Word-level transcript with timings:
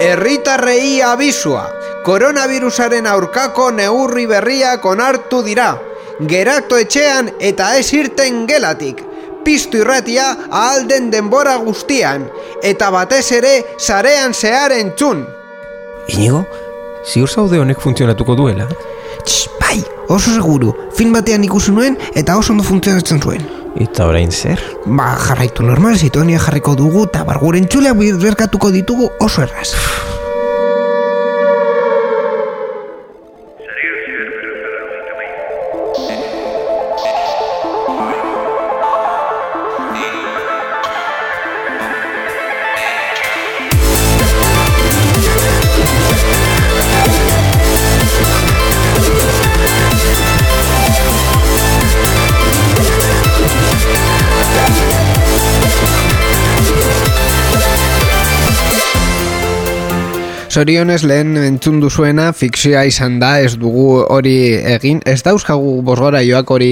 Herritarrei 0.00 1.02
abisua, 1.02 1.64
koronavirusaren 2.06 3.06
aurkako 3.10 3.72
neurri 3.74 4.28
berriak 4.30 4.84
onartu 4.86 5.40
dira. 5.42 5.72
Geratu 6.30 6.78
etxean 6.78 7.32
eta 7.42 7.72
ez 7.78 7.88
irten 7.96 8.44
gelatik. 8.46 9.02
Piztu 9.42 9.80
irratia 9.82 10.28
ahalden 10.50 11.10
denbora 11.10 11.56
guztian, 11.64 12.28
eta 12.62 12.92
batez 12.94 13.24
ere 13.34 13.52
sarean 13.78 14.34
zehar 14.34 14.76
entzun. 14.76 15.24
Inigo, 16.14 16.44
ziur 17.02 17.28
zaude 17.28 17.58
honek 17.58 17.82
funtzionatuko 17.82 18.36
duela? 18.38 18.68
Tx, 19.24 19.48
bai, 19.58 19.82
oso 20.06 20.30
seguru. 20.30 20.76
Fin 20.94 21.10
batean 21.12 21.42
ikusi 21.48 21.74
nuen 21.74 21.98
eta 22.14 22.38
oso 22.38 22.54
ondo 22.54 22.66
funtzionatzen 22.70 23.18
zuen. 23.18 23.42
Eta 23.78 24.08
orain 24.10 24.32
zer? 24.34 24.58
Ba, 24.86 25.12
jarraitu 25.22 25.62
normal, 25.62 25.94
zitonia 26.02 26.40
jarriko 26.42 26.74
dugu 26.74 27.04
eta 27.06 27.22
barguren 27.28 27.68
txuleak 27.70 28.00
berkatuko 28.18 28.72
ditugu 28.74 29.12
oso 29.22 29.44
erraz. 29.46 29.70
Zorionez 60.58 61.04
lehen 61.06 61.36
entzun 61.38 61.76
duzuena 61.78 62.32
fikzioa 62.34 62.80
izan 62.90 63.20
da 63.22 63.28
ez 63.38 63.52
dugu 63.62 64.00
hori 64.10 64.32
egin 64.72 64.98
ez 65.06 65.20
dauzkagu 65.22 65.76
bosgora 65.86 66.18
joak 66.26 66.48
hori 66.50 66.70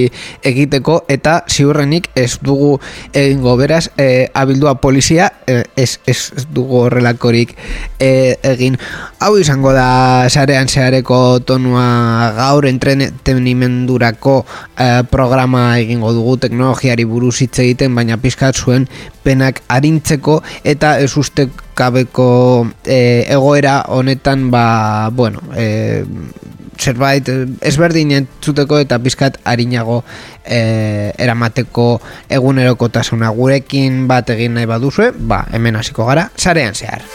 egiteko 0.49 0.97
eta 1.13 1.37
ziurrenik 1.47 2.09
ez 2.19 2.33
dugu 2.43 2.73
egingo. 3.15 3.53
Beraz 3.55 3.85
e, 3.95 4.27
abildua 4.35 4.73
polizia 4.83 5.29
e, 5.47 5.61
ez, 5.79 6.01
ez 6.03 6.17
dugu 6.51 6.81
horrelakorik 6.81 7.53
e, 7.95 8.09
egin. 8.49 8.75
Hau 9.23 9.37
izango 9.39 9.71
da 9.71 10.27
sarean 10.27 10.67
zehareko 10.67 11.39
tonua 11.47 12.33
gaur 12.35 12.67
entretenimendurako 12.67 14.41
e, 14.75 14.89
programa 15.13 15.63
egingo 15.79 16.11
dugu. 16.17 16.35
Teknologiari 16.43 17.07
buruz 17.07 17.37
hitz 17.39 17.55
egiten 17.63 17.95
baina 17.95 18.19
pizkat 18.19 18.59
zuen 18.59 18.89
penak 19.23 19.63
arintzeko 19.79 20.41
eta 20.75 20.97
ez 20.99 21.13
uste 21.15 21.47
kabeko 21.77 22.29
e, 22.83 23.25
egoera 23.29 23.83
honetan 23.93 24.49
ba, 24.51 25.09
bueno, 25.13 25.43
e, 25.55 26.03
zerbait 26.77 27.29
ezberdin 27.65 28.13
entzuteko 28.19 28.79
eta 28.83 28.99
pizkat 29.01 29.39
harinago 29.45 30.03
e, 30.43 31.13
eramateko 31.17 31.89
egunerokotasuna 32.39 33.33
gurekin 33.37 34.05
bat 34.09 34.29
egin 34.35 34.57
nahi 34.57 34.69
baduzue, 34.69 35.11
ba, 35.17 35.45
hemen 35.53 35.81
hasiko 35.81 36.09
gara, 36.09 36.29
sarean 36.37 36.77
zehar. 36.77 37.05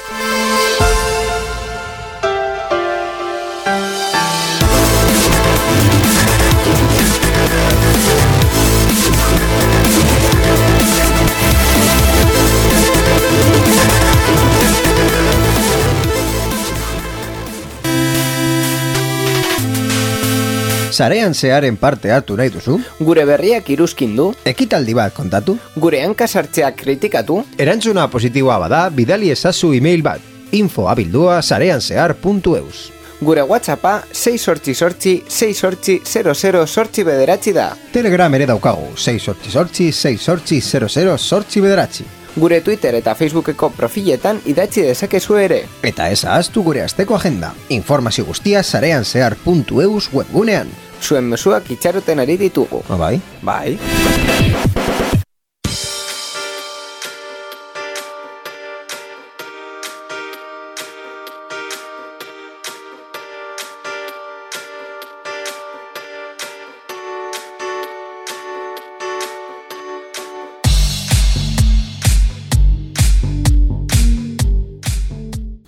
Sarean 20.93 21.35
zearen 21.35 21.77
parte 21.77 22.11
hartu 22.13 22.37
nahi 22.37 22.51
duzu? 22.55 22.79
Gure 23.01 23.25
berriak 23.25 23.69
iruzkin 23.71 24.15
du, 24.17 24.33
Ekitaldi 24.45 24.95
bat 24.95 25.15
kontatu? 25.15 25.57
gure 25.77 26.03
hankasartzeak 26.05 26.77
kritikatu, 26.85 27.43
Erantzuna 27.59 28.09
positiboa 28.11 28.59
bada, 28.59 28.89
bidali 28.91 29.31
ezazu 29.31 29.73
email 29.75 30.03
bat. 30.03 30.21
info 30.53 30.89
abildua 30.89 31.41
sareanzehar.eus 31.43 32.91
gure 33.23 33.43
whatsappa 33.47 34.03
6 34.13 34.39
sortzi 34.43 34.75
sortzi 34.75 35.23
6 35.29 35.55
sortzi 35.55 36.01
00 36.05 36.67
sortzi 36.67 37.05
bederatzi 37.07 37.53
da. 37.55 37.69
Telegram 37.93 38.35
ere 38.35 38.47
daukagu, 38.47 38.89
6 38.97 39.19
sortzi 39.23 39.51
sortzi, 39.51 39.93
6 39.93 40.19
sortzi 40.19 40.61
00 40.61 41.17
sortzi 41.19 41.61
bederatzi. 41.63 42.05
Gure 42.37 42.61
Twitter 42.61 42.95
eta 42.97 43.15
Facebookeko 43.15 43.71
profiletan 43.77 44.41
idatzi 44.49 44.87
dezakezu 44.87 45.37
ere. 45.37 45.63
Eta 45.83 46.09
ez 46.09 46.25
ahaztu 46.25 46.63
gure 46.65 46.83
asteko 46.83 47.19
agenda. 47.19 47.53
Informazio 47.69 48.25
guztia 48.25 48.63
sareanzehar.eus 48.63 50.09
webgunean. 50.13 50.73
Zuen 51.03 51.29
mezuak 51.29 51.71
itxaroten 51.75 52.23
ari 52.23 52.39
ditugu. 52.41 52.85
Ah, 52.89 52.97
bai? 52.97 53.21
Bai. 53.43 54.82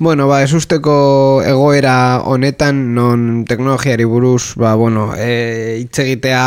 Bueno, 0.05 0.27
ba, 0.29 0.43
ez 0.45 0.53
usteko 0.53 0.95
egoera 1.49 2.21
honetan, 2.29 2.83
non 2.93 3.47
teknologiari 3.49 4.05
buruz, 4.05 4.53
ba, 4.61 4.75
bueno, 4.77 5.15
e, 5.17 5.79
hitz 5.81 5.97
egitea, 6.03 6.43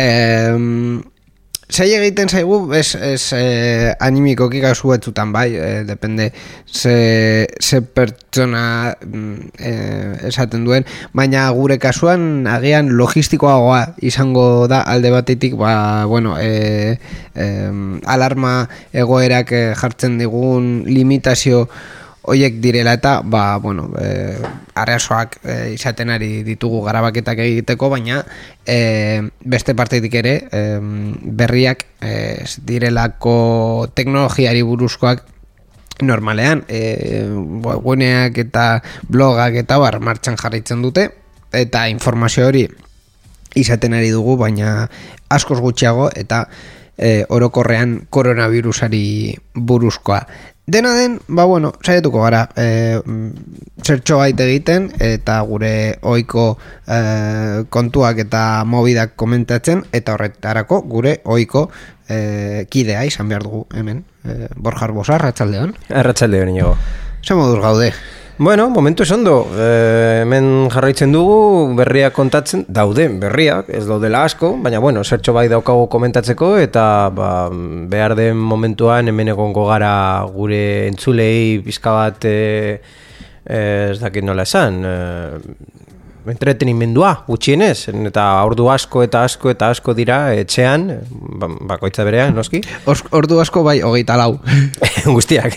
e, 0.00 0.06
Zai 1.66 1.88
egiten 1.96 2.30
zaigu, 2.30 2.60
ez, 2.78 2.94
ez 2.94 3.32
eh, 3.34 3.90
animikoki 3.98 4.60
gazu 4.62 4.92
batzutan 4.92 5.32
bai, 5.34 5.48
eh, 5.58 5.80
depende 5.82 6.28
ze, 6.64 7.48
ze 7.58 7.80
pertsona 7.82 8.94
eh, 9.58 10.28
esaten 10.30 10.62
duen, 10.64 10.86
baina 11.10 11.48
gure 11.50 11.80
kasuan 11.82 12.46
agian 12.46 12.92
logistikoagoa 12.94 13.96
izango 13.98 14.68
da 14.70 14.84
alde 14.86 15.10
batetik, 15.10 15.58
ba, 15.58 16.06
bueno, 16.06 16.38
eh, 16.38 17.00
eh, 17.34 17.98
alarma 18.06 18.54
egoerak 18.94 19.50
eh, 19.50 19.66
jartzen 19.74 20.20
digun 20.22 20.84
limitazio 20.86 21.66
hoiek 22.26 22.58
direla 22.60 22.96
eta 22.98 23.20
ba, 23.24 23.56
bueno, 23.62 23.88
e, 24.00 24.36
arazoak 24.74 25.38
e, 25.44 25.56
izaten 25.74 26.10
ari 26.10 26.42
ditugu 26.46 26.82
garabaketak 26.84 27.38
egiteko, 27.44 27.90
baina 27.92 28.22
e, 28.66 29.22
beste 29.40 29.76
partetik 29.78 30.14
ere 30.18 30.34
e, 30.50 30.62
berriak 31.22 31.86
e, 32.02 32.12
direlako 32.66 33.36
teknologiari 33.94 34.62
buruzkoak 34.66 35.22
normalean 36.02 36.64
e, 36.68 37.22
webguneak 37.64 38.42
eta 38.42 38.66
blogak 39.08 39.62
eta 39.62 39.78
bar 39.80 40.00
martxan 40.00 40.36
jarraitzen 40.36 40.82
dute 40.84 41.08
eta 41.56 41.86
informazio 41.88 42.50
hori 42.50 42.66
izaten 43.56 43.96
ari 43.96 44.10
dugu, 44.12 44.36
baina 44.36 44.90
askoz 45.32 45.58
gutxiago 45.64 46.10
eta 46.14 46.44
e, 46.98 47.24
orokorrean 47.28 48.02
koronavirusari 48.10 49.36
buruzkoa. 49.54 50.20
Dena 50.66 50.96
den, 50.98 51.20
ba 51.28 51.44
bueno, 51.44 51.72
saietuko 51.78 52.24
gara 52.24 52.40
e, 52.58 52.98
zertxo 53.86 54.16
bait 54.18 54.40
egiten 54.42 54.88
eta 54.98 55.36
gure 55.46 55.70
ohiko 56.02 56.46
e, 56.82 56.98
kontuak 57.70 58.18
eta 58.24 58.40
mobidak 58.66 59.14
komentatzen 59.14 59.84
eta 59.94 60.16
horretarako 60.16 60.80
gure 60.90 61.20
ohiko 61.22 61.68
e, 62.10 62.66
kidea 62.66 63.04
izan 63.06 63.30
behar 63.30 63.46
dugu 63.46 63.62
hemen 63.78 64.02
e, 64.26 64.50
Borjar 64.56 64.90
Bosa, 64.90 65.14
Arratxaldeon 65.20 65.76
Arratxaldeon 66.02 66.50
inigo. 66.56 66.74
Zer 67.22 67.38
moduz 67.38 67.62
gaude? 67.62 67.92
Bueno, 68.38 68.68
momentu 68.68 69.02
esan 69.02 69.22
du, 69.24 69.32
e, 69.56 70.20
hemen 70.20 70.68
jarraitzen 70.68 71.08
dugu, 71.14 71.72
berriak 71.78 72.12
kontatzen, 72.12 72.66
daude 72.68 73.06
berriak, 73.22 73.70
ez 73.72 73.86
daudela 73.88 74.26
asko, 74.28 74.50
baina 74.60 74.76
bueno, 74.76 75.00
zertxo 75.08 75.32
bai 75.32 75.46
daukagu 75.48 75.86
komentatzeko, 75.88 76.50
eta 76.60 76.84
ba, 77.16 77.30
behar 77.88 78.12
den 78.18 78.36
momentuan 78.36 79.08
hemen 79.08 79.32
egongo 79.32 79.64
gara 79.70 79.94
gure 80.34 80.60
entzulei 80.90 81.62
pizka 81.64 81.96
bat, 81.96 82.28
e, 82.28 82.76
ez 83.56 83.96
dakit 84.04 84.28
nola 84.28 84.44
esan, 84.44 84.82
e, 84.84 85.85
entretenimendua 86.32 87.12
gutxienez 87.28 87.88
eta 88.08 88.24
ordu 88.44 88.68
asko 88.72 89.02
eta 89.06 89.22
asko 89.28 89.50
eta 89.52 89.70
asko 89.74 89.94
dira 89.94 90.18
etxean 90.34 90.86
ba- 91.40 91.50
bakoitza 91.72 92.04
berean 92.04 92.34
noski? 92.34 92.60
Os, 92.86 93.02
ordu 93.10 93.40
asko 93.40 93.62
bai, 93.66 93.78
hogeita 93.82 94.16
lau. 94.18 94.38
Guztiak. 95.16 95.56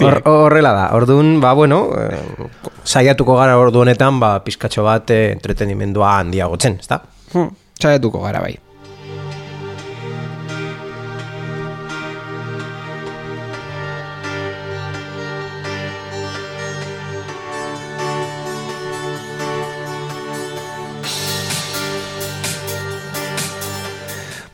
Hor- 0.00 0.22
horrela 0.24 0.72
da. 0.72 0.88
Ordun 0.96 1.38
ba 1.40 1.52
bueno 1.54 1.84
eh, 1.98 2.18
saiatuko 2.84 3.36
gara 3.36 3.58
ordu 3.58 3.82
honetan 3.84 4.20
ba 4.20 4.38
pizkatxo 4.44 4.84
bat 4.86 5.10
eh, 5.10 5.32
entretenimendua 5.36 6.18
handiagotzen 6.20 6.78
ezta? 6.80 7.02
Hmm, 7.32 7.50
Saietuko 7.82 8.20
gara 8.22 8.40
bai 8.44 8.56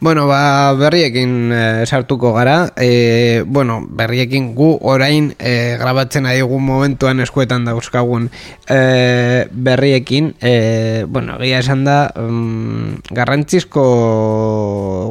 Bueno, 0.01 0.29
ba, 0.29 0.75
berriekin 0.79 1.51
e, 1.51 1.87
sartuko 1.87 2.33
gara. 2.33 2.73
E, 2.77 3.43
bueno, 3.45 3.83
berriekin 3.91 4.55
gu 4.55 4.79
orain 4.81 5.33
e, 5.43 5.75
grabatzen 5.81 6.29
ari 6.31 6.39
egun 6.45 6.63
momentuan 6.63 7.19
eskuetan 7.19 7.67
dauzkagun 7.67 8.31
e, 8.71 9.49
berriekin. 9.51 10.37
E, 10.39 11.03
bueno, 11.09 11.35
egia 11.43 11.59
esan 11.65 11.83
da, 11.83 11.99
um, 12.15 13.01
garrantzizko 13.11 13.85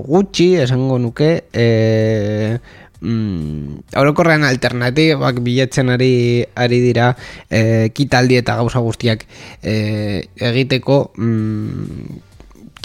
gutxi, 0.08 0.54
esango 0.64 1.02
nuke, 1.04 1.32
e, 1.52 2.60
mm, 3.02 3.92
orokorrean 4.00 4.48
alternatibak 4.48 5.44
bilatzen 5.44 5.92
ari 5.92 6.46
ari 6.56 6.80
dira 6.80 7.12
e, 7.52 7.92
kitaldi 7.92 8.40
eta 8.40 8.56
gauza 8.56 8.80
guztiak 8.80 9.28
e, 9.62 9.76
egiteko 10.40 11.12
mm, 11.18 12.24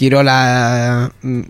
kirola 0.02 1.12
mm, 1.22 1.42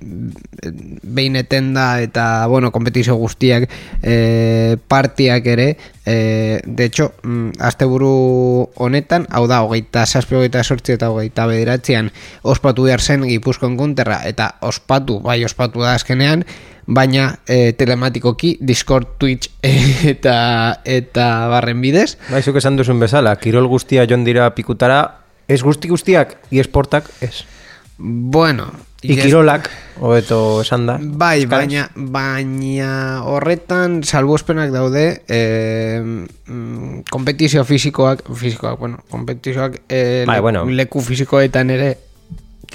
behin 1.17 1.37
etenda 1.41 2.03
eta 2.05 2.47
bueno, 2.53 2.69
kompetizio 2.71 3.15
guztiak 3.17 3.65
e, 4.05 4.77
partiak 4.93 5.47
ere 5.49 5.69
e, 6.05 6.61
de 6.67 6.85
hecho, 6.85 7.15
mm, 7.23 7.57
asteburu 7.65 8.69
honetan, 8.77 9.25
hau 9.33 9.47
da, 9.49 9.63
hogeita 9.65 10.05
saspi 10.05 10.37
hogeita 10.37 10.65
sortzi 10.65 10.99
eta 10.99 11.09
hogeita 11.15 11.47
bederatzean 11.49 12.11
ospatu 12.43 12.85
behar 12.91 13.01
zen 13.01 13.25
gipuzkoen 13.31 13.79
kunterra 13.81 14.21
eta 14.29 14.51
ospatu, 14.61 15.23
bai 15.25 15.41
ospatu 15.49 15.81
da 15.81 15.95
azkenean 15.97 16.45
baina 16.85 17.31
e, 17.49 17.73
telematikoki 17.79 18.59
Discord, 18.61 19.17
Twitch 19.17 19.49
eta 20.13 20.37
eta 20.85 21.31
barren 21.49 21.81
bidez 21.81 22.19
Baizuk 22.29 22.61
esan 22.61 22.77
duzun 22.77 23.01
bezala, 23.01 23.33
kirol 23.41 23.71
guztia 23.73 24.05
joan 24.05 24.29
dira 24.29 24.51
pikutara, 24.53 25.01
ez 25.49 25.63
guzti 25.65 25.89
guztiak, 25.89 26.37
esportak, 26.53 27.09
ez. 27.25 27.47
Bueno 28.03 28.71
Ikirolak, 29.03 29.67
hobeto 29.99 30.61
esan 30.63 30.87
da. 30.87 30.95
Bai, 31.01 31.43
Euskaraz. 31.43 31.67
baina, 31.67 31.89
baina 32.15 32.93
horretan 33.27 34.03
salbuespenak 34.07 34.71
daude 34.71 35.25
e, 35.27 35.41
mm, 35.99 37.03
kompetizio 37.11 37.65
fisikoak, 37.67 38.23
fisikoak, 38.31 38.79
bueno, 38.79 39.03
kompetizioak 39.11 39.81
e, 39.89 40.23
Bai, 40.27 40.39
bueno. 40.41 40.65
leku 40.71 41.03
fisikoetan 41.03 41.75
ere 41.75 41.91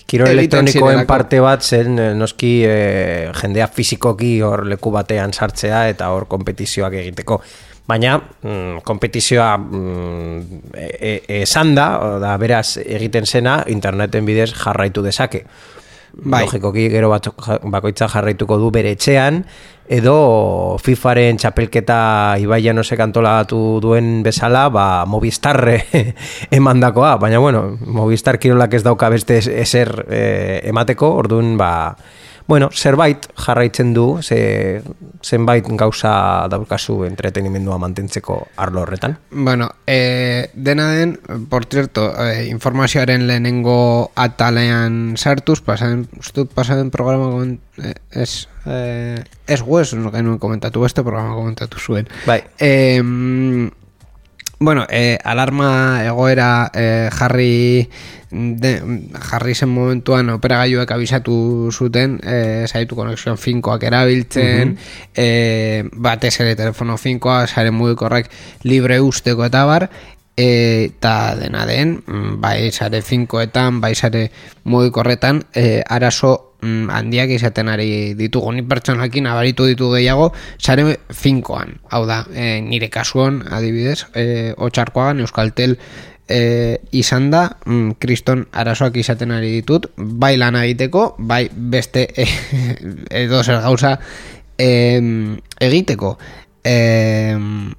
Kirol 0.08 0.30
elektronikoen 0.32 1.06
parte 1.08 1.40
bat 1.44 1.64
zen 1.64 1.98
eh, 2.00 2.12
noski 2.16 2.52
eh, 2.68 3.32
jendea 3.36 3.68
fisikoki 3.68 4.38
hor 4.46 4.64
leku 4.70 4.92
batean 4.94 5.34
sartzea 5.34 5.88
eta 5.92 6.12
hor 6.14 6.28
kompetizioak 6.32 6.96
egiteko. 7.02 7.42
Baina 7.88 8.18
mm, 8.20 8.82
kompetizioa 8.84 9.54
mm, 9.58 10.40
e, 10.76 10.90
e, 11.28 11.42
esan 11.44 11.74
da, 11.78 11.88
o 12.04 12.20
da 12.20 12.34
beraz 12.38 12.78
egiten 12.84 13.26
zena 13.26 13.62
interneten 13.72 14.26
bidez 14.28 14.52
jarraitu 14.54 15.02
dezake. 15.06 15.46
Bai. 16.18 16.46
Logikoki 16.48 16.88
gero 16.90 17.12
bat, 17.12 17.28
bakoitza 17.70 18.08
jarraituko 18.10 18.56
du 18.58 18.72
bere 18.74 18.90
etxean 18.96 19.44
edo 19.88 20.16
FIFAren 20.82 21.38
txapelketa 21.38 21.98
Ibai 22.42 22.58
Janosek 22.66 23.00
antolatu 23.04 23.78
duen 23.84 24.24
bezala, 24.26 24.66
ba, 24.74 25.06
Movistar 25.06 25.62
emandakoa, 26.52 27.16
baina 27.22 27.40
bueno, 27.40 27.78
Movistar 27.86 28.40
kirolak 28.42 28.74
ez 28.74 28.84
dauka 28.84 29.10
beste 29.14 29.38
es- 29.38 29.48
eser 29.52 29.94
eh, 30.10 30.62
emateko, 30.72 31.12
orduan, 31.22 31.54
ba, 31.60 31.96
bueno, 32.48 32.70
zerbait 32.72 33.28
jarraitzen 33.36 33.94
du, 33.94 34.22
ze, 34.24 34.82
zenbait 35.22 35.66
gauza 35.68 36.48
daukazu 36.50 37.04
entretenimendua 37.04 37.78
mantentzeko 37.78 38.40
arlo 38.56 38.82
horretan. 38.82 39.18
Bueno, 39.32 39.70
e, 39.86 40.50
dena 40.54 40.92
den, 40.94 41.20
por 41.50 41.66
cierto, 41.66 42.14
e, 42.16 42.48
informazioaren 42.48 43.28
lehenengo 43.28 44.12
atalean 44.16 45.18
sartuz, 45.18 45.60
pasaden, 45.62 46.08
uste 46.20 46.46
dut 46.46 46.54
pasaden 46.56 46.90
programa 46.90 47.30
koment, 47.34 47.60
e, 47.84 47.94
ez, 48.12 48.48
e, 48.66 49.24
ez 49.48 49.62
guez, 49.62 49.92
genuen 49.92 50.40
komentatu, 50.40 50.88
beste 50.88 51.04
programa 51.04 51.36
komentatu 51.36 51.84
zuen. 51.84 52.08
Bai. 52.26 52.42
E, 52.58 53.02
mm, 53.04 53.87
bueno, 54.60 54.86
e, 54.90 55.18
alarma 55.24 56.04
egoera 56.06 56.72
e, 56.74 57.10
jarri 57.14 57.90
de, 58.32 58.72
jarri 59.30 59.54
zen 59.56 59.70
momentuan 59.70 60.30
operagailuek 60.34 60.92
abisatu 60.92 61.70
zuten 61.72 62.18
e, 62.24 62.66
zaitu 62.68 62.98
konexion 62.98 63.38
finkoak 63.38 63.86
erabiltzen 63.88 64.76
e, 65.16 65.86
batez 65.94 66.34
ere 66.42 66.56
telefono 66.60 66.98
finkoa 66.98 67.46
sare 67.48 67.72
mugikorrek 67.72 68.32
libre 68.64 69.00
usteko 69.02 69.46
eta 69.46 69.64
bar 69.70 69.90
eta 70.38 71.36
dena 71.36 71.66
den 71.66 72.04
mm, 72.06 72.38
bai 72.42 72.72
sare 72.72 73.02
finkoetan 73.02 73.82
bai 73.82 73.96
sare 73.96 74.28
mugikorretan 74.70 75.42
e, 75.56 75.82
arazo 75.82 76.54
mm, 76.62 76.90
handiak 76.94 77.34
izaten 77.34 77.72
ari 77.74 78.14
ditugu. 78.14 78.52
Ni 78.54 78.62
pertsonakin 78.62 79.28
abaritu 79.28 79.66
ditu 79.66 79.90
gehiago 79.96 80.32
sare 80.58 81.00
finkoan. 81.10 81.80
Hau 81.90 82.06
da 82.06 82.24
e, 82.34 82.62
nire 82.62 82.92
kasuan 82.94 83.42
adibidez 83.50 84.06
e, 84.14 84.54
otxarkoagan 84.54 85.26
euskaltel 85.26 85.74
e, 86.30 86.78
izan 86.92 87.32
da 87.34 87.48
mm, 87.66 87.98
kriston 87.98 88.46
arazoak 88.54 89.02
izaten 89.02 89.34
ari 89.34 89.56
ditut. 89.58 89.90
Bai 89.98 90.36
lan 90.38 90.60
egiteko 90.62 91.16
bai 91.18 91.48
beste 91.50 92.06
e, 92.14 92.30
edo 93.26 93.42
zer 93.42 93.66
gauza 93.66 93.98
em, 94.62 95.34
egiteko. 95.60 96.14
Em, 96.64 97.74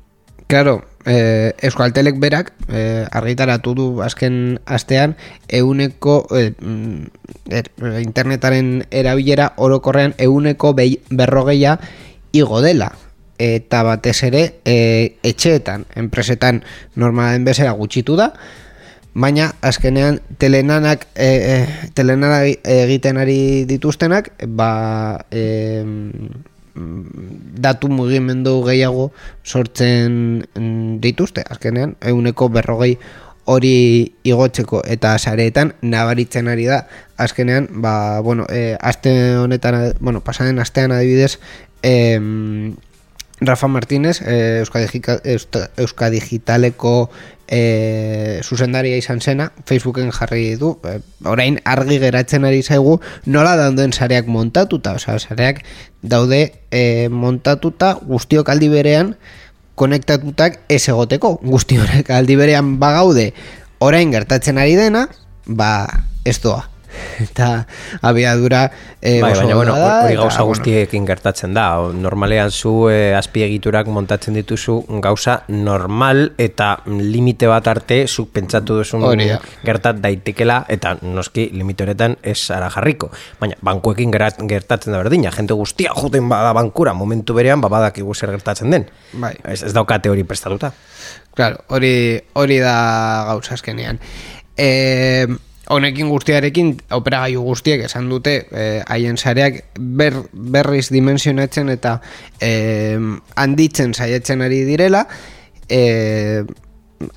Claro, 0.48 0.80
eh, 1.08 1.56
Euskaltelek 1.64 2.20
berak 2.20 2.52
eh, 2.68 3.08
argitaratu 3.10 3.74
du 3.74 3.86
azken 4.04 4.60
astean 4.66 5.16
euneko 5.48 6.20
eh, 6.36 6.52
mm, 6.52 7.50
er, 7.50 7.72
internetaren 8.04 8.84
erabilera 8.90 9.54
orokorrean 9.56 10.14
euneko 10.18 10.74
behi, 10.76 11.00
berrogeia 11.10 11.78
igo 12.32 12.60
dela. 12.60 12.92
Eta 13.38 13.84
batez 13.86 14.16
ere 14.26 14.42
eh, 14.66 15.18
etxeetan, 15.22 15.86
enpresetan 15.96 16.62
normalen 16.96 17.44
bezala 17.46 17.72
gutxitu 17.78 18.18
da. 18.18 18.32
Baina 19.18 19.48
azkenean 19.66 20.20
telenanak 20.38 21.08
e, 21.16 21.26
e, 21.26 21.54
telenana 21.96 22.44
egiten 22.46 23.16
ari 23.18 23.64
dituztenak 23.66 24.30
ba 24.46 25.24
e, 25.32 25.82
datu 27.58 27.88
mugimendu 27.88 28.62
gehiago 28.66 29.10
sortzen 29.44 30.46
mm, 30.54 30.98
dituzte. 31.00 31.44
Azkenean 31.48 31.96
euneko 32.00 32.48
berrogei 32.48 32.98
hori 33.48 34.12
igotzeko 34.28 34.82
eta 34.84 35.14
sareetan 35.18 35.72
nabaritzen 35.82 36.48
ari 36.48 36.66
da. 36.68 36.82
Azkenean 37.16 37.68
ba, 37.82 38.20
bueno, 38.20 38.44
e, 38.50 38.76
aste 38.80 39.36
honetan 39.36 39.94
bueno, 40.00 40.20
pasaden 40.20 40.58
astean 40.58 40.92
adibidez 40.92 41.38
em, 41.82 42.76
Rafa 43.40 43.68
Martínez, 43.68 44.20
eh, 44.26 44.64
Euskadigi- 44.64 45.20
Eusta- 45.24 45.70
Euskadigitaleko 45.76 47.08
eh, 47.48 48.40
zuzendaria 48.44 48.96
izan 49.00 49.20
zena, 49.20 49.50
Facebooken 49.66 50.12
jarri 50.12 50.54
du, 50.60 50.74
eh, 50.84 51.00
orain 51.24 51.58
argi 51.64 51.98
geratzen 51.98 52.44
ari 52.44 52.62
zaigu, 52.62 53.00
nola 53.26 53.56
dauden 53.56 53.92
sareak 53.92 54.28
montatuta, 54.28 54.94
osea, 55.00 55.18
sareak 55.18 55.64
daude 56.02 56.52
eh, 56.70 57.08
montatuta 57.08 57.94
guztiok 58.04 58.48
aldi 58.52 58.68
berean 58.68 59.16
konektatutak 59.78 60.60
ez 60.68 60.82
egoteko, 60.88 61.38
guzti 61.42 61.78
horrek 61.80 62.10
aldi 62.10 62.36
berean 62.36 62.76
bagaude 62.78 63.32
orain 63.80 64.12
gertatzen 64.12 64.58
ari 64.58 64.76
dena, 64.76 65.08
ba, 65.46 65.86
ez 66.24 66.38
doa. 66.42 66.67
Eta 67.24 67.66
abiadura 68.02 68.70
eh, 69.00 69.20
bai, 69.20 69.32
baina 69.34 69.54
bueno, 69.54 69.74
da, 69.76 70.04
hori 70.04 70.16
gauza 70.16 70.42
bueno, 70.42 70.54
guztiekin 70.54 71.06
gertatzen 71.06 71.54
da. 71.54 71.66
Normalean 71.92 72.50
zu 72.50 72.88
eh, 72.90 73.16
azpiegiturak 73.18 73.88
montatzen 73.92 74.38
dituzu 74.38 74.78
gauza 75.02 75.42
normal 75.48 76.32
eta 76.38 76.70
limite 76.86 77.48
bat 77.50 77.68
arte 77.68 78.04
zuk 78.06 78.30
pentsatu 78.36 78.78
duzun 78.80 79.04
Hori 79.08 79.28
gertat 79.64 80.00
daitekela 80.02 80.62
eta 80.68 80.96
noski 81.02 81.48
limite 81.52 81.86
honetan 81.86 82.18
ez 82.22 82.50
ara 82.54 82.70
jarriko. 82.70 83.10
Baina 83.40 83.58
bankuekin 83.62 84.12
gertatzen 84.12 84.92
da 84.92 85.02
berdina. 85.02 85.32
Jente 85.34 85.54
guztia 85.58 85.94
joten 85.96 86.28
bada 86.28 86.52
bankura 86.56 86.94
momentu 86.94 87.34
berean 87.34 87.60
ba 87.60 87.68
badakigu 87.72 88.14
zer 88.14 88.30
gertatzen 88.36 88.70
den. 88.70 88.88
Bai. 89.12 89.34
Ez, 89.44 89.62
ez 89.62 89.72
daukate 89.74 90.10
hori 90.10 90.24
prestatuta. 90.24 90.72
Claro, 91.38 91.62
hori, 91.68 92.18
hori 92.34 92.58
da 92.58 93.24
gauza 93.28 93.54
azkenean. 93.54 94.00
E, 94.58 95.26
honekin 95.70 96.08
guztiarekin, 96.08 96.76
operagailu 96.96 97.42
guztiek 97.44 97.84
esan 97.84 98.08
dute 98.10 98.34
eh, 98.52 98.80
haien 98.88 99.18
sareak 99.18 99.62
ber, 99.78 100.16
berriz 100.32 100.88
dimensionatzen 100.92 101.68
eta 101.74 101.98
e, 102.40 102.96
handitzen 103.36 103.92
saiatzen 103.94 104.42
ari 104.46 104.62
direla, 104.68 105.04
e, 105.68 106.44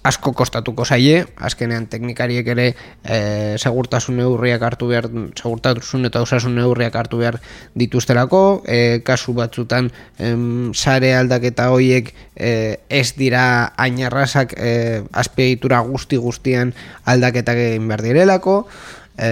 asko 0.03 0.33
kostatuko 0.37 0.85
zaie, 0.85 1.23
azkenean 1.41 1.87
teknikariek 1.89 2.47
ere 2.53 2.67
e, 2.71 3.17
segurtasun 3.57 4.19
neurriak 4.19 4.61
hartu 4.65 4.91
behar, 4.91 5.07
segurtasun 5.37 6.05
eta 6.09 6.21
osasun 6.21 6.55
neurriak 6.59 6.95
hartu 6.95 7.21
behar 7.21 7.39
dituztelako, 7.77 8.61
e, 8.65 9.01
kasu 9.07 9.33
batzutan 9.37 9.89
em, 10.19 10.71
sare 10.73 11.15
aldaketa 11.17 11.71
hoiek 11.73 12.13
e, 12.35 12.53
ez 12.89 13.09
dira 13.17 13.43
ainarrazak 13.77 14.55
e, 14.57 14.71
azpiegitura 15.11 15.81
guzti 15.89 16.21
guztian 16.21 16.75
aldaketak 17.05 17.65
egin 17.65 17.89
behar 17.89 18.05
direlako, 18.05 18.57
e, 19.17 19.31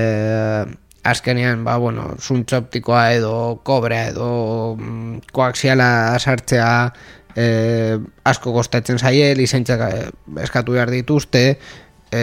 azkenean, 1.09 1.63
ba, 1.63 1.77
bueno, 1.77 2.15
zuntz 2.19 2.51
optikoa 2.57 3.11
edo 3.15 3.61
kobrea 3.63 4.09
edo 4.11 4.75
mm, 4.75 5.29
koaxiala 5.33 6.17
sartzea 6.19 6.91
e, 7.39 7.99
asko 8.27 8.53
kostatzen 8.55 8.99
zaie, 8.99 9.31
lizentzak 9.39 9.83
eh, 9.87 10.07
eskatu 10.43 10.75
behar 10.75 10.91
dituzte, 10.91 11.43
e, 12.11 12.21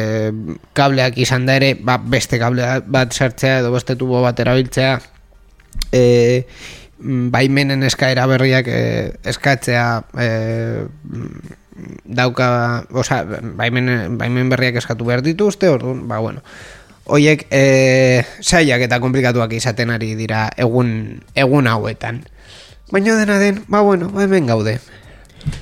kableak 0.76 1.18
izan 1.22 1.46
da 1.48 1.56
ere, 1.60 1.74
ba, 1.80 1.96
beste 1.98 2.40
kable 2.42 2.66
bat 2.92 3.14
sartzea 3.16 3.60
edo 3.62 3.72
beste 3.74 3.96
tubo 3.96 4.20
bat 4.24 4.40
erabiltzea, 4.44 4.98
e, 5.92 6.02
baimenen 7.32 7.84
eskaera 7.88 8.26
berriak 8.28 8.68
e, 8.68 8.82
eskatzea 9.32 9.86
e, 10.20 10.30
dauka, 12.04 12.48
oza, 12.92 13.22
baimen, 13.56 14.18
baimen 14.20 14.52
berriak 14.52 14.80
eskatu 14.82 15.08
behar 15.08 15.24
dituzte, 15.24 15.70
orduan, 15.72 16.06
ba, 16.08 16.20
bueno, 16.24 16.44
Oiek, 17.06 17.44
e, 17.54 18.24
saiak 18.42 18.82
eta 18.82 18.96
komplikatuak 18.98 19.52
izaten 19.54 19.92
ari 19.94 20.16
dira 20.18 20.48
egun, 20.58 20.88
egun 21.38 21.68
hauetan. 21.70 22.24
Baina 22.90 23.14
dena 23.14 23.36
den, 23.38 23.60
ba 23.70 23.84
bueno, 23.86 24.08
hemen 24.18 24.50
gaude. 24.50 24.80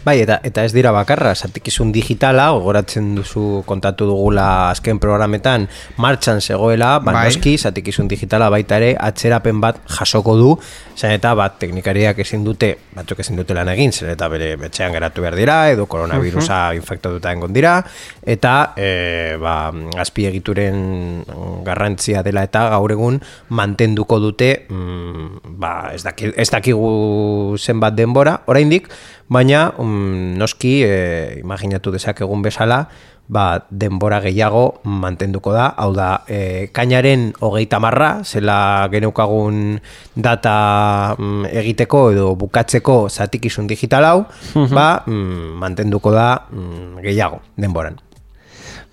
Bai, 0.05 0.19
eta, 0.21 0.39
eta 0.45 0.65
ez 0.65 0.73
dira 0.75 0.93
bakarra, 0.93 1.35
zatikizun 1.35 1.91
digitala, 1.93 2.51
gogoratzen 2.57 3.15
duzu 3.17 3.63
kontatu 3.69 4.07
dugula 4.09 4.71
azken 4.71 4.99
programetan, 5.01 5.67
martxan 6.01 6.41
zegoela, 6.41 6.99
ba, 7.01 7.13
Bai. 7.13 7.57
zatikizun 7.57 8.09
digitala 8.09 8.51
baita 8.51 8.77
ere, 8.81 8.95
atzerapen 8.99 9.61
bat 9.61 9.81
jasoko 9.89 10.37
du, 10.37 10.51
zen 10.97 11.15
eta 11.17 11.35
bat 11.35 11.59
teknikariak 11.59 12.19
ezin 12.25 12.45
dute, 12.45 12.75
batzuk 12.95 13.21
ezin 13.21 13.37
dute 13.37 13.55
lan 13.57 13.69
egin, 13.73 13.93
zen 13.93 14.11
eta 14.13 14.29
bere 14.29 14.55
betxean 14.61 14.93
geratu 14.93 15.25
behar 15.25 15.37
dira, 15.37 15.57
edo 15.73 15.87
koronavirusa 15.87 16.75
infektatuta 16.77 17.33
engon 17.33 17.53
dira, 17.53 17.79
eta 18.23 18.75
e, 18.77 19.37
ba, 19.41 19.73
azpiegituren 20.01 21.25
garrantzia 21.65 22.23
dela 22.23 22.45
eta 22.45 22.69
gaur 22.75 22.93
egun 22.93 23.21
mantenduko 23.49 24.21
dute, 24.21 24.53
mm, 24.69 25.59
ba, 25.61 25.75
ez, 25.95 26.03
daki, 26.05 26.33
ez 26.37 26.49
dakigu 26.53 27.57
zenbat 27.59 27.97
denbora, 27.97 28.41
oraindik, 28.47 28.89
baina 29.29 29.73
mm, 29.79 30.37
noski 30.39 30.83
e, 30.85 30.95
imaginatu 31.41 31.93
dezakegun 31.95 32.43
bezala 32.43 32.85
ba, 33.29 33.65
denbora 33.71 34.21
gehiago 34.21 34.81
mantenduko 34.85 35.53
da. 35.55 35.71
Hau 35.81 35.93
da, 35.97 36.25
e, 36.29 36.69
kainaren 36.77 37.33
hogeita 37.41 37.81
marra, 37.81 38.21
zela 38.25 38.89
geneukagun 38.93 39.79
data 40.15 41.17
mm, 41.17 41.49
egiteko 41.65 42.11
edo 42.13 42.35
bukatzeko 42.37 43.09
zatikizun 43.09 43.69
digital 43.71 44.05
hau 44.05 44.19
ba, 44.69 45.03
mm, 45.07 45.57
mantenduko 45.61 46.13
da 46.13 46.45
mm, 46.51 47.01
gehiago 47.05 47.41
denboran 47.57 48.04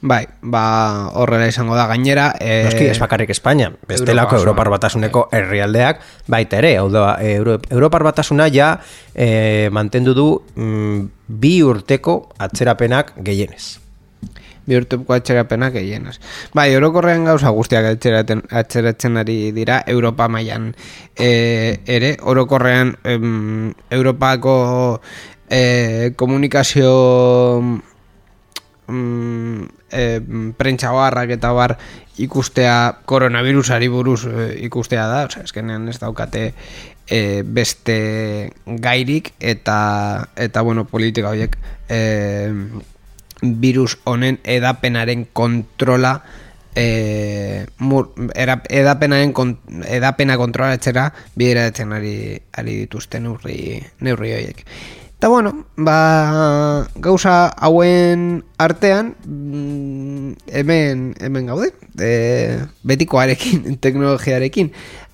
Bai, 0.02 0.26
ba 0.42 1.10
horrela 1.14 1.46
izango 1.46 1.76
da 1.78 1.86
gainera. 1.86 2.32
E, 2.42 2.64
Noski, 2.66 2.88
ez 2.90 2.98
bakarrik 2.98 3.30
Espainia, 3.30 3.70
bestelako 3.88 4.40
Europa 4.40 4.42
Europar 4.42 4.70
batasuneko 4.74 5.28
herrialdeak 5.38 6.02
baita 6.28 6.58
ere, 6.58 6.72
hau 6.82 6.88
da, 6.90 7.20
Euro, 7.22 7.60
Europar 7.70 8.02
batasuna 8.10 8.48
ja 8.50 8.72
e, 9.14 9.70
mantendu 9.72 10.16
du 10.18 10.26
mm, 10.56 11.06
bi 11.28 11.60
urteko 11.62 12.34
atzerapenak 12.42 13.14
gehienez. 13.22 13.78
bi 14.66 14.78
urteko 14.78 15.14
atxerapenak 15.14 15.74
gehienez. 15.74 16.16
Bai, 16.54 16.70
orokorrean 16.78 17.26
gauza 17.26 17.50
guztiak 17.54 17.86
atxeraten, 17.96 18.42
atxeratzen 18.50 19.18
ari 19.22 19.52
dira 19.54 19.84
Europa 19.86 20.28
mailan 20.30 20.72
e, 21.18 21.82
ere, 21.86 22.16
orokorrean 22.22 22.96
em, 23.04 23.74
Europako 23.90 24.56
e, 25.50 26.14
komunikazio 26.18 26.96
mm, 28.88 29.81
e, 29.92 30.22
prentsa 30.58 30.92
eta 31.30 31.52
bar 31.52 31.78
ikustea 32.18 33.02
koronavirusari 33.06 33.88
buruz 33.88 34.26
e, 34.26 34.66
ikustea 34.66 35.08
da, 35.08 35.26
osea, 35.26 35.44
eskenean 35.44 35.88
ez 35.90 36.00
daukate 36.00 36.54
e, 37.08 37.44
beste 37.44 38.52
gairik 38.66 39.34
eta 39.40 40.30
eta 40.36 40.62
bueno, 40.62 40.86
politika 40.86 41.30
horiek 41.30 41.58
e, 41.90 42.52
virus 43.42 43.98
honen 44.06 44.40
edapenaren 44.44 45.28
kontrola 45.34 46.22
e, 46.76 47.66
mur, 47.80 48.12
era, 48.36 48.62
edapenaren 48.70 49.34
kon, 49.34 49.58
edapena 49.88 50.38
kontrolatzera 50.40 51.10
bideratzen 51.36 51.94
ari, 51.94 52.16
ari 52.58 52.78
dituzte 52.86 53.20
neurri, 53.20 53.82
neurri 54.00 54.34
horiek. 54.38 54.66
Eta 55.22 55.30
bueno, 55.30 55.68
ba, 55.78 56.88
gauza 56.96 57.54
hauen 57.62 58.44
artean 58.58 59.12
mm, 59.24 60.32
hemen, 60.50 61.14
hemen 61.22 61.46
gaude, 61.46 61.68
e, 62.02 62.58
betikoarekin, 62.82 63.76
teknologiarekin. 63.86 64.72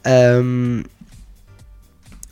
Um, 0.08 0.86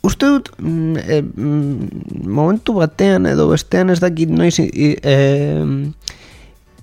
uste 0.00 0.24
dut 0.24 0.48
mm, 0.56 0.96
e, 1.04 1.20
mm, 1.20 2.24
momentu 2.24 2.78
batean 2.80 3.28
edo 3.28 3.50
bestean 3.52 3.92
ez 3.92 4.00
dakit 4.00 4.32
noiz 4.32 4.56
i, 4.64 4.94
e, 4.96 5.18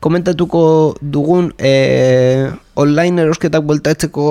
komentatuko 0.03 0.63
dugun 0.99 1.53
e, 1.57 2.51
online 2.75 3.23
erosketak 3.23 3.63
bueltatzeko 3.63 4.25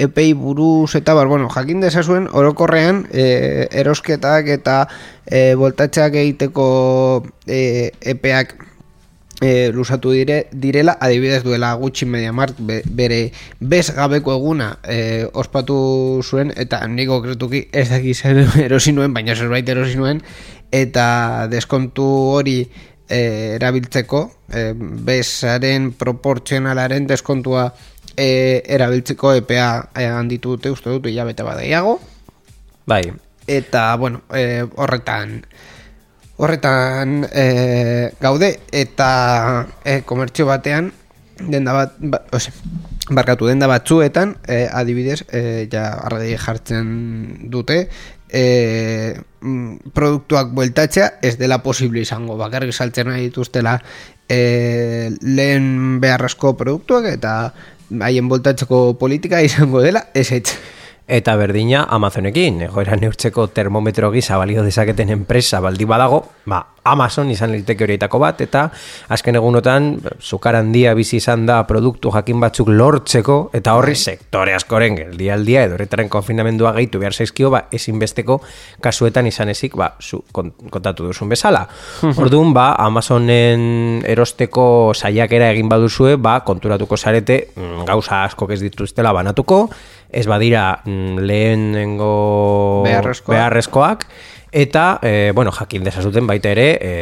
epei 0.00 0.32
buruz 0.32 0.94
eta 0.96 1.12
bar, 1.18 1.28
bueno, 1.28 1.50
jakin 1.52 1.84
dezazuen 1.84 2.30
orokorrean 2.32 3.04
e, 3.12 3.68
erosketak 3.82 4.48
eta 4.56 4.78
e, 5.26 5.52
bueltatzeak 5.60 6.16
egiteko 6.22 6.68
e, 7.44 7.92
epeak 8.00 8.56
e, 9.40 9.70
lusatu 9.74 10.16
dire, 10.16 10.46
direla, 10.52 10.96
adibidez 11.00 11.42
duela 11.44 11.74
gutxi 11.76 12.08
mediamart 12.08 12.56
be, 12.58 12.80
bere 12.88 13.20
bez 13.60 13.90
gabeko 13.94 14.32
eguna 14.38 14.78
e, 14.82 15.26
ospatu 15.32 15.78
zuen 16.24 16.56
eta 16.56 16.86
niko 16.88 17.20
kretuki 17.22 17.66
ez 17.72 17.90
daki 17.92 18.14
zer 18.14 18.46
erosi 18.66 18.96
nuen, 18.96 19.12
baina 19.12 19.36
zerbait 19.36 19.68
erosi 19.68 20.00
nuen. 20.00 20.24
Eta 20.72 21.48
deskontu 21.52 22.04
hori 22.36 22.62
e, 23.08 23.54
erabiltzeko 23.56 24.20
e, 24.52 24.72
bezaren 25.08 25.92
proportzionalaren 25.98 27.08
deskontua 27.08 27.68
e, 28.14 28.62
erabiltzeko 28.66 29.34
epea 29.40 29.70
e, 29.94 30.06
handitu 30.06 30.56
dute 30.56 30.72
uste 30.74 30.92
dut 30.92 31.08
hilabete 31.10 31.46
badaiago 31.46 31.98
Bai, 32.88 33.02
eta 33.46 33.94
bueno 33.96 34.22
e, 34.32 34.64
horretan 34.76 35.42
horretan 36.38 37.24
e, 37.32 38.12
gaude 38.20 38.52
eta 38.72 39.10
e, 39.84 40.00
komertzio 40.06 40.46
batean 40.46 40.92
denda 41.38 41.74
bat 41.74 41.98
ba, 41.98 42.22
ose, 42.34 42.52
barkatu 43.10 43.48
denda 43.48 43.68
batzuetan 43.70 44.36
e, 44.46 44.66
adibidez 44.66 45.22
e, 45.32 45.66
ja 45.72 45.90
arredi 46.04 46.36
jartzen 46.38 46.88
dute 47.50 47.86
e, 48.28 49.20
produktuak 49.94 50.52
bueltatzea 50.52 51.18
ez 51.22 51.36
dela 51.38 51.62
posible 51.62 52.02
izango. 52.02 52.36
Bakarrik 52.36 52.74
saltzen 52.74 53.08
nahi 53.08 53.28
dituztela 53.28 53.78
e, 54.28 55.10
lehen 55.22 56.00
beharrezko 56.02 56.56
produktuak 56.56 57.08
eta 57.12 57.34
haien 58.04 58.28
bueltatzeko 58.28 58.98
politika 59.00 59.40
izango 59.42 59.82
dela 59.84 60.08
ez 60.14 60.28
Eta 61.08 61.36
berdina 61.40 61.86
Amazonekin, 61.88 62.58
egoera 62.66 62.96
neurtzeko 63.00 63.46
termometro 63.56 64.10
gisa 64.12 64.36
balio 64.36 64.60
dezaketen 64.62 65.08
enpresa 65.14 65.56
baldi 65.64 65.86
badago, 65.88 66.18
ba, 66.44 66.58
Amazon 66.88 67.30
izan 67.32 67.52
liteke 67.52 67.84
horietako 67.84 68.18
bat, 68.20 68.42
eta 68.44 68.66
azken 69.12 69.36
egunotan, 69.40 69.88
zukar 70.20 70.56
handia 70.56 70.92
bizi 70.96 71.16
izan 71.16 71.46
da 71.48 71.62
produktu 71.68 72.12
jakin 72.12 72.40
batzuk 72.44 72.68
lortzeko, 72.68 73.38
eta 73.56 73.74
horri 73.76 73.96
sektore 73.96 74.52
askoren 74.56 74.96
geldialdia 75.00 75.64
edo 75.64 75.78
horretaren 75.78 76.08
konfinamendua 76.12 76.74
gehitu 76.76 77.00
behar 77.00 77.16
zaizkio, 77.16 77.50
ba, 77.56 77.64
ezinbesteko 77.72 78.38
kasuetan 78.84 79.28
izan 79.32 79.48
ezik, 79.52 79.76
ba, 79.80 79.94
zu, 80.00 80.20
kon- 80.32 80.52
kontatu 80.68 81.08
duzun 81.08 81.32
bezala. 81.32 81.64
Orduan, 82.16 82.52
ba, 82.56 82.74
Amazonen 82.84 84.02
erosteko 84.04 84.92
saiakera 84.94 85.54
egin 85.56 85.68
baduzue, 85.72 86.16
ba, 86.20 86.40
konturatuko 86.44 86.96
zarete, 87.00 87.46
mm, 87.56 87.84
gauza 87.88 88.24
asko 88.28 88.48
ez 88.52 88.60
dituztela 88.60 89.12
banatuko, 89.16 89.64
ez 90.10 90.26
badira 90.26 90.80
mm, 90.84 91.18
lehenengo 91.18 92.82
Beharrezkoak. 92.84 93.36
beharrezkoak 93.36 94.06
eta 94.52 94.98
e, 95.02 95.32
bueno, 95.34 95.52
jakin 95.52 95.84
desazuten 95.84 96.26
baita 96.26 96.50
ere 96.54 96.68
e, 96.80 96.92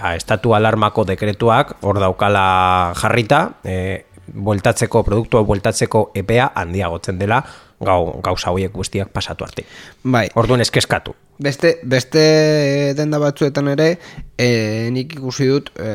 a, 0.00 0.14
estatu 0.16 0.54
alarmako 0.56 1.04
dekretuak 1.04 1.76
hor 1.82 2.00
daukala 2.00 2.92
jarrita 2.96 3.60
e, 3.64 4.06
bueltatzeko 4.26 5.04
produktua 5.04 5.42
bueltatzeko 5.46 6.10
epea 6.14 6.50
handiagotzen 6.54 7.18
dela 7.18 7.42
gau, 7.80 8.20
gauza 8.24 8.50
horiek 8.50 8.72
guztiak 8.72 9.12
pasatu 9.12 9.44
arte. 9.44 9.66
bai 10.02 10.28
Orduan 10.34 10.60
eskeskatu. 10.64 11.14
Beste, 11.38 11.78
beste 11.84 12.94
denda 12.96 13.18
batzuetan 13.20 13.68
ere, 13.68 13.98
e, 14.40 14.88
nik 14.92 15.18
ikusi 15.18 15.48
dut 15.50 15.68
e, 15.76 15.90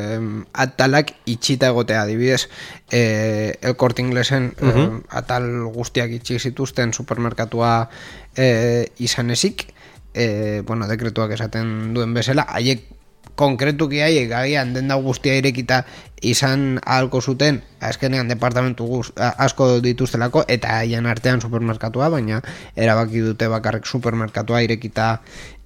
atalak 0.64 1.10
itxita 1.26 1.72
egotea 1.72 2.04
adibidez. 2.06 2.46
E, 2.90 3.58
el 3.60 3.76
Corte 3.76 4.04
Inglesen 4.04 4.52
e, 4.54 4.86
atal 5.10 5.48
guztiak 5.74 6.14
itxi 6.20 6.38
zituzten 6.38 6.94
supermerkatua 6.94 7.88
e, 8.36 8.86
izan 9.02 9.34
ezik, 9.34 9.66
e, 10.14 10.62
bueno, 10.66 10.86
dekretuak 10.86 11.34
esaten 11.34 11.92
duen 11.96 12.14
bezala, 12.14 12.46
haiek 12.46 12.86
konkretuki 13.36 14.00
haiek 14.04 14.32
agian 14.36 14.74
denda 14.74 14.96
guztia 15.00 15.34
irekita 15.40 15.82
izan 16.22 16.78
ahalko 16.84 17.20
zuten 17.20 17.60
azkenean 17.80 18.28
departamentu 18.30 18.86
guz, 18.86 19.06
asko 19.16 19.80
dituztelako 19.82 20.44
eta 20.48 20.78
haien 20.78 21.06
artean 21.06 21.40
supermerkatua 21.42 22.10
baina 22.12 22.42
erabaki 22.76 23.24
dute 23.24 23.48
bakarrik 23.48 23.86
supermerkatua 23.86 24.62
irekita 24.62 25.16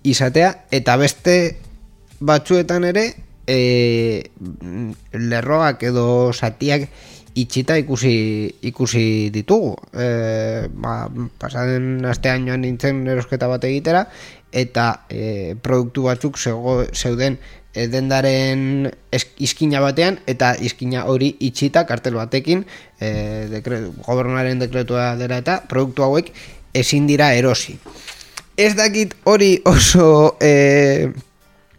izatea 0.05 0.53
eta 0.71 0.97
beste 0.97 1.37
batzuetan 2.21 2.89
ere 2.89 3.07
e, 3.47 3.59
lerroak 5.13 5.85
edo 5.91 6.33
satiak 6.33 6.89
itxita 7.37 7.77
ikusi 7.77 8.15
ikusi 8.65 9.29
ditugu. 9.31 9.75
E, 9.93 10.69
ba, 10.73 11.05
pasaden 11.41 12.07
astean 12.09 12.49
joan 12.49 12.65
nintzen 12.65 13.05
erosketa 13.13 13.49
bat 13.51 13.65
egitera 13.69 14.07
eta 14.57 14.89
e, 15.13 15.55
produktu 15.63 16.07
batzuk 16.09 16.39
zego, 16.41 16.79
zeuden 16.95 17.37
e, 17.77 17.87
dendaren 17.93 18.89
izkina 19.13 19.83
batean 19.85 20.19
eta 20.27 20.55
izkina 20.65 21.05
hori 21.13 21.35
itxita 21.49 21.85
kartel 21.89 22.17
batekin 22.17 22.65
e, 22.99 23.11
dekre, 23.53 23.83
gobernuaren 24.07 24.63
dekretua 24.65 25.13
dela 25.21 25.43
eta 25.45 25.61
produktu 25.69 26.07
hauek 26.07 26.33
ezin 26.77 27.07
dira 27.09 27.33
erosi. 27.37 27.77
Ez 28.57 28.73
dakit 28.77 29.13
hori 29.29 29.51
oso 29.69 30.37
e, 30.41 31.13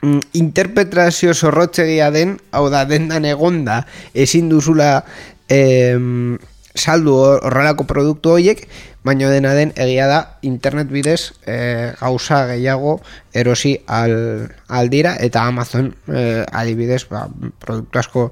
mm, 0.03 0.19
interpretazio 0.37 1.33
zorrotzegia 1.33 2.11
den, 2.13 2.37
hau 2.53 2.67
da, 2.69 2.83
dendan 2.85 3.25
egonda, 3.25 3.81
ezin 4.13 4.49
duzula 4.53 5.01
em, 5.49 6.37
saldu 6.77 7.15
hor- 7.17 7.41
horrelako 7.47 7.83
produktu 7.89 8.35
horiek, 8.37 8.67
baina 9.03 9.29
dena 9.31 9.53
den 9.55 9.73
egia 9.79 10.07
da 10.07 10.19
internet 10.43 10.89
bidez 10.91 11.33
e, 11.47 11.93
gauza 11.99 12.45
gehiago 12.49 12.99
erosi 13.33 13.77
al, 13.87 14.49
aldira 14.67 15.15
eta 15.23 15.45
Amazon 15.47 15.93
e, 16.07 16.43
adibidez 16.51 17.05
ba, 17.09 17.27
produktu 17.59 17.99
asko 17.99 18.25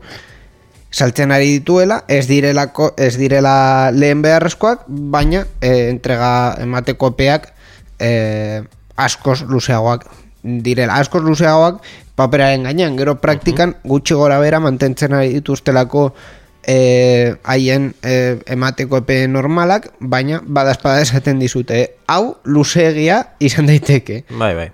saltzen 0.95 1.31
ari 1.35 1.49
dituela, 1.59 2.03
ez 2.07 2.25
direlako 2.27 2.93
ez 2.97 3.17
direla 3.19 3.91
lehen 3.91 4.21
beharrezkoak, 4.23 4.85
baina 4.87 5.45
e, 5.59 5.89
entrega 5.89 6.55
emateko 6.63 7.11
epeak 7.15 7.49
e, 7.99 8.63
askoz 8.95 9.41
luzeagoak 9.49 10.05
direla, 10.43 10.95
askoz 11.01 11.23
luzeagoak 11.25 11.81
paperaren 12.15 12.63
gainean, 12.63 12.95
gero 12.95 13.17
praktikan 13.19 13.73
gutxi 13.83 14.15
gora 14.15 14.37
bera 14.39 14.61
mantentzen 14.63 15.11
ari 15.17 15.33
dituztelako 15.33 16.13
e, 16.67 17.36
haien 17.43 17.93
e, 18.03 18.38
emateko 18.57 19.03
epe 19.03 19.22
normalak, 19.31 19.91
baina 20.00 20.41
badazpada 20.45 21.01
esaten 21.05 21.39
dizute, 21.39 21.86
hau 22.07 22.38
luzeegia 22.43 23.22
izan 23.39 23.69
daiteke. 23.72 24.24
Bai, 24.29 24.53
bai. 24.57 24.69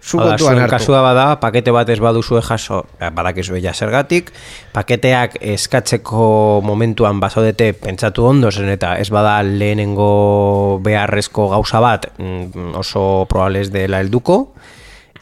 Zu 0.00 0.16
Hau 0.16 0.24
da, 0.24 0.32
kontuan 0.32 0.54
zuen 0.54 0.62
hartu. 0.64 0.72
kasua 0.78 1.02
bada, 1.04 1.24
pakete 1.42 1.72
bat 1.76 1.88
ez 1.92 1.98
baduzue 2.00 2.40
jaso, 2.40 2.86
eh, 3.00 3.10
badakizue 3.12 3.60
ja 3.60 3.74
zergatik, 3.74 4.30
paketeak 4.72 5.36
eskatzeko 5.56 6.60
momentuan 6.64 7.20
basodete 7.20 7.74
pentsatu 7.76 8.24
ondo 8.24 8.50
zen 8.50 8.70
eta 8.72 8.94
ez 8.96 9.10
bada 9.12 9.42
lehenengo 9.44 10.80
beharrezko 10.82 11.50
gauza 11.52 11.80
bat 11.84 12.08
mm, 12.16 12.72
oso 12.80 13.26
probable 13.28 13.60
ez 13.60 13.70
dela 13.70 14.00
helduko, 14.00 14.54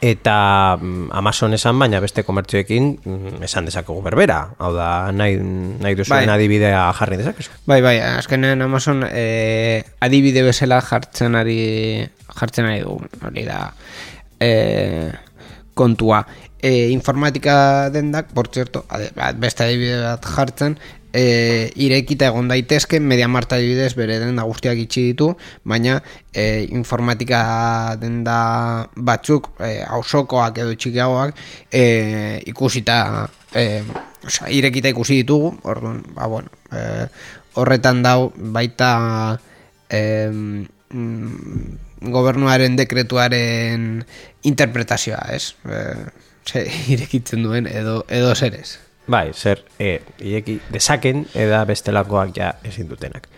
eta 0.00 0.76
mm, 0.76 1.10
Amazon 1.12 1.54
esan 1.54 1.78
baina 1.78 2.00
beste 2.00 2.22
komertzioekin 2.26 2.88
mm, 3.02 3.42
esan 3.46 3.66
dezakegu 3.68 4.00
berbera. 4.04 4.40
Hau 4.62 4.72
da, 4.76 5.10
nahi, 5.12 5.38
nahi 5.38 5.98
duzuen 5.98 6.26
Bai. 6.28 6.34
adibidea 6.36 6.84
jarri 6.98 7.18
dezakezu. 7.20 7.54
Bai, 7.66 7.80
bai, 7.82 7.96
azkenean 8.00 8.62
Amazon 8.62 9.04
e, 9.08 9.82
adibide 10.04 10.44
bezala 10.46 10.80
jartzen 10.84 11.38
ari 11.38 11.58
jartzen 12.38 12.68
ari 12.70 12.84
dugu, 12.84 13.08
hori 13.26 13.46
da 13.48 13.64
e, 14.38 14.52
kontua. 15.74 16.24
E, 16.58 16.90
informatika 16.90 17.88
dendak, 17.94 18.32
por 18.34 18.50
bat, 18.50 19.36
beste 19.38 19.66
adibide 19.66 20.00
bat 20.02 20.24
jartzen, 20.26 20.78
e, 21.12 21.70
irekita 21.76 22.28
egon 22.28 22.48
daitezke, 22.50 23.00
media 23.00 23.28
marta 23.28 23.56
adibidez 23.56 23.94
bere 23.98 24.18
denda 24.20 24.44
guztiak 24.48 24.78
itxi 24.84 25.08
ditu, 25.10 25.30
baina 25.64 25.98
e, 26.32 26.66
informatika 26.74 27.96
denda 28.00 28.38
batzuk, 28.94 29.52
e, 29.60 29.78
hausokoak 29.88 30.60
edo 30.64 30.74
txikiagoak, 30.74 31.34
e, 31.72 31.84
ikusita, 32.52 33.00
e, 33.54 33.82
osea, 34.26 34.50
irekita 34.52 34.92
ikusi 34.92 35.22
ditugu, 35.22 35.54
orduan, 35.64 36.02
ba, 36.14 36.28
bueno, 36.30 36.52
e, 36.72 37.06
horretan 37.58 38.02
dau 38.04 38.32
baita 38.36 38.90
em, 39.88 40.66
mm, 40.92 42.10
gobernuaren 42.12 42.76
dekretuaren 42.78 44.04
interpretazioa, 44.46 45.24
ez? 45.34 45.54
E, 45.66 45.80
ze, 46.46 46.68
irekitzen 46.94 47.42
duen 47.42 47.66
edo, 47.66 48.04
edo 48.08 48.34
zerez. 48.36 48.87
Bai, 49.08 49.32
zer, 49.32 49.62
e, 49.80 50.02
ireki 50.20 50.58
dezaken, 50.72 51.24
eda 51.34 51.62
bestelakoak 51.64 52.34
ja 52.36 52.52
ezin 52.68 52.88
dutenak. 52.90 53.28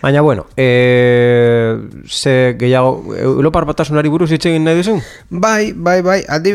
Baina, 0.00 0.22
bueno, 0.24 0.46
e, 0.56 1.76
ze 2.08 2.56
gehiago, 2.58 3.14
Europar 3.20 3.66
batasunari 3.68 4.08
buruz 4.08 4.30
hitz 4.32 4.46
egin 4.48 4.64
nahi 4.64 4.78
duzu? 4.78 4.94
Bai, 5.28 5.74
bai, 5.76 5.98
bai, 6.00 6.22
aldi, 6.24 6.54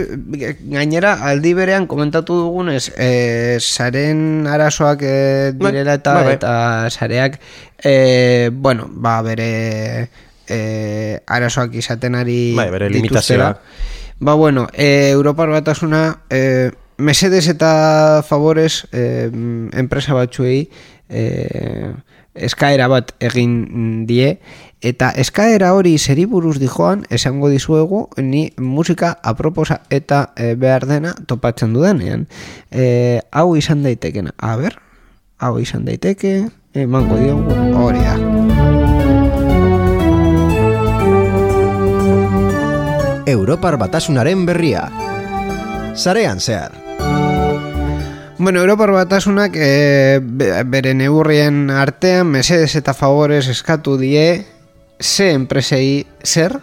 gainera 0.73 1.11
aldi 1.29 1.51
berean 1.53 1.85
komentatu 1.85 2.39
dugunez, 2.47 2.89
e, 2.97 3.59
saren 3.61 4.47
arazoak 4.49 5.03
e, 5.05 5.51
Bai, 5.53 5.71
direla 5.75 5.93
eta, 6.01 6.15
bai, 6.17 6.23
bai. 6.31 6.33
eta 6.39 6.55
sareak, 6.89 7.37
e, 7.85 8.49
bueno, 8.51 8.87
ba, 8.89 9.19
bere 9.21 10.09
e, 10.49 11.19
arazoak 11.27 11.77
izaten 11.77 12.17
ari 12.17 12.55
Bai, 12.57 12.71
bere 12.73 12.89
dituztela. 12.89 13.51
limitazioak. 13.53 13.61
Ba, 14.25 14.33
bueno, 14.33 14.65
e, 14.73 15.11
Europar 15.11 15.49
batasuna, 15.53 16.23
e, 16.31 16.71
mesedes 16.97 17.47
eta 17.47 18.23
favores 18.27 18.87
e, 18.91 19.29
enpresa 19.73 20.13
batzuei 20.13 20.69
e, 21.09 21.91
eskaera 22.35 22.87
bat 22.91 23.13
egin 23.23 24.05
die 24.07 24.37
eta 24.85 25.09
eskaera 25.15 25.73
hori 25.75 25.97
zeri 25.97 26.25
buruz 26.29 26.57
dijoan 26.59 27.05
esango 27.09 27.49
dizuegu 27.49 28.07
ni 28.17 28.49
musika 28.57 29.15
aproposa 29.23 29.81
eta 29.89 30.31
e, 30.35 30.53
behar 30.55 30.87
dena 30.87 31.15
topatzen 31.27 31.73
dudanean 31.73 32.27
e, 32.71 33.21
hau 33.31 33.55
izan 33.55 33.83
daitekena 33.83 34.35
a 34.37 34.55
ber, 34.59 34.79
hau 35.39 35.57
izan 35.59 35.85
daiteke 35.85 36.37
emango 36.75 37.19
diogu 37.19 37.55
hori 37.79 38.03
da 38.03 38.15
Europar 43.25 43.79
batasunaren 43.81 44.45
berria. 44.45 44.85
Sarean 45.97 46.39
zehar. 46.39 46.84
Bueno, 48.37 48.59
Europar 48.59 48.91
batasunak 48.91 49.55
e, 49.55 50.19
be- 50.21 50.63
bere 50.67 50.93
neurrien 50.93 51.69
artean 51.71 52.27
mesedes 52.27 52.75
eta 52.75 52.93
favores 52.93 53.47
eskatu 53.47 53.95
die 53.97 54.43
ze 54.99 55.31
enpresei 55.31 56.05
zer? 56.23 56.59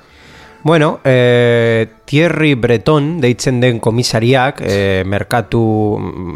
Bueno, 0.63 1.01
e, 1.05 1.89
Thierry 2.13 2.53
Breton 2.61 3.23
deitzen 3.23 3.63
den 3.63 3.79
komisariak, 3.81 4.59
e, 4.61 5.01
merkatu, 5.09 5.63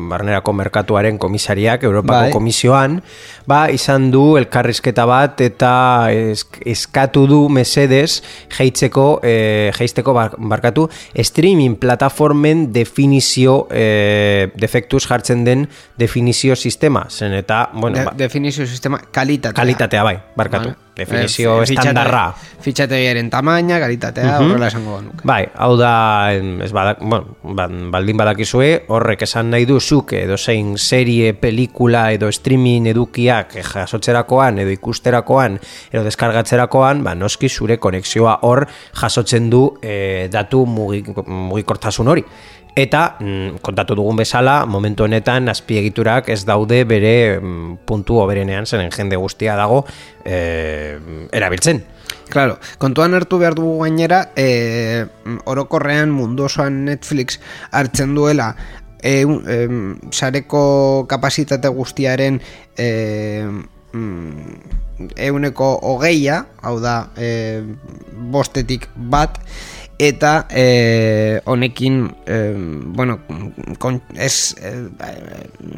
barnerako 0.08 0.54
merkatuaren 0.56 1.18
komisariak, 1.20 1.82
Europako 1.84 2.16
Bai. 2.22 2.30
komisioan, 2.32 3.02
ba, 3.44 3.66
izan 3.68 4.06
du 4.10 4.38
elkarrizketa 4.40 5.04
bat 5.04 5.42
eta 5.44 5.72
esk, 6.16 6.56
eskatu 6.64 7.26
du 7.28 7.42
mesedes 7.52 8.22
jeitzeko, 8.56 9.20
e, 9.22 9.68
jeizteko 9.76 10.14
bar- 10.16 10.38
barkatu, 10.38 10.86
streaming 11.12 11.76
plataformen 11.76 12.70
definizio, 12.72 13.66
e, 13.70 14.48
defektuz 14.56 15.04
jartzen 15.10 15.44
den 15.44 15.68
definizio 16.00 16.56
sistema, 16.56 17.04
zen 17.10 17.34
eta, 17.36 17.66
bueno, 17.74 17.98
De, 17.98 18.04
ba, 18.08 18.16
definizio 18.16 18.64
sistema 18.66 18.96
kalitatea. 19.12 19.52
kalitatea 19.60 20.02
bai, 20.08 20.16
barkatu, 20.36 20.70
Vale. 20.72 20.78
definizio 20.96 21.58
Eh, 21.60 21.66
fitxate- 21.66 21.90
estandarra. 21.92 22.34
Fitxategiaren 22.64 23.28
tamaina, 23.28 23.78
kalitatea, 23.78 24.38
horrela 24.40 24.68
esango 24.72 24.96
genuke. 25.02 25.20
Bai, 25.28 25.42
hau 25.66 25.74
da, 25.79 26.33
ez 26.33 26.70
badak, 26.74 27.00
bueno, 27.02 27.37
baldin 27.90 28.18
badakizue, 28.18 28.68
horrek 28.92 29.24
esan 29.26 29.50
nahi 29.50 29.66
du 29.66 29.81
zuk 29.81 30.12
edo 30.14 30.38
zein 30.38 30.76
serie, 30.79 31.33
pelikula 31.35 32.07
edo 32.14 32.31
streaming 32.33 32.87
edukiak 32.92 33.57
jasotzerakoan 33.72 34.61
edo 34.62 34.74
ikusterakoan 34.74 35.59
edo 35.90 36.05
deskargatzerakoan, 36.07 37.02
ba, 37.07 37.16
noski 37.18 37.50
zure 37.50 37.81
konexioa 37.83 38.38
hor 38.46 38.66
jasotzen 39.00 39.50
du 39.50 39.64
eh, 39.83 40.29
datu 40.33 40.64
mugi, 40.70 41.02
mugikortasun 41.26 42.14
hori. 42.14 42.24
Eta, 42.76 43.16
mm, 43.18 43.62
kontatu 43.64 43.96
dugun 43.96 44.18
bezala, 44.20 44.61
momentu 44.68 45.07
honetan 45.07 45.48
azpiegiturak 45.48 46.29
ez 46.29 46.42
daude 46.44 46.83
bere 46.85 47.40
mm, 47.40 47.79
puntu 47.88 48.20
oberenean, 48.20 48.68
zeren 48.68 48.92
jende 48.92 49.16
guztia 49.16 49.57
dago 49.57 49.83
eh, 50.22 50.98
erabiltzen. 51.33 51.81
Claro, 52.28 52.58
kontuan 52.82 53.14
hartu 53.14 53.38
behar 53.38 53.54
dugu 53.54 53.84
gainera, 53.84 54.32
e, 54.34 55.06
orokorrean 55.46 56.10
mundu 56.10 56.48
osoan 56.48 56.84
Netflix 56.88 57.38
hartzen 57.70 58.14
duela 58.18 58.54
e, 59.02 59.22
e, 59.22 59.68
sareko 60.10 61.06
kapasitate 61.08 61.70
guztiaren 61.70 62.40
e, 62.76 62.88
mm, 63.92 64.58
euneko 65.28 65.72
hogeia, 65.82 66.44
hau 66.62 66.78
da, 66.80 66.96
e, 67.16 67.62
bostetik 68.32 68.88
bat, 68.96 69.38
eta 69.98 70.46
e, 70.50 71.40
honekin 71.44 72.02
e, 72.26 72.40
bueno, 72.96 73.20
kon, 73.78 74.00
ez 74.14 74.56
e, 74.60 74.72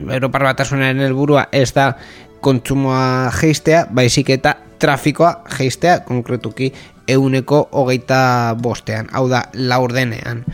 Europar 0.08 0.48
Batasunaren 0.48 1.04
helburua 1.04 1.48
ez 1.52 1.70
da 1.76 1.92
kontsumoa 2.40 3.30
geistea, 3.34 3.84
baizik 3.92 4.30
eta 4.38 4.56
trafikoa 4.78 5.42
geistea, 5.56 6.00
konkretuki 6.06 6.72
euneko 7.08 7.68
hogeita 7.72 8.56
bostean, 8.62 9.08
hau 9.12 9.26
da, 9.30 9.44
laurdenean. 9.54 10.44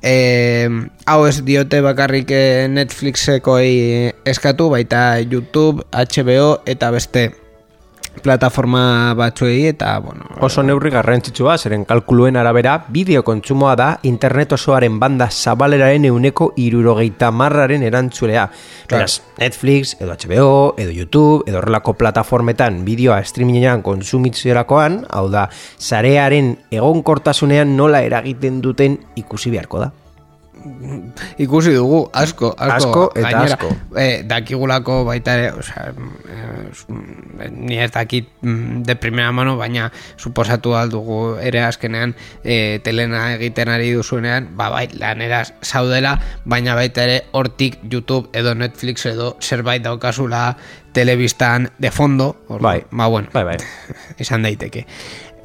E, 0.00 0.14
hau 1.06 1.18
ez 1.28 1.42
diote 1.44 1.82
bakarrik 1.84 2.30
eh, 2.32 2.68
Netflixekoi 2.72 3.68
eskatu, 4.24 4.70
baita 4.72 5.18
YouTube, 5.20 5.84
HBO 5.92 6.54
eta 6.64 6.88
beste 6.94 7.28
plataforma 8.22 9.14
batzuei 9.14 9.66
eta 9.70 9.98
bueno, 10.00 10.26
Oso 10.40 10.62
neurri 10.62 10.90
garrantzitsua, 10.90 11.56
zeren 11.58 11.84
kalkuluen 11.88 12.36
arabera, 12.40 12.74
bideo 12.88 13.22
kontsumoa 13.24 13.74
da 13.76 13.88
internet 14.08 14.54
osoaren 14.56 14.98
banda 15.00 15.28
zabaleraren 15.30 16.06
euneko 16.08 16.50
irurogeita 16.56 17.30
marraren 17.30 17.84
erantzulea. 17.86 18.46
Beraz, 18.90 19.20
Netflix, 19.38 19.94
edo 20.00 20.16
HBO, 20.16 20.74
edo 20.80 20.90
YouTube, 20.90 21.44
edo 21.46 21.60
horrelako 21.60 21.94
plataformetan 22.00 22.82
bideoa 22.84 23.22
streamingean 23.24 23.82
konsumitziolakoan, 23.86 25.04
hau 25.10 25.26
da, 25.32 25.48
zarearen 25.78 26.54
egonkortasunean 26.70 27.76
nola 27.76 28.02
eragiten 28.06 28.60
duten 28.64 28.98
ikusi 29.20 29.52
beharko 29.54 29.84
da. 29.86 29.92
Ikusi 31.38 31.72
dugu 31.74 32.08
asko, 32.12 32.54
asko, 32.58 32.74
Asko 32.76 33.02
eta 33.14 33.30
gainera, 33.30 33.54
asko. 33.54 33.70
eh, 33.96 34.22
dakigulako 34.26 35.04
baita 35.08 35.34
ere, 35.38 35.52
osea, 35.52 35.92
eh, 36.28 37.50
ni 37.50 37.78
ez 37.78 37.90
dakit 37.92 38.28
mm, 38.42 38.82
de 38.84 38.96
primera 38.96 39.32
mano, 39.32 39.56
baina 39.56 39.90
suposatu 40.16 40.74
aldugu 40.76 41.36
ere 41.40 41.62
azkenean 41.64 42.14
eh, 42.44 42.80
telena 42.84 43.34
egiten 43.34 43.68
ari 43.68 43.92
duzuenean, 43.96 44.50
ba 44.56 44.70
bai, 44.70 44.88
lanera 44.98 45.44
zaudela, 45.62 46.18
baina 46.44 46.74
baita 46.74 47.04
ere 47.04 47.22
hortik 47.32 47.78
YouTube 47.90 48.28
edo 48.32 48.54
Netflix 48.54 49.06
edo 49.06 49.36
zerbait 49.40 49.82
daukazula 49.82 50.56
telebistan 50.92 51.70
de 51.78 51.90
fondo, 51.94 52.34
orduan, 52.48 52.80
Bai. 52.80 52.84
ba 52.90 53.06
bueno, 53.06 53.28
Bai, 53.32 53.44
bai. 53.44 53.56
izan 54.18 54.42
daiteke. 54.42 54.86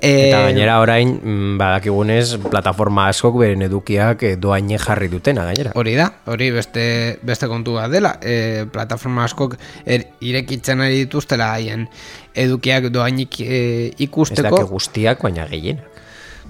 Eta 0.02 0.40
Eh, 0.40 0.44
gainera 0.44 0.80
orain, 0.82 1.20
mm, 1.24 1.58
badakigunez, 1.58 2.38
plataforma 2.52 3.08
askok 3.10 3.40
beren 3.40 3.62
edukiak 3.66 4.24
eh, 4.24 4.36
doaine 4.36 4.78
jarri 4.78 5.08
dutena 5.08 5.46
gainera. 5.46 5.72
Hori 5.76 5.96
da, 5.96 6.10
hori 6.26 6.52
beste, 6.52 7.18
beste 7.24 7.48
kontu 7.48 7.78
bat 7.80 7.90
dela. 7.92 8.18
E, 8.22 8.66
plataforma 8.72 9.24
askok 9.26 9.56
er, 9.86 10.06
irekitzen 10.20 10.82
ari 10.82 11.06
dituztela 11.06 11.54
haien 11.56 11.88
edukiak 12.36 12.90
doainik 12.92 13.40
e, 13.42 13.62
Ez 13.88 13.94
ikusteko. 14.08 14.50
dake 14.50 14.70
guztiak, 14.70 15.22
baina 15.24 15.48
gehienak. 15.48 15.92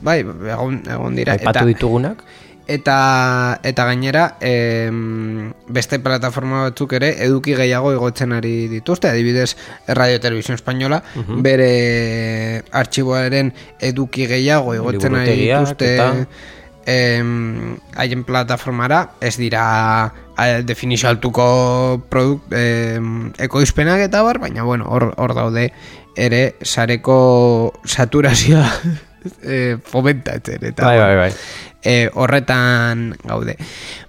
Bai, 0.01 0.19
egon, 0.19 0.81
egon 0.91 1.15
dira. 1.15 1.37
Aipatu 1.37 1.65
ditugunak, 1.69 2.19
eta, 2.19 2.44
eta 2.67 3.85
gainera 3.85 4.37
em, 4.41 5.53
beste 5.67 5.99
plataforma 5.99 6.63
batzuk 6.69 6.93
ere 6.97 7.11
eduki 7.25 7.55
gehiago 7.55 7.93
igotzen 7.93 8.33
ari 8.33 8.67
dituzte. 8.67 9.09
Adibidez 9.09 9.55
Radio 9.87 10.19
Televisión 10.19 10.55
Española 10.55 11.03
bere 11.45 12.63
artxiboaren 12.71 13.53
eduki 13.79 14.27
gehiago 14.27 14.75
igotzen 14.75 15.15
ari 15.15 15.35
dituzte. 15.45 15.95
eta- 15.95 16.25
haien 16.85 18.23
plataformara 18.25 19.15
ez 19.21 19.37
dira 19.37 20.13
definizio 20.63 21.09
altuko 21.09 22.05
produkt 22.09 22.53
em, 22.53 23.31
ekoizpenak 23.39 24.01
eta 24.05 24.21
bar, 24.21 24.37
baina 24.39 24.63
bueno, 24.63 24.85
hor, 24.85 25.13
hor 25.17 25.33
daude 25.33 25.71
ere 26.15 26.55
sareko 26.61 27.73
saturazioa 27.85 28.69
eh, 29.43 29.77
fomentatzen 29.83 30.63
eta 30.71 30.85
bai, 30.85 30.97
bai, 30.99 31.15
bai. 31.15 31.31
e, 31.83 32.09
horretan 32.13 33.15
gaude. 33.23 33.57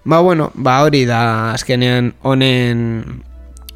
Ba, 0.05 0.20
bueno, 0.20 0.50
ba 0.55 0.83
hori 0.85 1.05
da 1.07 1.52
azkenean 1.55 2.14
honen 2.22 3.24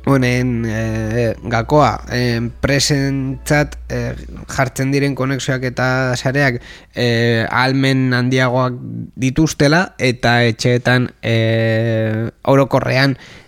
honen 0.07 0.64
e, 0.64 1.35
gakoa 1.53 1.90
enpresentzat 2.16 3.76
e, 3.92 4.00
jartzen 4.48 4.92
diren 4.94 5.14
konexioak 5.18 5.66
eta 5.70 5.88
sareak 6.16 6.61
e, 6.94 7.44
almen 7.44 8.14
handiagoak 8.16 8.79
dituztela 9.20 9.83
eta 9.98 10.40
etxeetan 10.48 11.11
e, 11.22 11.37
orokorrean 12.48 13.16
mm, 13.16 13.39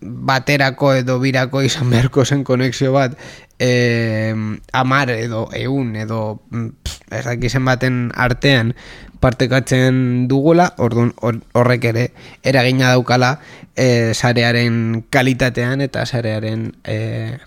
baterako 0.00 0.94
edo 0.94 1.18
birako 1.20 1.62
izan 1.62 1.90
beharko 1.90 2.24
zen 2.24 2.44
konexio 2.44 2.92
bat 2.92 3.16
e, 3.58 4.34
amar 4.72 5.10
edo 5.10 5.48
eun 5.56 5.96
edo 5.96 6.40
mm, 6.50 6.68
pff, 6.84 7.00
ez 7.10 7.24
dakizen 7.24 7.64
baten 7.64 8.10
artean 8.14 8.74
partekatzen 9.20 10.28
dugula, 10.28 10.74
orduan 10.76 11.14
hor- 11.24 11.40
horrek 11.56 11.84
ere 11.88 12.10
eragina 12.44 12.92
daukala 12.92 13.38
e, 13.74 14.12
sarearen 14.14 15.06
kalitatean 15.10 15.80
eta 15.80 16.04
sarearen 16.06 16.74
e, 16.84 17.38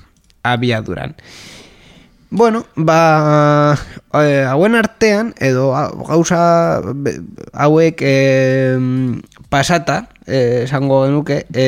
abiaduran. 0.44 1.16
Bueno, 2.32 2.66
ba, 2.76 3.78
e, 4.14 4.44
hauen 4.46 4.76
artean, 4.78 5.34
edo 5.42 5.72
gauza 6.06 6.82
hauek 7.54 8.02
e, 8.06 8.78
pasata, 9.50 10.10
esango 10.30 11.04
genuke, 11.06 11.44
e, 11.54 11.66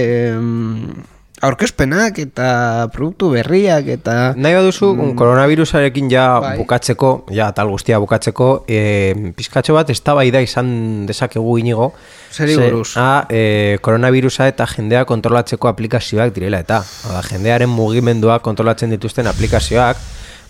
aurkezpenak 1.41 2.19
eta 2.21 2.88
produktu 2.93 3.32
berriak 3.34 3.88
eta... 3.95 4.15
Nahi 4.38 4.56
baduzu, 4.60 4.91
mm. 4.93 5.15
koronavirusarekin 5.17 6.12
ja 6.13 6.26
Bai. 6.43 6.54
bukatzeko, 6.62 7.12
ja 7.34 7.50
tal 7.58 7.71
guztia 7.74 7.97
bukatzeko, 8.04 8.50
e, 8.69 9.34
pizkatxo 9.38 9.74
bat 9.78 9.89
eztabaida 9.89 10.43
izan 10.45 11.08
dezakegu 11.10 11.58
inigo. 11.58 11.91
Zeri 12.32 12.56
Ze- 12.56 12.69
buruz? 12.69 12.93
A, 13.02 13.26
e, 13.30 13.80
koronavirusa 13.82 14.47
eta 14.54 14.69
jendea 14.69 15.04
kontrolatzeko 15.10 15.71
aplikazioak 15.71 16.36
direla 16.38 16.62
eta. 16.62 16.84
Hau 17.08 17.17
da, 17.17 17.26
jendearen 17.26 17.74
mugimendua 17.74 18.39
kontrolatzen 18.45 18.93
dituzten 18.93 19.30
aplikazioak. 19.32 19.97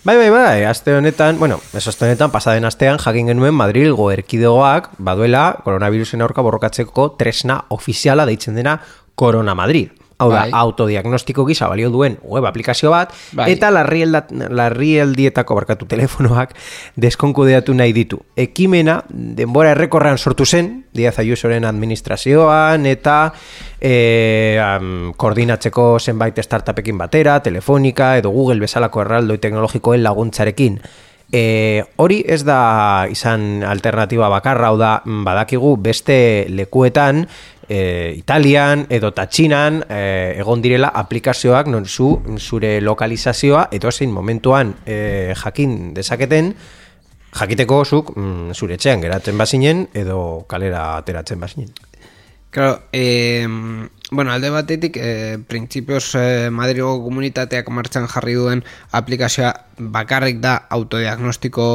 Bai, 0.04 0.16
bai, 0.16 0.30
bai, 0.30 0.64
aste 0.64 0.96
honetan, 0.96 1.38
bueno, 1.38 1.60
ez 1.78 1.86
aste 1.86 2.08
honetan, 2.08 2.32
pasaden 2.34 2.64
astean, 2.66 2.96
jakin 2.98 3.28
genuen 3.30 3.54
Madrilgo 3.54 4.08
erkidegoak 4.10 4.88
baduela 4.98 5.44
koronavirusen 5.62 6.24
aurka 6.26 6.42
borrokatzeko 6.42 7.04
tresna 7.20 7.60
ofiziala 7.70 8.26
deitzen 8.26 8.58
dena 8.58 8.80
Corona 9.14 9.54
Madrid. 9.54 10.01
Hau 10.22 10.30
da, 10.30 10.44
Bai. 10.46 10.50
autodiagnostiko 10.54 11.44
gisa 11.48 11.68
balio 11.68 11.90
duen 11.90 12.18
web 12.22 12.46
aplikazio 12.46 12.92
bat, 12.94 13.12
Bai. 13.34 13.50
eta 13.52 13.70
larrieldietako 13.72 15.56
barkatu 15.58 15.88
telefonoak 15.90 16.54
deskonkudeatu 16.96 17.74
nahi 17.74 17.92
ditu. 17.96 18.20
Ekimena, 18.36 19.00
denbora 19.10 19.74
errekorrean 19.74 20.18
sortu 20.18 20.46
zen, 20.46 20.72
Diaz 20.94 21.18
Ayusoren 21.18 21.64
administrazioan, 21.64 22.86
eta 22.86 23.32
e, 23.80 24.58
am, 24.62 25.12
koordinatzeko 25.16 25.96
zenbait 25.98 26.38
startupekin 26.38 26.98
batera, 27.00 27.40
telefonika, 27.42 28.16
edo 28.20 28.30
Google 28.30 28.60
bezalako 28.62 29.02
erraldoi 29.02 29.38
teknologikoen 29.42 30.04
laguntzarekin. 30.04 30.78
E, 31.32 31.80
hori 31.96 32.20
ez 32.28 32.42
da 32.44 33.06
izan 33.08 33.64
alternatiba 33.64 34.28
bakarra, 34.28 34.68
hau 34.68 34.76
da, 34.76 34.98
mm, 35.00 35.24
badakigu 35.24 35.78
beste 35.80 36.18
lekuetan, 36.52 37.24
e, 37.72 38.12
Italian 38.18 38.84
edo 38.92 39.12
Txinan 39.16 39.80
e, 39.88 40.00
egon 40.42 40.60
direla 40.60 40.92
aplikazioak 41.00 41.70
non 41.72 41.86
zu 41.86 42.10
zure 42.38 42.80
lokalizazioa 42.80 43.68
edo 43.72 43.90
zein 43.90 44.12
momentuan 44.12 44.74
e, 44.84 45.32
jakin 45.32 45.94
dezaketen 45.94 46.52
jakiteko 47.32 47.84
zuk 47.84 48.12
mm, 48.16 48.52
zure 48.52 48.76
etxean 48.76 49.00
geratzen 49.00 49.38
bazinen 49.38 49.86
edo 49.94 50.44
kalera 50.48 50.98
ateratzen 50.98 51.40
bazinen. 51.40 51.72
Claro, 52.52 52.82
eh, 52.92 53.48
bueno, 54.12 54.30
alde 54.30 54.50
batetik, 54.50 54.96
eh, 55.00 55.38
printzipioz 55.48 56.14
eh, 56.20 56.50
Madrigo 56.52 56.98
komunitateak 57.00 57.70
martxan 57.72 58.06
jarri 58.12 58.34
duen 58.36 58.60
aplikazioa 58.92 59.52
bakarrik 59.78 60.42
da 60.44 60.54
autodiagnostiko 60.68 61.66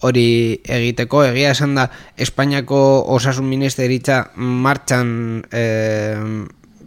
hori 0.00 0.26
egiteko. 0.64 1.22
Egia 1.28 1.52
esan 1.52 1.76
da, 1.76 1.90
Espainiako 2.16 2.80
osasun 3.14 3.46
ministeritza 3.52 4.22
martxan 4.34 5.44
eh, 5.52 6.16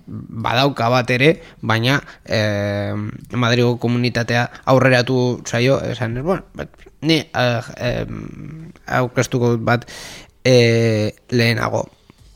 badauka 0.07 0.89
bat 0.89 1.13
ere, 1.13 1.33
baina 1.61 1.99
eh, 2.25 2.95
Madrigo 3.37 3.75
komunitatea 3.77 4.47
aurreratu 4.65 5.43
zaio, 5.45 5.77
esan, 5.93 6.17
bueno, 6.23 6.41
bat, 6.57 6.73
ni 7.05 7.21
eh, 7.21 8.05
aurkeztuko 8.97 9.53
dut 9.53 9.67
bat 9.67 9.85
eh, 10.43 11.13
lehenago. 11.29 11.85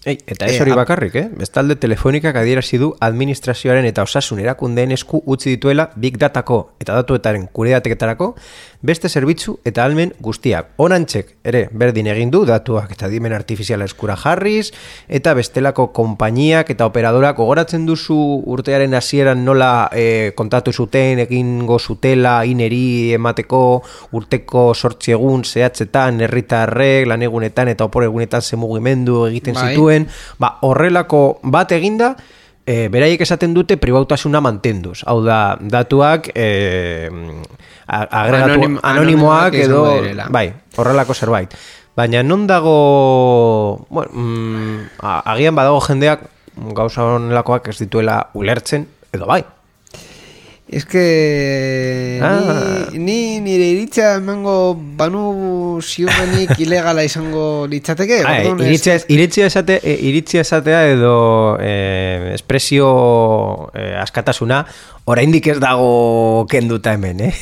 Ei, 0.04 0.18
eta 0.26 0.48
ez 0.48 0.56
Eh, 0.56 0.62
hori 0.62 0.72
bakarrik, 0.72 1.16
eh? 1.16 1.30
Bestalde 1.38 1.76
telefonikak 1.76 2.36
adierazi 2.36 2.80
du 2.82 2.88
administrazioaren 3.00 3.86
eta 3.86 4.02
osasun 4.02 4.40
erakundeen 4.40 4.92
esku 4.92 5.22
utzi 5.28 5.52
dituela 5.52 5.92
big 5.96 6.18
datako 6.18 6.72
eta 6.80 6.96
datuetaren 6.96 7.46
kudeateketarako 7.54 8.34
beste 8.82 9.10
zerbitzu 9.10 9.60
eta 9.64 9.84
almen 9.86 10.14
guztiak. 10.20 10.72
Onantxek 10.78 11.36
ere 11.44 11.68
berdin 11.72 12.08
egin 12.08 12.32
du 12.32 12.46
datuak 12.46 12.92
eta 12.96 13.08
dimen 13.10 13.34
artifiziala 13.34 13.86
eskura 13.86 14.16
jarriz 14.16 14.72
eta 15.08 15.36
bestelako 15.38 15.92
konpainiak 15.94 16.72
eta 16.72 16.88
operadorak 16.90 17.38
gogoratzen 17.38 17.86
duzu 17.86 18.18
urtearen 18.48 18.96
hasieran 18.96 19.46
nola 19.46 19.88
eh, 19.94 20.32
kontatu 20.36 20.74
zuten 20.74 21.20
egingo 21.20 21.78
zutela 21.78 22.44
ineri 22.44 23.14
emateko 23.14 23.84
urteko 24.18 24.74
sortzi 24.74 25.12
egun 25.12 25.46
zehatzetan 25.46 26.22
herritarrek 26.22 27.06
lanegunetan 27.06 27.68
eta 27.68 27.86
oporegunetan 27.86 28.42
ze 28.42 28.56
mugimendu 28.56 29.28
egiten 29.28 29.54
Bai. 29.54 29.76
zituen 29.76 29.91
ba, 30.40 30.58
horrelako 30.62 31.40
bat 31.44 31.72
eginda, 31.76 32.16
e, 32.66 32.88
beraiek 32.94 33.22
esaten 33.26 33.54
dute 33.58 33.78
pribautasuna 33.82 34.42
mantenduz. 34.44 35.02
Hau 35.10 35.20
da, 35.26 35.58
datuak 35.60 36.30
e, 36.36 37.10
agregatu, 37.88 38.54
Anonim- 38.58 38.80
anonimoak 38.84 39.54
edo, 39.60 39.86
bai, 40.30 40.48
horrelako 40.78 41.14
zerbait. 41.18 41.56
Baina 41.96 42.22
non 42.24 42.46
dago, 42.48 43.86
bueno, 43.90 44.12
mm, 44.14 45.02
agian 45.28 45.56
badago 45.56 45.82
jendeak 45.84 46.22
gauza 46.76 47.04
honelakoak 47.04 47.68
ez 47.74 47.78
dituela 47.84 48.30
ulertzen, 48.34 48.88
edo 49.12 49.28
bai. 49.28 49.44
Ez 50.72 50.86
que 50.86 52.20
Ah. 52.24 52.88
ni, 52.94 53.00
ni 53.00 53.40
nire 53.44 53.66
iritza 53.74 54.14
emango 54.16 54.74
banu 54.98 55.80
ziurrenik 55.84 56.54
ilegala 56.64 57.04
izango 57.04 57.68
litzateke. 57.68 58.22
Ez- 58.22 59.06
iritzia, 59.12 59.48
esate, 59.52 59.82
e, 59.84 59.98
iritzia 60.08 60.42
esatea 60.46 60.86
edo 60.94 61.58
e, 61.60 62.32
espresio 62.38 62.88
e, 63.76 63.90
askatasuna 64.00 64.62
oraindik 65.12 65.48
ez 65.52 65.60
dago 65.60 66.46
kenduta 66.50 66.94
hemen, 66.96 67.20
eh? 67.20 67.34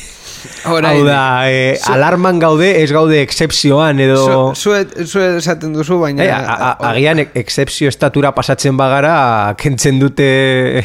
Oraindik. 0.66 1.04
Hau 1.04 1.06
da, 1.06 1.50
e, 1.52 1.78
alarman 1.92 2.38
gaude, 2.42 2.72
ez 2.82 2.90
gaude 2.90 3.20
excepzioan 3.22 4.00
edo... 4.00 4.24
Zu, 4.56 4.70
zuet, 4.70 4.96
zuet 5.06 5.36
esaten 5.38 5.74
duzu, 5.76 6.00
baina... 6.02 6.24
Eh, 6.24 6.32
a- 6.34 6.56
a- 6.72 6.90
agian 6.90 7.20
e- 7.22 7.28
excepzio 7.44 7.92
estatura 7.92 8.32
pasatzen 8.34 8.74
bagara, 8.80 9.54
kentzen 9.60 10.00
dute 10.02 10.82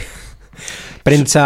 prentza 1.06 1.44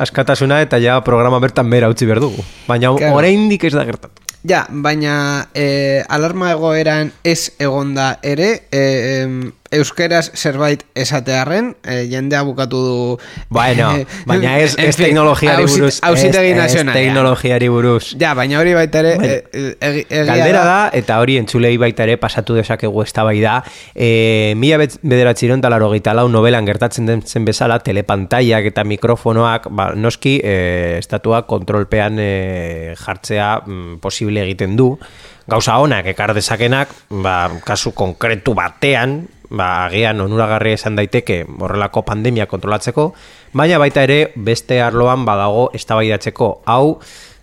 askatasuna 0.00 0.62
eta 0.64 0.78
ja 0.80 0.96
programa 1.04 1.36
bertan 1.42 1.68
bera 1.70 1.90
utzi 1.92 2.08
behar 2.08 2.22
dugu. 2.24 2.44
Baina 2.68 2.94
Claro. 2.96 3.18
oraindik 3.20 3.64
ez 3.68 3.74
da 3.76 3.84
gertatu. 3.84 4.24
Ja, 4.48 4.62
baina 4.70 5.48
eh, 5.52 6.04
alarma 6.08 6.52
egoeran 6.54 7.10
ez 7.26 7.50
egonda 7.58 8.18
ere, 8.22 8.62
em, 8.72 9.50
euskeraz 9.70 10.30
zerbait 10.34 10.84
esatearren, 10.94 11.74
eh, 11.84 12.06
jendea 12.10 12.42
bukatu 12.42 12.78
du... 12.84 13.18
Bueno, 13.48 13.90
eh, 13.96 14.06
baina 14.26 14.58
ez, 14.60 14.74
ez 14.78 14.94
fin, 14.96 15.06
teknologiari 15.06 15.62
ausit- 15.64 15.78
buruz. 15.80 15.98
Auzitegi 16.02 16.50
Ez- 16.50 16.56
ez 16.56 16.62
nazionalean. 16.62 17.04
teknologiari 17.04 17.68
buruz. 17.68 18.14
Ja, 18.20 18.34
baina 18.34 18.60
hori 18.60 18.74
baita 18.74 19.00
ere... 19.00 19.14
Bueno, 19.16 19.32
eh, 19.52 19.76
egi- 19.80 20.06
egia 20.08 20.24
Galdera 20.32 20.64
da, 20.64 20.78
eta 20.92 21.18
hori 21.20 21.36
entzulei 21.38 21.76
baita 21.76 22.04
ere 22.08 22.16
pasatu 22.16 22.54
dezakegu 22.56 23.02
eztabai 23.02 23.40
da, 23.40 23.58
e, 23.94 24.54
mila 24.56 24.78
bet- 24.78 24.98
bederatziron 25.02 25.60
talaro 25.60 25.88
lau 26.14 26.28
novelan 26.28 26.64
gertatzen 26.66 27.06
den 27.06 27.22
zen 27.22 27.44
bezala, 27.44 27.78
telepantaiak 27.80 28.64
eta 28.64 28.84
mikrofonoak, 28.84 29.68
ba, 29.70 29.92
noski, 29.94 30.40
e, 30.42 30.96
estatuak 30.98 31.46
kontrolpean 31.46 32.18
e, 32.18 32.94
jartzea 32.96 33.62
mm, 33.66 33.98
posible 34.00 34.42
egiten 34.42 34.76
du. 34.76 34.98
Gauza 35.48 35.78
honak 35.80 36.06
ekar 36.06 36.34
dezakenak, 36.36 36.88
ba, 37.08 37.48
kasu 37.64 37.92
konkretu 37.96 38.52
batean, 38.54 39.28
ba, 39.50 39.86
agian 39.86 40.20
onuragarria 40.20 40.78
esan 40.78 40.96
daiteke 40.98 41.44
horrelako 41.58 42.04
pandemia 42.08 42.46
kontrolatzeko, 42.46 43.12
baina 43.52 43.78
baita 43.78 44.04
ere 44.04 44.32
beste 44.36 44.80
arloan 44.82 45.24
badago 45.28 45.68
eztabaidatzeko 45.74 46.50
hau 46.66 46.98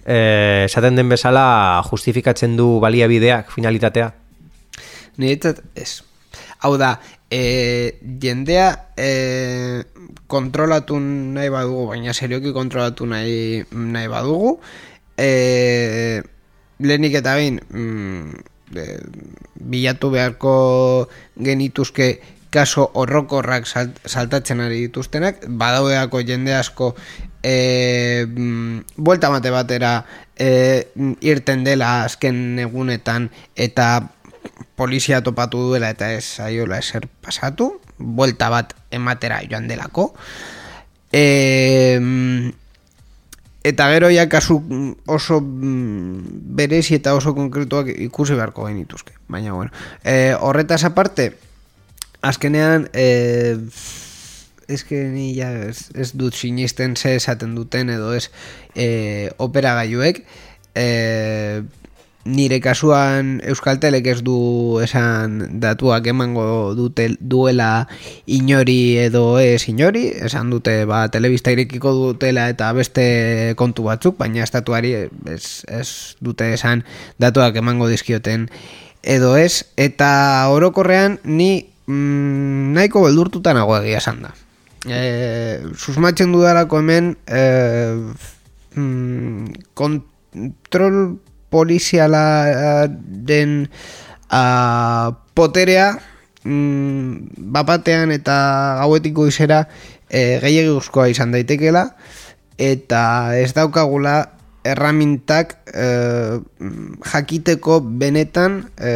eh, 0.06 0.65
esaten 0.65 0.96
den 0.96 1.10
bezala 1.10 1.84
justifikatzen 1.89 2.56
du 2.58 2.80
baliabideak 2.80 3.52
finalitatea. 3.54 4.12
Niretzat 5.18 5.62
ez. 5.76 6.04
Hau 6.65 6.76
da, 6.78 6.96
e, 7.30 8.00
jendea 8.22 8.68
e, 8.98 9.84
kontrolatu 10.28 10.98
nahi 11.00 11.50
badugu, 11.54 11.88
baina 11.91 12.13
serioki 12.13 12.54
kontrolatu 12.54 13.06
nahi, 13.10 13.63
nahi 13.72 14.10
badugu, 14.12 14.56
e, 15.18 16.22
lehenik 16.80 17.20
eta 17.22 17.36
behin 17.38 17.62
mm, 17.70 18.44
e, 18.73 18.99
bilatu 19.56 20.10
beharko 20.13 20.56
genituzke 21.38 22.21
kaso 22.56 22.88
horrokorrak 22.95 23.67
salt, 23.67 23.99
saltatzen 24.08 24.63
ari 24.63 24.86
dituztenak, 24.88 25.43
badaudeako 25.60 26.21
jende 26.23 26.56
asko 26.56 26.93
e, 27.43 28.25
mm, 28.25 28.95
buelta 28.95 29.30
mate 29.30 29.51
batera 29.51 30.06
e, 30.39 30.88
irten 31.21 31.65
dela 31.67 32.06
azken 32.06 32.60
egunetan 32.63 33.30
eta 33.56 34.08
polizia 34.80 35.21
topatu 35.23 35.62
duela 35.69 35.91
eta 35.91 36.13
ez 36.15 36.39
aiola 36.43 36.80
eser 36.80 37.08
pasatu, 37.21 37.75
buelta 37.97 38.49
bat 38.51 38.75
ematera 38.91 39.41
joan 39.49 39.67
delako. 39.67 40.13
E, 41.12 41.23
eta 43.65 43.88
gero 43.89 44.12
ja 44.13 44.28
kasu 44.30 44.60
mm, 44.62 44.91
oso 45.10 45.39
mm, 45.41 46.21
berezi 46.58 46.99
eta 46.99 47.15
oso 47.17 47.34
konkretuak 47.34 47.89
ikusi 47.89 48.38
beharko 48.38 48.67
genituzke. 48.69 49.15
Baina 49.28 49.54
bueno, 49.58 49.71
e, 50.04 50.36
horretaz 50.38 50.84
aparte, 50.86 51.32
azkenean 52.21 52.89
e, 52.93 53.58
que 54.88 55.01
ni 55.10 55.34
ja 55.34 55.49
ez, 55.65 55.89
ez 55.93 56.12
dut 56.13 56.38
sinisten 56.38 56.95
ze 56.95 57.15
esaten 57.15 57.56
duten 57.56 57.89
edo 57.89 58.13
ez 58.13 58.30
e, 58.75 59.32
operagailuek 59.38 60.21
e, 60.75 60.86
nire 62.25 62.57
kasuan 62.59 63.38
Euskaltelek 63.45 64.07
ez 64.09 64.19
du 64.25 64.79
esan 64.81 65.59
datuak 65.61 66.07
emango 66.09 66.73
dute 66.73 67.11
duela 67.21 67.85
inori 68.25 68.97
edo 68.97 69.38
ez 69.38 69.61
inori, 69.69 70.07
esan 70.09 70.49
dute 70.49 70.73
ba 70.89 71.05
telebista 71.13 71.53
irekiko 71.53 71.93
dutela 71.93 72.47
eta 72.49 72.71
beste 72.73 73.53
kontu 73.61 73.85
batzuk, 73.85 74.17
baina 74.17 74.43
estatuari 74.43 74.95
ez, 75.29 75.45
ez 75.69 76.17
dute 76.19 76.49
esan 76.57 76.81
datuak 77.21 77.61
emango 77.61 77.88
dizkioten 77.91 78.49
edo 79.05 79.35
ez, 79.38 79.61
eta 79.77 80.49
orokorrean 80.49 81.19
ni 81.23 81.67
mm, 81.85 82.73
nahiko 82.73 83.05
beldurtuta 83.05 83.53
nago 83.53 83.77
egia 83.77 84.01
esan 84.01 84.25
da. 84.25 84.33
E, 84.85 85.61
susmatzen 85.77 86.33
dudalako 86.33 86.81
hemen 86.81 87.13
e, 87.29 87.45
mm, 88.73 89.69
kontrol 89.77 90.99
poliziala 91.56 92.26
den 93.32 93.63
a, 94.30 95.15
poterea 95.34 95.96
mm, 96.44 97.36
bapatean 97.56 98.12
eta 98.15 98.38
gauetiko 98.82 99.28
izera 99.32 99.65
e, 100.10 100.39
gehiaguzkoa 100.44 101.10
izan 101.12 101.34
daitekela 101.36 101.89
eta 102.62 103.02
ez 103.39 103.52
daukagula 103.56 104.18
erramintak 104.65 105.58
e, 105.70 105.88
jakiteko 107.12 107.82
benetan 108.02 108.63
e, 108.78 108.94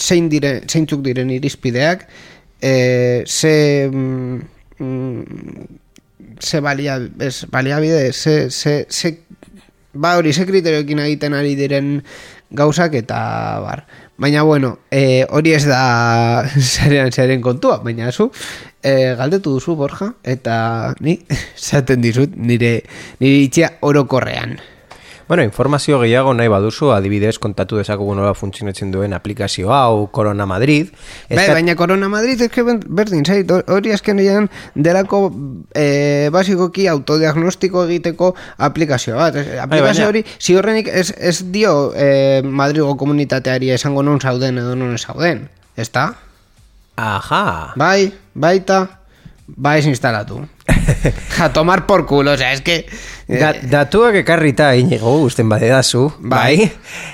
zein 0.00 0.30
dire, 0.32 0.60
zeintzuk 0.66 1.02
diren 1.04 1.32
irizpideak 1.34 2.06
e, 2.62 3.24
ze 3.26 3.54
mm, 3.90 4.40
mm, 4.78 5.78
ze 6.40 6.60
balia, 6.60 6.96
ez, 7.18 7.44
baliabide 7.50 8.12
ze, 8.12 8.50
ze, 8.50 8.86
ze 8.88 9.18
ba 9.92 10.16
hori 10.16 10.32
ze 10.32 10.46
kriterioekin 10.46 10.98
egiten 10.98 11.34
ari 11.34 11.56
diren 11.58 12.02
gauzak 12.50 12.94
eta 12.94 13.60
bar. 13.62 13.84
Baina 14.20 14.42
bueno, 14.42 14.78
e, 14.90 15.24
hori 15.30 15.54
ez 15.56 15.64
da 15.64 16.44
zaren 16.74 17.12
zaren 17.12 17.40
kontua, 17.40 17.78
baina 17.84 18.12
zu 18.12 18.30
e, 18.82 19.14
galdetu 19.16 19.54
duzu 19.56 19.76
Borja 19.76 20.12
eta 20.22 20.94
ni 21.00 21.18
esaten 21.58 22.02
dizut 22.04 22.36
nire 22.36 22.82
nire 23.20 23.46
itxia 23.46 23.72
orokorrean. 23.80 24.58
Bueno, 25.30 25.44
informazio 25.46 26.00
gehiago 26.00 26.32
nahi 26.34 26.48
baduzu, 26.50 26.88
adibidez 26.90 27.36
kontatu 27.38 27.76
dezakugu 27.78 28.16
nola 28.18 28.32
funtzionatzen 28.34 28.90
duen 28.90 29.12
aplikazio 29.14 29.68
hau, 29.70 30.08
Corona 30.10 30.42
Madrid. 30.44 30.88
Bai, 31.28 31.36
Eskat- 31.36 31.52
baina 31.54 31.76
Corona 31.78 32.08
Madrid 32.10 32.40
ez 32.42 32.48
que 32.50 32.64
berdin 32.66 33.22
zait, 33.24 33.46
hori 33.70 33.92
azkenean 33.94 34.48
delako 34.74 35.20
e, 35.72 36.30
basikoki 36.34 36.88
autodiagnostiko 36.90 37.84
egiteko 37.86 38.32
aplikazio 38.58 39.14
bat. 39.22 39.36
Ez- 39.36 39.54
Aplikazio 39.62 40.02
baina- 40.02 40.08
hori 40.08 40.24
ziurrenik 40.40 40.88
ez, 40.88 41.14
ez 41.16 41.44
dio 41.54 41.92
e, 41.94 42.42
Madrigo 42.42 42.96
komunitateari 42.96 43.70
esango 43.70 44.02
non 44.02 44.18
zauden 44.20 44.58
edo 44.58 44.74
non 44.74 44.94
ez 44.98 45.04
zauden. 45.06 45.46
Ezta? 45.76 46.08
Aha. 46.96 47.72
Bai, 47.76 48.10
baita, 48.34 48.82
bai 49.46 49.78
ez 49.78 49.86
instalatu. 49.86 50.42
A 51.40 51.52
tomar 51.52 51.86
por 51.86 52.06
culo, 52.06 52.32
o 52.32 52.36
sea, 52.36 52.52
es 52.52 52.60
que... 52.60 52.86
eh, 53.28 53.38
Da, 53.38 53.52
datuak 53.54 54.14
ekarrita 54.22 54.74
inigo 54.76 55.14
usten 55.22 55.48
badedazu, 55.48 56.12
bai. 56.18 56.70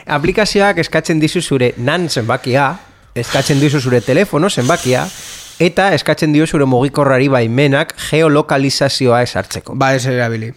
Aplikazioak 0.07 0.79
eskatzen 0.83 1.21
dizu 1.21 1.42
zure 1.42 1.73
nan 1.77 2.09
zenbakia, 2.11 2.71
eskatzen 3.14 3.61
dizu 3.61 3.81
zure 3.81 4.01
telefono, 4.01 4.51
zenbakia, 4.51 5.07
eta 5.59 5.92
eskatzen 5.95 6.33
dio 6.33 6.47
zure 6.47 6.66
mugikorrari 6.69 7.29
baimenak 7.33 7.95
geolokalizazioa 8.11 9.23
esartzeko. 9.23 9.75
Ba, 9.75 9.95
ez 9.95 10.07
erabili. 10.07 10.53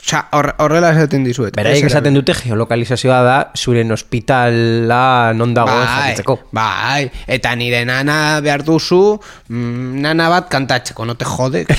Osa, 0.00 0.28
hor- 0.32 0.54
horrela 0.58 0.90
esaten 0.94 1.24
dizuet. 1.24 1.54
Beraiek 1.56 1.84
ez 1.84 1.90
esaten 1.92 2.14
dute 2.16 2.32
geolokalizazioa 2.34 3.18
da 3.22 3.36
zuren 3.56 3.92
ospitala 3.92 5.32
non 5.36 5.52
dago 5.54 5.70
Bai, 5.76 5.86
jakitzeko. 5.86 6.38
bai, 6.56 7.10
eta 7.26 7.52
nire 7.56 7.84
nana 7.84 8.40
behar 8.40 8.64
duzu 8.64 9.20
mm, 9.48 10.00
nana 10.00 10.28
bat 10.32 10.48
kantatzeko, 10.50 11.04
no 11.04 11.14
te 11.20 11.24
jode. 11.28 11.66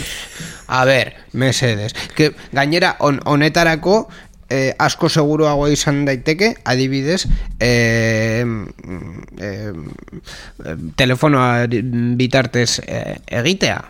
A 0.71 0.85
ber, 0.85 1.13
mesedes. 1.33 1.91
Que, 2.15 2.29
gainera, 2.55 2.95
on, 3.03 3.19
honetarako 3.25 4.05
eh, 4.49 4.71
asko 4.79 5.09
seguruago 5.09 5.67
izan 5.67 6.05
daiteke, 6.07 6.53
adibidez, 6.63 7.25
eh, 7.59 8.43
mm, 8.45 9.23
eh, 9.39 9.73
eh, 10.65 10.75
telefonoa 10.95 11.65
bitartez 12.21 12.79
eh, 12.85 13.17
egitea. 13.27 13.81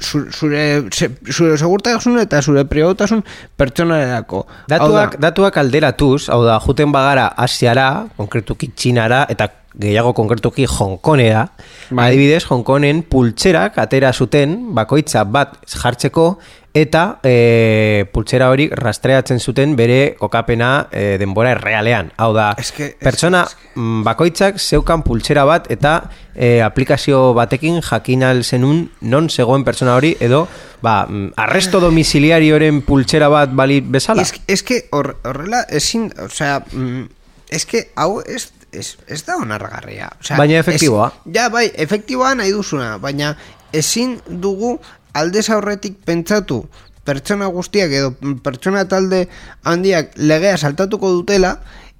Zu- 0.00 0.26
zure, 0.30 0.84
zure 1.30 1.56
segurtasun 1.58 2.18
eta 2.22 2.40
zure 2.42 2.64
pribautasun 2.70 3.22
pertsonalerako. 3.56 4.44
Hau 4.46 4.68
da- 4.68 4.78
Datuak, 4.78 5.16
datuak 5.20 5.56
alderatuz, 5.62 6.28
hau 6.30 6.42
da, 6.44 6.58
juten 6.60 6.92
bagara 6.92 7.26
Asiara, 7.36 8.06
konkretuki 8.16 8.68
Txinara, 8.74 9.24
eta 9.28 9.48
gehiago 9.78 10.14
konkretuki 10.14 10.66
Hongkonera, 10.66 11.52
Bai. 11.90 12.08
adibidez, 12.10 12.44
Hongkonen 12.50 13.02
pultserak 13.02 13.78
atera 13.78 14.12
zuten 14.12 14.74
bakoitza 14.74 15.24
bat 15.24 15.58
jartzeko, 15.68 16.38
eta 16.76 17.18
e, 17.24 18.04
pultsera 18.12 18.50
hori 18.52 18.66
rastreatzen 18.68 19.38
zuten 19.40 19.70
bere 19.78 20.14
kokapena 20.18 20.88
e, 20.92 21.16
denbora 21.16 21.54
errealean. 21.54 22.10
Hau 22.20 22.34
da, 22.36 22.50
Es 22.58 22.70
que- 22.72 22.90
es- 22.90 22.96
pertsona 23.00 23.46
mm, 23.74 24.02
bakoitzak 24.04 24.58
zeukan 24.60 25.02
pultsera 25.02 25.44
bat 25.48 25.70
eta 25.72 26.10
e, 26.34 26.60
aplikazio 26.60 27.32
batekin 27.32 27.80
jakin 27.80 28.24
al 28.24 28.44
zenun 28.44 28.90
non 29.00 29.30
zegoen 29.30 29.64
pertsona 29.64 29.94
hori 29.96 30.16
edo 30.20 30.46
ba, 30.82 31.06
mm, 31.08 31.32
arresto 31.36 31.80
domiciliarioren 31.80 32.82
pultsera 32.82 33.28
bat 33.32 33.54
balit 33.56 33.84
bezala. 33.88 34.20
Es, 34.20 34.34
es 34.46 34.62
que 34.62 34.84
hor- 34.92 35.16
horrela 35.24 35.62
ezin, 35.70 36.12
o 36.22 36.28
sea, 36.28 36.60
mm, 36.72 37.04
es 37.48 37.64
que 37.64 37.88
hau 37.96 38.20
ez, 38.20 38.52
ez, 38.72 38.96
ez 39.06 39.22
da 39.26 39.36
onargarria. 39.36 40.10
O 40.20 40.24
sea, 40.24 40.36
Baina 40.36 40.58
efektiboa. 40.58 41.12
ez- 41.26 41.34
ja, 41.34 41.48
bai, 41.48 41.70
efektiboa 41.74 42.34
nahi 42.34 42.52
duzuna, 42.52 42.96
baina 42.98 43.36
ezin 43.72 44.20
dugu 44.26 44.78
aldez 45.12 45.48
aurretik 45.50 45.98
pentsatu 46.04 46.66
pertsona 47.06 47.46
guztiak 47.46 47.92
edo 47.94 48.14
pertsona 48.42 48.84
talde 48.90 49.28
handiak 49.64 50.16
legea 50.16 50.56
saltatuko 50.58 51.12
dutela 51.14 51.56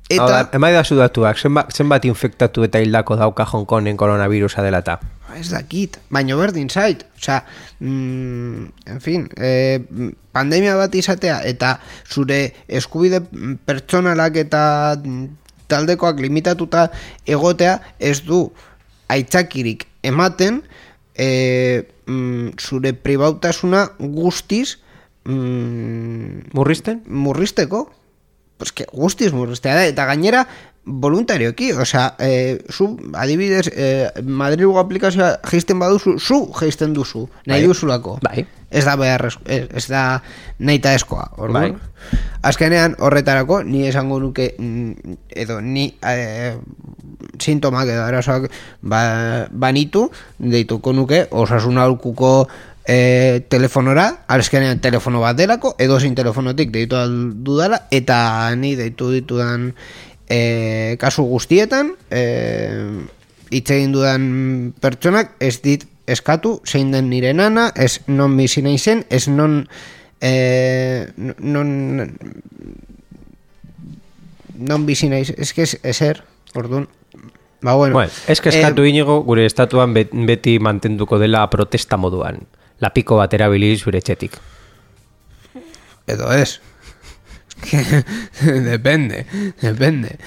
Eta... 0.07 0.27
Hau 0.27 0.43
emai 0.55 0.71
da 0.71 0.85
datuak, 0.87 1.39
zenbat, 1.39 1.73
zenbat 1.75 2.05
infektatu 2.07 2.63
eta 2.63 2.79
hildako 2.79 3.17
dauka 3.19 3.47
Hongkonen 3.51 3.97
koronavirusa 3.99 4.63
dela 4.63 4.79
eta. 4.85 5.01
ez 5.37 5.51
dakit, 5.51 5.99
baino 6.09 6.37
berdin 6.39 6.71
zait 6.71 7.03
Osea, 7.19 7.43
mm, 7.81 8.67
en 8.87 9.01
fin 9.01 9.27
eh, 9.37 9.81
pandemia 10.33 10.77
bat 10.77 10.95
izatea 10.95 11.41
eta 11.45 11.81
zure 12.09 12.55
eskubide 12.69 13.21
pertsonalak 13.67 14.37
eta 14.37 14.63
mm, 14.97 15.27
taldekoak 15.69 16.21
limitatuta 16.21 16.89
egotea 17.27 17.81
ez 17.99 18.21
du 18.27 18.47
aitzakirik 19.09 19.87
ematen 20.03 20.63
eh, 21.15 21.87
mm, 22.07 22.57
zure 22.61 22.93
pribautasuna 22.93 23.87
guztiz 23.99 24.79
mm, 25.25 26.53
Murrizten? 26.55 27.03
murrizteko 27.07 27.91
pues 28.57 28.73
que 28.73 28.87
guztiz 28.93 29.33
murriztea 29.33 29.75
da 29.77 29.85
eta 29.87 30.07
gainera 30.09 30.47
voluntarioki, 30.87 31.73
osea, 31.73 32.15
eh, 32.19 32.63
zu 32.71 32.97
adibidez 33.13 33.67
eh, 33.75 34.23
Madrilgo 34.23 34.79
aplikazioa 34.79 35.41
geisten 35.51 35.81
baduzu, 35.83 36.17
zu 36.19 36.47
geisten 36.55 36.95
duzu, 36.95 37.27
nahi 37.47 37.61
Bai. 37.61 37.67
duzulako. 37.67 38.19
Bai. 38.23 38.47
Ez 38.71 38.85
da 38.85 38.97
behar, 38.99 39.29
ez, 39.47 39.87
da 39.89 40.23
nahi 40.59 40.81
eskoa. 40.95 41.31
Bai. 41.53 41.69
Azkenean 42.43 42.97
horretarako 42.99 43.63
ni 43.63 43.87
esango 43.87 44.19
nuke 44.21 44.55
mm, 44.59 45.17
edo 45.31 45.61
ni 45.61 45.95
eh, 46.03 46.57
sintomak 47.39 47.89
edo 47.89 48.03
arazoak 48.05 48.51
ba, 48.83 49.47
banitu 49.51 50.11
deituko 50.39 50.93
nuke 50.93 51.27
osasun 51.31 51.79
aholkuko 51.79 52.49
e, 52.87 53.43
telefonora, 53.49 54.07
azkenean 54.29 54.81
telefono 54.81 55.21
bat 55.21 55.37
delako, 55.37 55.75
edo 55.79 55.99
sin 56.01 56.15
telefonotik 56.15 56.71
deitu 56.73 57.03
dudala, 57.45 57.83
eta 57.91 58.55
ni 58.57 58.75
deitu 58.79 59.11
ditudan 59.13 59.73
e, 60.31 60.97
kasu 61.03 61.27
guztietan, 61.27 61.93
e, 62.11 62.23
hitz 63.51 63.69
egin 63.75 63.93
dudan 63.95 64.31
pertsonak 64.81 65.37
ez 65.43 65.59
dit 65.63 65.85
eskatu 66.07 66.61
zein 66.65 66.93
den 66.93 67.11
nire 67.11 67.33
nana, 67.35 67.73
ez 67.75 68.01
non 68.07 68.37
bizi 68.37 68.63
naizen, 68.63 69.05
ez 69.11 69.29
non 69.29 69.69
e, 70.21 71.07
non 71.39 72.17
non 74.59 74.87
bizi 74.87 75.09
naiz, 75.09 75.31
ez 75.37 75.53
que 75.53 75.63
ez- 75.63 75.81
ezer, 75.83 76.23
orduan, 76.55 76.89
ba 77.61 77.75
bueno. 77.75 77.95
Bueno, 77.95 78.11
ez 78.29 78.41
que 78.41 78.49
eskatu 78.49 78.85
inigo 78.85 79.21
gure 79.25 79.45
estatuan 79.47 79.93
bet- 79.95 80.13
beti 80.15 80.59
mantenduko 80.59 81.19
dela 81.19 81.49
protesta 81.51 81.97
moduan. 81.97 82.47
Lapiko 82.81 83.17
bat 83.17 83.33
erabiliz 83.35 83.83
zure 83.85 83.99
etxetik. 83.99 84.39
Edo 86.07 86.33
ez. 86.33 86.61
Es 87.57 87.71
que 87.71 88.51
depende, 88.61 89.25
depende. 89.63 90.19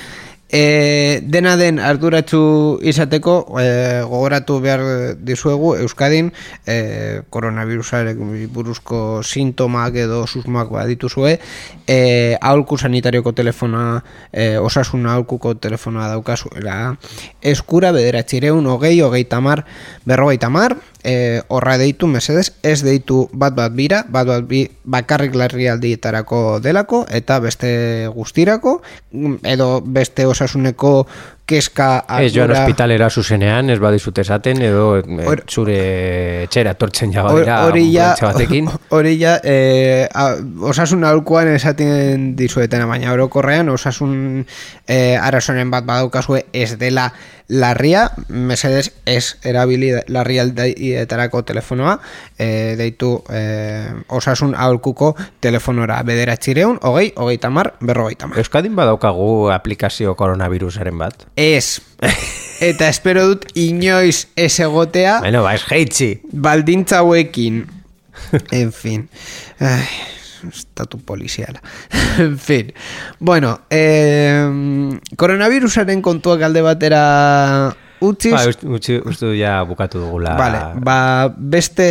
E, 0.50 1.22
dena 1.22 1.56
den 1.58 1.78
arduratsu 1.78 2.80
izateko 2.82 3.36
e, 3.62 4.02
gogoratu 4.10 4.58
behar 4.64 4.82
dizuegu 5.22 5.76
Euskadin 5.78 6.32
e, 6.66 7.22
koronavirusarek 7.30 8.18
buruzko 8.54 9.22
sintomak 9.22 10.00
edo 10.02 10.26
susmoak 10.26 10.72
badituzue. 10.74 11.38
E, 11.86 12.36
aholku 12.42 12.80
sanitarioko 12.82 13.36
telefona 13.38 14.02
e, 14.34 14.58
osasun 14.58 15.06
aholkuko 15.06 15.54
telefonoa 15.62 16.10
daukazuela. 16.16 16.96
Eskura 17.42 17.94
bederatzireun 17.94 18.66
hogei 18.66 18.98
hogei 19.06 19.26
tamar 19.30 19.66
berrogei 20.06 20.42
tamar 20.42 20.80
e, 21.04 21.42
horra 21.48 21.78
deitu 21.78 22.08
mesedez 22.08 22.52
ez 22.64 22.82
deitu 22.84 23.28
bat 23.34 23.56
bat 23.56 23.74
bira 23.76 24.04
bat 24.10 24.28
bat 24.28 24.46
bi 24.48 24.66
bakarrik 24.84 25.36
larrialdietarako 25.36 26.60
delako 26.64 27.06
eta 27.10 27.40
beste 27.40 27.72
guztirako 28.16 28.80
edo 29.44 29.70
beste 29.86 30.26
osasuneko 30.26 31.08
keska 31.50 31.88
Ez 32.22 32.32
joan 32.36 32.52
ardura- 32.52 32.62
ospitalera 32.64 33.10
zuzenean, 33.10 33.70
ez 33.74 33.80
badizut 33.82 34.18
esaten, 34.22 34.62
edo 34.62 34.84
eh, 35.00 35.26
Hor- 35.26 35.44
zure 35.50 35.80
etxera 36.46 36.76
tortzen 36.78 37.12
jago 37.16 37.34
Hor- 37.34 37.42
dira 37.44 37.58
hori 37.66 37.88
ja, 37.94 38.12
batekin. 38.22 38.70
hori 38.96 39.16
ja 39.20 39.40
eh, 39.44 40.06
osasun 40.62 41.04
aholkuan 41.10 41.50
esaten 41.56 42.36
dizuetena, 42.38 42.86
baina 42.90 43.12
orokorrean 43.18 43.70
osasun 43.74 44.46
eh, 44.88 45.18
arazonen 45.18 45.72
bat 45.74 45.86
badaukazue 45.90 46.46
ez 46.54 46.76
dela 46.78 47.10
larria, 47.50 48.04
mesedez 48.30 48.92
ez 49.10 49.32
erabili 49.50 49.88
larrialdietarako 50.14 51.42
telefonoa, 51.50 51.96
eh, 52.38 52.76
deitu 52.78 53.24
eh, 53.34 53.90
osasun 54.14 54.54
aholkuko 54.56 55.16
telefonora 55.42 56.02
bederatzireun, 56.06 56.78
hogei, 56.86 57.10
hogei 57.18 57.40
tamar, 57.42 57.74
berrogei 57.82 58.16
tamar. 58.22 58.38
Euskadin 58.38 58.76
badaukagu 58.78 59.50
aplikazio 59.56 60.14
koronavirusaren 60.16 60.98
bat. 61.02 61.26
Ez, 61.40 61.80
eta 62.60 62.90
espero 62.92 63.24
dut 63.30 63.46
inoiz 63.56 64.28
ez 64.36 64.52
egotea, 64.60 65.20
Bueno, 65.24 65.44
ba, 65.46 65.54
ez 65.56 65.64
jeitzi. 65.70 66.20
baldintza 66.32 67.00
hauekin. 67.00 67.62
En 68.52 68.74
fin. 68.76 69.06
Ai, 69.64 69.86
estatu 70.50 71.00
poliziala. 71.00 71.62
En 72.20 72.36
fin. 72.38 72.74
Bueno 73.20 73.62
eh, 73.72 74.44
koronavirusaren 75.16 76.02
kontuak 76.04 76.42
alde 76.44 76.62
batera 76.66 77.04
utziz 78.02 78.34
Ba, 78.34 78.44
uste, 78.48 79.00
uste, 79.06 79.32
ja 79.38 79.60
bukatu 79.68 80.00
dugula. 80.02 80.36
Vale, 80.40 80.62
ba, 80.86 80.98
beste 81.38 81.88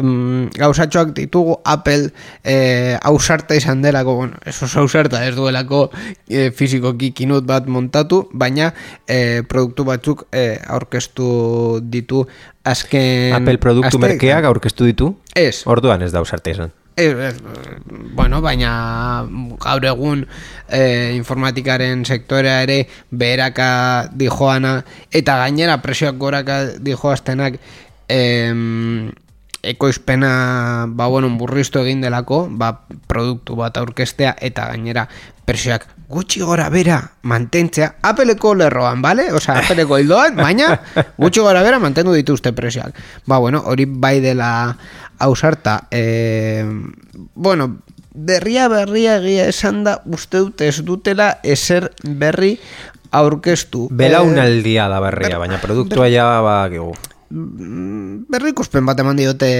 mm, 0.00 0.56
gauzatxoak 0.58 1.12
ditugu 1.16 1.58
Apple 1.64 2.10
eh, 2.44 2.96
ausarta 3.02 3.58
izan 3.58 3.82
delako, 3.82 4.16
bueno, 4.22 4.40
eso 4.46 4.66
es 4.66 4.76
ausarta 4.76 5.24
ez 5.26 5.34
duelako 5.36 5.88
eh, 6.28 6.50
fizikoki 6.54 7.12
kinut 7.16 7.46
bat 7.48 7.66
montatu, 7.66 8.24
baina 8.32 8.72
eh, 9.06 9.42
produktu 9.48 9.86
batzuk 9.88 10.26
eh, 10.32 10.58
aurkeztu 10.68 11.80
ditu 11.82 12.24
azken 12.64 13.38
Apple 13.40 13.58
produktu 13.62 14.02
merkeak 14.02 14.50
aurkeztu 14.50 14.88
ditu? 14.88 15.14
Ez, 15.34 15.62
Orduan 15.70 16.02
ez 16.02 16.12
da 16.14 16.22
usarte 16.24 16.54
esan. 16.54 16.79
Ez, 17.00 17.36
bueno, 18.14 18.42
baina 18.44 19.24
gaur 19.62 19.86
egun 19.88 20.26
eh, 20.68 21.12
informatikaren 21.16 22.04
sektorea 22.04 22.60
ere 22.66 22.82
beheraka 23.10 24.10
dijoana 24.12 24.80
eta 25.10 25.38
gainera 25.40 25.80
presioak 25.80 26.18
goraka 26.20 26.60
dijoaztenak 26.76 27.56
em, 28.08 29.10
ekoizpena 29.62 30.86
ba, 30.88 31.06
bueno, 31.06 31.30
burriztu 31.40 31.80
egin 31.80 32.00
delako, 32.04 32.46
ba, 32.50 32.72
produktu 33.08 33.56
bat 33.56 33.76
aurkestea 33.80 34.34
eta 34.40 34.68
gainera 34.72 35.06
presioak 35.48 35.86
gutxi 36.10 36.40
gora 36.42 36.66
bera 36.70 36.98
mantentzea 37.22 37.94
Appleko 38.02 38.54
lerroan, 38.58 39.02
bale? 39.02 39.28
Osea, 39.32 39.60
Appleko 39.62 39.98
hildoan, 40.00 40.34
baina 40.36 40.72
gutxi 41.18 41.42
gora 41.44 41.62
bera 41.62 41.78
mantendu 41.78 42.14
dituzte 42.16 42.52
presioak. 42.52 42.96
Ba, 43.26 43.38
bueno, 43.38 43.62
hori 43.66 43.86
bai 43.86 44.18
dela 44.20 44.50
ausarta. 45.20 45.86
E, 45.90 46.64
bueno, 47.34 47.78
berria 48.14 48.68
berria 48.68 49.18
egia 49.20 49.46
esan 49.52 49.84
da 49.86 50.00
uste 50.10 50.42
dut 50.42 50.64
ez 50.66 50.80
dutela 50.84 51.36
eser 51.42 51.90
berri 52.02 52.56
aurkeztu. 53.10 53.88
Belaunaldia 53.90 54.88
da 54.90 55.00
berria, 55.02 55.38
baina 55.38 55.60
produktua 55.62 56.08
ja 56.10 56.26
ba, 56.42 56.64
gegu. 57.30 58.26
berri 58.30 58.50
ikuspen 58.50 58.86
bat 58.86 58.98
eman 58.98 59.16
diote 59.16 59.50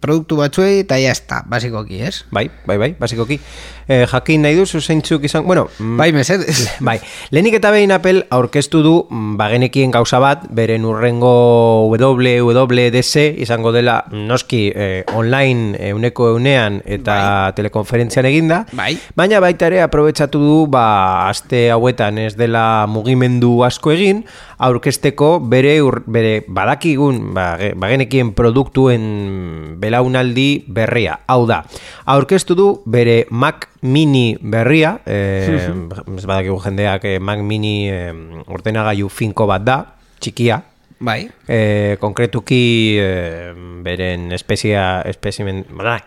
produktu 0.00 0.36
batzuei 0.36 0.80
eta 0.82 0.98
está, 0.98 1.44
basikoki, 1.46 2.02
ez? 2.02 2.24
Bai, 2.30 2.50
bai, 2.66 2.78
bai, 2.78 2.94
basikoki. 2.98 3.40
Eh, 3.86 4.06
jakin 4.08 4.40
nahi 4.42 4.56
duzu 4.56 4.80
zeintzuk 4.80 5.24
izan... 5.24 5.44
Bueno, 5.44 5.68
mm, 5.78 5.96
Bai, 5.98 6.12
mesedez. 6.12 6.70
Bai, 6.86 6.98
lehenik 7.30 7.58
eta 7.58 7.70
behin 7.70 7.92
Apple 7.92 8.24
aurkeztu 8.32 8.80
du 8.82 8.94
mm, 9.10 9.36
bagenekien 9.36 9.92
gauza 9.92 10.18
bat, 10.24 10.46
beren 10.48 10.86
urrengo 10.88 11.90
WWDC 11.92 13.36
izango 13.44 13.74
dela 13.76 13.98
noski 14.08 14.70
eh, 14.72 15.04
online 15.12 15.76
euneko 15.90 16.30
eunean 16.32 16.80
eta 16.86 17.52
telekonferentzian 17.56 18.24
eginda, 18.30 18.64
Bai. 18.72 18.94
baina 19.16 19.42
baita 19.44 19.68
ere 19.68 19.82
aprobetsatu 19.84 20.40
du 20.40 20.56
ba, 20.70 21.28
aste 21.28 21.66
hauetan 21.74 22.22
ez 22.24 22.32
dela 22.40 22.86
mugimendu 22.88 23.58
asko 23.68 23.92
egin, 23.92 24.24
aurkezteko 24.58 25.40
bere, 25.40 25.76
ur, 25.82 26.02
bere 26.06 26.44
badakigun 26.46 27.32
ba, 27.34 27.56
ge- 27.60 27.72
bagenekien 27.78 28.32
produktuen 28.36 29.76
belaunaldi 29.80 30.64
berria. 30.68 31.18
Hau 31.28 31.46
da, 31.46 31.62
aurkeztu 32.06 32.54
du 32.58 32.68
bere 32.86 33.26
Mac 33.30 33.68
Mini 33.82 34.36
berria, 34.40 34.98
eh, 35.06 35.70
badakigu 36.26 36.60
jendeak 36.64 37.04
eh, 37.04 37.18
Mac 37.20 37.42
Mini 37.42 37.88
eh, 37.90 38.12
ordenagailu 38.46 39.08
finko 39.10 39.46
bat 39.50 39.64
da, 39.66 39.78
txikia, 40.20 40.62
Bai. 41.04 41.26
eh, 41.48 41.96
konkretuki 42.00 42.62
eh, 43.02 43.52
beren 43.84 44.30
espezia, 44.32 45.02
espezimen, 45.04 45.64
bada, 45.76 45.98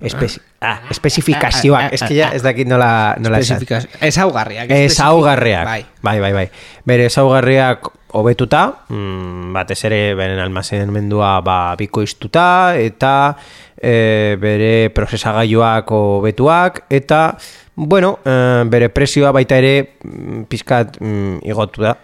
espezi, 0.00 0.40
ah, 0.60 0.80
espezifikazioak, 0.90 1.92
ez 1.92 2.02
que 2.02 2.14
ja 2.14 2.30
ez 2.34 2.42
dakit 2.44 2.68
nola, 2.68 3.16
nola. 3.18 3.38
Especifikaz. 3.38 3.86
Ezaugarriak. 4.00 4.70
Ezaugarriak. 4.70 5.64
Bai. 5.64 5.84
bai, 6.02 6.18
bai, 6.20 6.32
bai. 6.32 6.48
Bere 6.84 7.06
ezaugarriak 7.10 7.88
hobetuta, 8.16 8.84
mm, 8.88 9.52
batez 9.52 9.78
ere 9.88 10.00
beren 10.16 10.40
almazenmendua 10.40 11.40
ba, 11.44 11.58
bikoiztuta, 11.78 12.76
eta 12.80 13.36
e, 13.76 14.36
bere 14.40 14.90
prozesagailuak 14.96 15.90
hobetuak, 15.92 16.84
eta, 16.90 17.36
bueno, 17.74 18.18
e, 18.24 18.64
bere 18.72 18.90
presioa 18.94 19.32
baita 19.36 19.58
ere 19.60 19.96
mm, 20.02 20.46
pizkat 20.48 21.00
mm, 21.00 21.44
igotu 21.48 21.84
da. 21.88 21.96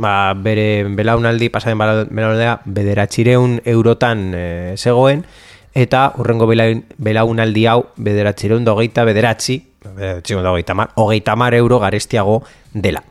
Ba, 0.00 0.32
bere 0.38 0.86
belaunaldi, 0.96 1.50
pasaren 1.52 1.78
belaunaldia, 1.78 2.60
bederatxireun 2.64 3.58
eurotan 3.68 4.30
e, 4.34 4.44
zegoen, 4.78 5.24
eta 5.74 6.12
urrengo 6.18 6.46
belaun- 6.50 6.84
belaunaldi 6.98 7.66
hau 7.66 7.84
bederatxireun 7.96 8.64
dogeita 8.64 9.04
bederatzi, 9.04 9.60
bederatxireun 9.84 10.44
dogeita 10.44 10.74
mar, 10.74 10.90
hogeita 10.96 11.36
mar 11.36 11.54
euro 11.54 11.78
garestiago 11.78 12.42
dela. 12.74 13.02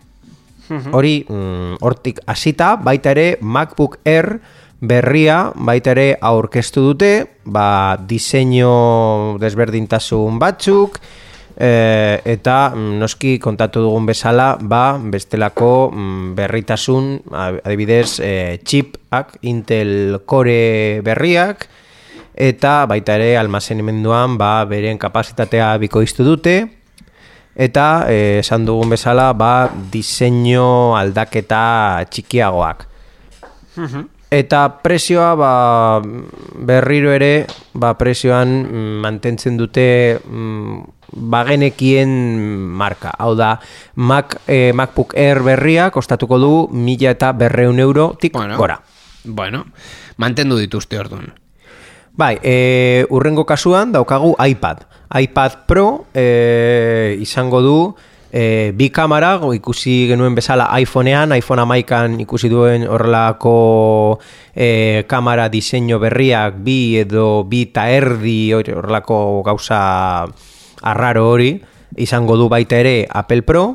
Hori, 0.69 1.25
mm, 1.27 1.79
hortik 1.81 2.19
hasita, 2.27 2.75
baita 2.75 3.11
ere 3.11 3.37
MacBook 3.41 3.99
Air 4.05 4.39
berria 4.79 5.51
baita 5.55 5.91
ere 5.91 6.17
aurkeztu 6.21 6.83
dute, 6.91 7.11
ba, 7.43 7.97
diseinu 7.97 9.37
desberdintasun 9.41 10.37
batzuk, 10.39 10.99
e, 11.57 12.21
eta 12.23 12.71
mm, 12.75 12.99
noski 13.01 13.37
kontatu 13.41 13.81
dugun 13.83 14.05
bezala, 14.05 14.53
ba, 14.61 14.99
bestelako 15.01 15.89
mm, 15.91 16.31
berritasun, 16.37 17.11
adibidez, 17.63 18.19
e, 18.23 18.59
chipak, 18.63 19.39
Intel 19.41 20.21
Core 20.25 21.01
berriak, 21.03 21.67
eta 22.39 22.85
baita 22.87 23.17
ere 23.19 23.33
almazenimenduan 23.37 24.37
ba, 24.39 24.63
beren 24.65 24.97
kapasitatea 24.97 25.73
bikoiztu 25.83 26.23
dute, 26.23 26.55
eta 27.59 27.87
eh, 28.07 28.39
esan 28.39 28.63
dugun 28.65 28.95
bezala 28.95 29.33
ba, 29.35 29.67
diseinu 29.91 30.95
aldaketa 30.95 32.05
txikiagoak. 32.07 32.85
Eta 34.29 34.61
presioa 34.83 35.33
ba, 35.35 35.51
berriro 36.69 37.11
ere 37.11 37.47
ba, 37.73 37.95
presioan 37.99 38.53
mm, 38.61 38.95
mantentzen 39.03 39.57
dute 39.59 39.87
mm, 40.21 40.79
bagenekien 41.33 42.13
marka. 42.79 43.11
Hau 43.17 43.33
da, 43.35 43.55
Mac, 43.95 44.37
eh, 44.47 44.71
MacBook 44.71 45.17
Air 45.17 45.41
berria 45.43 45.89
kostatuko 45.91 46.39
du 46.39 46.53
mila 46.71 47.11
eta 47.17 47.33
berreun 47.33 47.79
euro 47.79 48.13
tik 48.21 48.33
Bueno. 48.37 48.55
gora. 48.57 48.79
Bueno, 49.25 49.65
mantendu 50.17 50.55
dituzte 50.55 50.99
orduan. 50.99 51.33
Bai, 52.13 52.37
e, 52.43 53.05
urrengo 53.09 53.45
kasuan 53.45 53.91
daukagu 53.91 54.35
iPad. 54.39 54.85
iPad 55.09 55.51
Pro 55.65 56.05
e, 56.13 57.17
izango 57.21 57.61
du 57.61 57.95
e, 58.31 58.71
bi 58.75 58.89
kamera, 58.89 59.39
ikusi 59.53 60.07
genuen 60.07 60.35
bezala 60.35 60.69
iPhonean, 60.79 61.33
iPhone 61.37 61.63
amaikan 61.63 62.19
ikusi 62.21 62.49
duen 62.49 62.85
horrelako 62.87 64.19
e, 64.53 65.03
kamera 65.07 65.49
diseinu 65.49 65.99
berriak 65.99 66.61
bi 66.63 66.99
edo 67.01 67.43
bi 67.49 67.65
eta 67.69 67.89
erdi 67.89 68.53
horrelako 68.53 69.41
gauza 69.45 70.27
arraro 70.81 71.29
hori, 71.31 71.53
izango 71.97 72.37
du 72.37 72.49
baita 72.49 72.77
ere 72.79 73.07
Apple 73.09 73.41
Pro, 73.43 73.65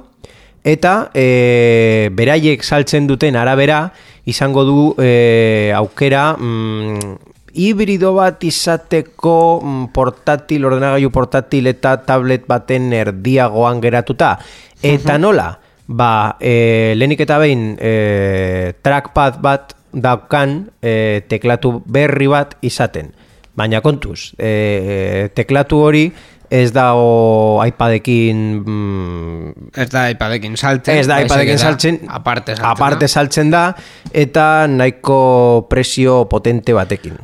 eta 0.64 1.11
e, 1.12 2.09
beraiek 2.12 2.64
saltzen 2.64 3.07
duten 3.07 3.37
arabera 3.37 3.93
izango 4.24 4.64
du 4.64 4.78
e, 4.97 5.72
aukera 5.76 6.32
mm, 6.39 7.35
hibrido 7.55 8.12
bat 8.18 8.42
izateko 8.44 9.36
mm, 9.62 9.86
portatil, 9.94 10.66
ordenagailu 10.66 11.11
portatil 11.14 11.70
eta 11.70 11.96
tablet 12.07 12.48
baten 12.50 12.92
erdiagoan 12.92 13.80
geratuta. 13.82 14.34
Eta 14.82 15.18
nola? 15.18 15.52
Ba, 15.86 16.36
e, 16.40 16.94
lehenik 16.96 17.24
eta 17.26 17.38
behin 17.42 17.74
e, 17.76 18.72
trackpad 18.82 19.40
bat 19.44 19.74
daukan 19.92 20.64
e, 20.82 21.22
teklatu 21.28 21.78
berri 21.86 22.28
bat 22.30 22.57
izaten. 22.64 23.12
Baina 23.55 23.78
kontuz, 23.84 24.32
e, 24.34 25.30
teklatu 25.36 25.78
hori 25.78 26.09
ez 26.51 26.72
dago 26.72 27.61
iPadekin 27.66 28.40
mm, 28.64 29.70
Ez 29.76 29.88
da 29.90 30.07
iPadekin 30.12 30.57
saltzen. 30.57 30.99
Ez 31.01 31.07
da 31.09 31.20
iPadekin 31.24 31.59
saltzen, 31.59 32.01
Aparte 32.09 32.55
saltzen. 32.57 32.70
aparte 32.70 33.09
saltzen 33.09 33.51
da, 33.51 33.64
eta 34.12 34.66
nahiko 34.68 35.66
presio 35.70 36.24
potente 36.28 36.72
batekin. 36.76 37.16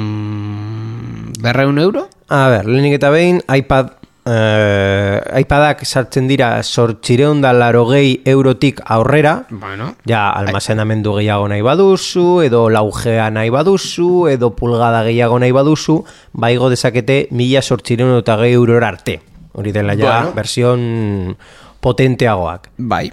Mm, 0.00 1.32
berreun 1.42 1.78
euro? 1.78 2.08
A 2.30 2.48
ber, 2.52 2.66
lehenik 2.70 2.94
eta 3.00 3.10
behin, 3.10 3.40
iPad, 3.50 3.96
eh, 4.26 5.20
iPadak 5.40 5.84
sartzen 5.84 6.26
dira 6.28 6.62
sortxireun 6.62 7.40
da 7.40 7.52
larogei 7.52 8.20
eurotik 8.24 8.80
aurrera, 8.84 9.46
Bueno. 9.50 9.94
ja 10.06 10.30
almazenamendu 10.30 11.14
gehiago 11.18 11.48
nahi 11.48 11.62
baduzu, 11.62 12.40
edo 12.42 12.68
laugea 12.70 13.30
nahi 13.30 13.50
baduzu, 13.50 14.28
edo 14.28 14.50
pulgada 14.56 15.02
gehiago 15.04 15.38
nahi 15.38 15.52
baduzu, 15.52 16.04
baigo 16.32 16.68
dezakete 16.70 17.28
mila 17.30 17.62
sortxireun 17.62 18.18
eta 18.18 18.36
gehi 18.36 18.52
eurora 18.54 18.88
arte. 18.88 19.20
Hori 19.52 19.72
dela 19.72 19.96
ja, 19.96 20.20
Bueno. 20.20 20.34
version 20.34 21.36
potenteagoak. 21.80 22.68
Bai. 22.78 23.10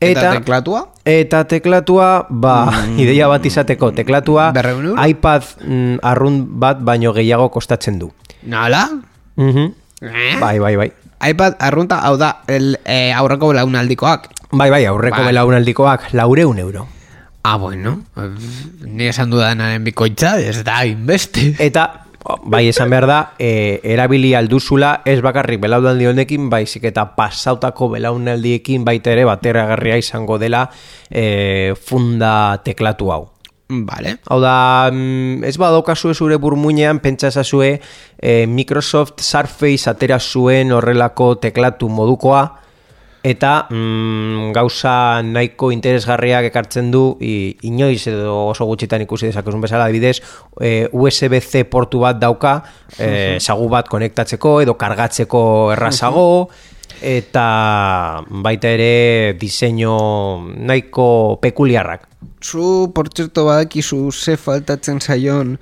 Eta- 0.00 0.20
Eta 0.20 0.32
teklatua? 0.38 0.80
Eta 1.04 1.44
teklatua, 1.44 2.26
ba, 2.30 2.70
ideia 3.02 3.26
bat 3.28 3.44
izateko, 3.44 3.90
teklatua 3.92 4.52
iPad 5.06 5.42
mm, 5.66 5.98
arrunt 6.02 6.46
bat 6.62 6.78
baino 6.86 7.12
gehiago 7.12 7.48
kostatzen 7.50 7.98
du. 7.98 8.12
Nala? 8.46 8.88
Mhm. 9.36 9.58
Eh? 9.58 9.77
Bai, 10.00 10.58
bai, 10.58 10.76
bai. 10.76 10.92
iPad 11.30 11.56
arrunta, 11.58 11.98
hau 12.06 12.16
da, 12.16 12.42
el, 12.46 12.78
eh, 12.84 13.12
aurreko 13.12 13.48
belaunaldikoak. 13.48 14.28
Bai, 14.50 14.70
bai, 14.70 14.84
aurreko 14.86 15.18
Bai. 15.18 15.26
belaunaldikoak 15.32 16.12
laureun 16.12 16.58
euro. 16.58 16.86
Ah, 17.42 17.56
bueno. 17.56 18.02
Ni 18.84 19.08
esan 19.08 19.30
dudanaren 19.30 19.84
bikoitza, 19.84 20.38
ez 20.40 20.62
da, 20.64 20.84
inbeste. 20.86 21.54
Eta, 21.58 22.04
bai, 22.44 22.68
esan 22.68 22.90
behar 22.90 23.06
da, 23.06 23.18
e, 23.38 23.80
erabili 23.82 24.34
alduzula 24.34 25.00
ez 25.04 25.20
bakarrik 25.24 25.60
belaunaldi 25.60 26.06
honekin, 26.06 26.50
baizik 26.50 26.84
eta 26.90 27.06
pasautako 27.16 27.90
belaunaldiekin 27.94 28.84
baita 28.84 29.12
ere 29.14 29.24
bateragarria 29.24 29.96
izango 29.98 30.38
dela 30.38 30.68
e, 31.10 31.74
funda 31.74 32.60
teklatu 32.64 33.12
hau. 33.12 33.22
Vale. 33.68 34.16
Hau 34.32 34.38
da, 34.40 34.88
mm, 34.90 35.44
ez 35.44 35.56
badaukazu 35.60 36.14
zure 36.14 36.38
burmuinean, 36.40 37.02
pentsa 37.04 37.28
ezazue 37.28 37.74
eh, 38.16 38.46
Microsoft 38.48 39.20
Surface 39.20 39.90
atera 39.90 40.18
zuen 40.18 40.72
horrelako 40.72 41.34
teklatu 41.42 41.90
modukoa, 41.92 42.46
eta 43.22 43.66
mm, 43.70 44.52
gauza 44.54 45.20
nahiko 45.26 45.72
interesgarriak 45.74 46.48
ekartzen 46.48 46.90
du 46.94 47.02
i, 47.20 47.56
inoiz 47.66 48.06
edo 48.10 48.48
oso 48.52 48.66
gutxitan 48.68 49.02
ikusi 49.04 49.28
dezakezun 49.28 49.64
bezala 49.64 49.88
adibidez 49.88 50.18
e, 50.60 50.88
USB-C 50.92 51.66
portu 51.70 52.04
bat 52.04 52.18
dauka 52.20 52.60
e, 52.96 53.38
sagu 53.40 53.68
bat 53.68 53.90
konektatzeko 53.90 54.60
edo 54.62 54.78
kargatzeko 54.78 55.42
errazago 55.74 56.28
eta 57.02 57.48
baita 58.46 58.70
ere 58.78 59.34
diseinu 59.38 59.98
nahiko 60.70 61.08
pekuliarrak 61.42 62.07
Zu, 62.42 62.92
por 62.94 63.08
cierto, 63.14 63.44
badakizu 63.44 64.12
ze 64.12 64.36
faltatzen 64.36 65.00
zaion 65.00 65.58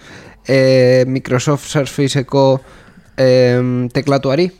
eh, 0.46 1.04
Microsoft 1.06 1.68
Surfaceko 1.68 2.60
eh, 3.16 3.88
teklatuari? 3.92 4.50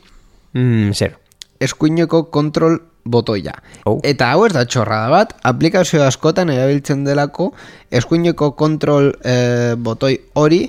mm, 0.53 0.93
zer 0.93 1.17
eskuineko 1.59 2.27
kontrol 2.29 2.79
botoia. 3.07 3.55
Oh. 3.87 3.99
Eta 4.03 4.31
hau 4.33 4.43
ez 4.45 4.53
da 4.53 4.65
txorrada 4.67 5.09
bat, 5.09 5.33
aplikazio 5.47 6.03
askotan 6.03 6.51
erabiltzen 6.53 7.05
delako 7.07 7.51
eskuineko 7.95 8.51
kontrol 8.59 9.13
eh, 9.23 9.75
botoi 9.79 10.17
hori 10.35 10.65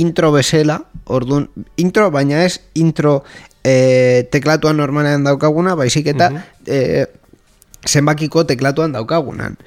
intro 0.00 0.32
bezala, 0.32 0.78
orduan, 1.12 1.50
intro 1.76 2.08
baina 2.10 2.40
ez 2.46 2.62
intro 2.80 3.20
eh, 3.62 4.24
teklatuan 4.32 4.80
normalean 4.80 5.26
daukaguna, 5.28 5.76
baizik 5.76 6.08
eta 6.14 6.30
eh, 6.66 7.04
zenbakiko 7.86 8.46
teklatuan 8.48 8.96
daukagunan. 8.96 9.58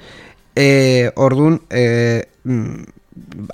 E, 0.56 1.10
orduan, 1.20 1.60
e, 1.70 2.24
mm, 2.44 2.96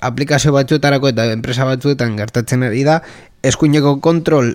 aplikazio 0.01 0.53
batzuetarako 0.55 1.11
eta 1.11 1.27
enpresa 1.33 1.67
batzuetan 1.67 2.15
gertatzen 2.19 2.63
ari 2.69 2.83
da, 2.87 3.01
eskuineko 3.43 3.97
kontrol 4.03 4.53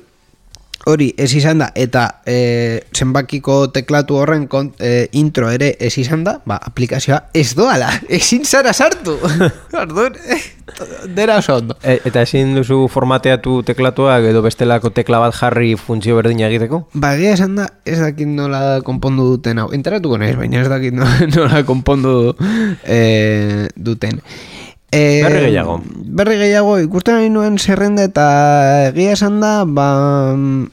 hori 0.89 1.11
ez 1.20 1.28
izan 1.36 1.61
da 1.62 1.68
eta 1.76 2.05
e, 2.26 2.80
zenbakiko 2.97 3.59
teklatu 3.74 4.16
horren 4.18 4.47
kon, 4.51 4.70
e, 4.80 5.09
intro 5.20 5.51
ere 5.53 5.74
ez 5.80 5.93
izan 6.01 6.24
da, 6.24 6.39
ba, 6.49 6.59
aplikazioa 6.70 7.20
ez 7.36 7.53
doala, 7.59 7.91
ezin 8.18 8.47
zara 8.49 8.72
sartu. 8.72 9.18
Orduan, 9.82 10.16
eh, 10.28 10.41
dera 11.14 11.39
oso 11.43 11.59
ondo. 11.61 11.76
E, 11.82 11.99
eta 12.09 12.24
ezin 12.24 12.55
duzu 12.57 12.86
formateatu 12.93 13.61
teklatuak 13.68 14.30
edo 14.30 14.43
bestelako 14.45 14.93
tekla 14.97 15.20
bat 15.26 15.36
jarri 15.36 15.74
funtzio 15.80 16.16
berdina 16.18 16.49
egiteko? 16.49 16.86
Ba, 16.95 17.14
egia 17.18 17.36
esan 17.36 17.59
da, 17.61 17.68
ez 17.84 17.99
dakit 18.01 18.28
nola 18.28 18.80
konpondu 18.86 19.28
duten 19.34 19.61
hau. 19.62 19.68
Enteratuko 19.76 20.20
naiz, 20.20 20.36
baina 20.41 20.62
ez 20.64 20.70
dakit 20.72 20.97
no- 20.97 21.09
nola 21.36 21.64
konpondu 21.68 22.14
e, 22.84 23.68
duten. 23.76 24.22
E, 24.91 25.20
Berri 25.22 25.41
gehiago. 25.51 25.82
Berri 25.84 26.39
gehiago, 26.41 26.78
ikusten 26.80 27.18
ari 27.20 27.28
nuen 27.28 27.59
zerrenda 27.61 28.07
eta 28.09 28.28
egia 28.89 29.12
esan 29.12 29.36
da, 29.43 29.66
ba, 29.68 29.89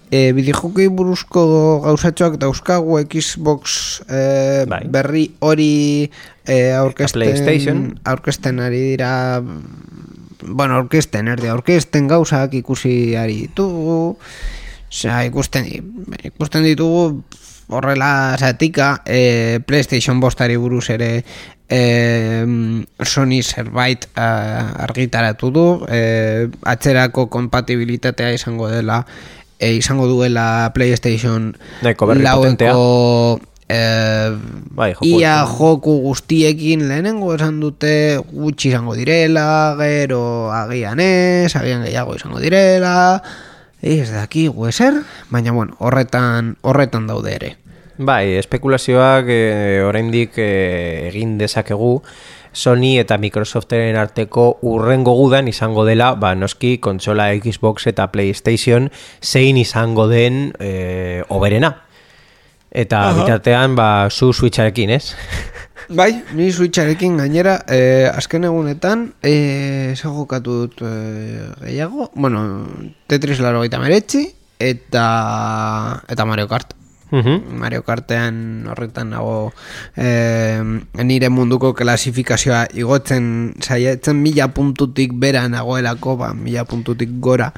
e, 0.08 0.32
bideojokei 0.38 0.88
buruzko 0.88 1.44
gauzatxoak 1.84 2.38
dauzkagu 2.40 3.02
Xbox 3.12 4.00
e, 4.08 4.64
Bai. 4.72 4.86
berri 4.88 5.26
hori 5.44 6.08
e, 6.48 6.72
aurkezten, 6.72 7.20
PlayStation. 7.20 7.84
aurkezten 8.08 8.64
ari 8.64 8.82
dira 8.94 9.44
bueno, 10.46 10.76
aurkezten, 10.80 11.28
erdi, 11.28 11.52
aurkezten 11.52 12.08
gauzak 12.08 12.54
ikusi 12.56 13.18
ari 13.20 13.42
ditugu, 13.50 14.16
Osea, 14.96 15.26
ikusten, 15.28 15.68
ikusten 16.24 16.64
ditugu 16.64 17.26
horrela 17.68 18.36
zatika 18.38 19.02
e, 19.06 19.60
PlayStation 19.66 20.20
bostari 20.20 20.58
buruz 20.58 20.90
ere 20.90 21.24
e, 21.70 22.46
Sony 23.04 23.42
zerbait 23.44 24.06
e, 24.06 24.28
argitaratu 24.86 25.52
du. 25.52 25.66
E, 25.90 26.50
atzerako 26.64 27.28
kompatibilitatea 27.28 28.34
izango 28.34 28.70
dela 28.70 29.06
e, 29.60 29.74
izango 29.74 30.08
duela 30.08 30.72
PlayStation 30.74 31.56
Nahiko 31.82 32.08
berri 32.08 32.24
laueko 32.24 33.40
e, 33.68 33.80
Bai, 34.76 34.92
joku 34.94 35.08
ia 35.08 35.40
joku 35.50 35.98
guztiekin 36.04 36.88
lehenengo 36.90 37.34
esan 37.36 37.60
dute 37.64 38.20
gutxi 38.32 38.70
izango 38.70 38.96
direla, 38.98 39.76
gero 39.80 40.52
agian 40.54 41.02
ez, 41.02 41.56
agian 41.56 41.86
gehiago 41.88 42.16
izango 42.20 42.42
direla, 42.44 43.24
ez 43.86 44.10
dakigu 44.10 44.66
ezer, 44.68 45.04
baina 45.30 45.54
bueno, 45.54 45.78
horretan, 45.80 46.56
horretan 46.66 47.06
daude 47.08 47.36
ere. 47.36 47.52
Bai, 47.98 48.36
espekulazioak 48.42 49.30
e, 49.30 49.44
oraindik 49.86 50.40
e, 50.42 50.50
egin 51.12 51.38
dezakegu 51.40 52.02
Sony 52.56 52.96
eta 53.00 53.18
Microsofteren 53.20 53.96
arteko 54.00 54.58
urrengo 54.68 55.14
gudan 55.16 55.48
izango 55.52 55.86
dela, 55.88 56.14
ba, 56.20 56.34
noski 56.36 56.78
kontsola 56.84 57.30
Xbox 57.38 57.88
eta 57.92 58.10
PlayStation 58.12 58.90
zein 59.22 59.60
izango 59.62 60.08
den 60.12 60.50
e, 60.60 61.22
oberena. 61.30 61.76
Eta 62.76 63.06
bitartean, 63.16 63.78
ba, 63.78 64.10
zu 64.10 64.34
Switcharekin, 64.34 64.90
ez? 64.98 65.14
Bai, 65.90 66.24
ni 66.34 66.52
Switcharekin 66.52 67.18
gainera, 67.18 67.60
eh, 67.68 68.10
azken 68.10 68.44
egunetan, 68.44 69.14
eh, 69.22 69.94
ze 69.96 70.08
jokatu 70.08 70.56
dut 70.66 70.82
eh, 70.82 71.52
gehiago, 71.62 72.12
bueno, 72.16 72.66
Tetris 73.08 73.40
laro 73.40 73.60
gaita 73.60 73.80
meretzi, 73.80 74.34
eta, 74.60 76.02
eta 76.08 76.26
Mario 76.26 76.48
Kart. 76.48 76.74
Mhm. 77.12 77.54
Mario 77.62 77.84
Kartean 77.86 78.66
horretan 78.68 79.12
nago 79.14 79.54
eh, 79.96 80.60
nire 81.06 81.30
munduko 81.30 81.76
klasifikazioa 81.78 82.66
igotzen 82.74 83.54
saiatzen 83.62 84.18
mila 84.18 84.48
puntutik 84.48 85.14
bera 85.14 85.46
nagoelako, 85.48 86.18
ba, 86.18 86.34
mila 86.34 86.66
puntutik 86.66 87.14
gora 87.22 87.54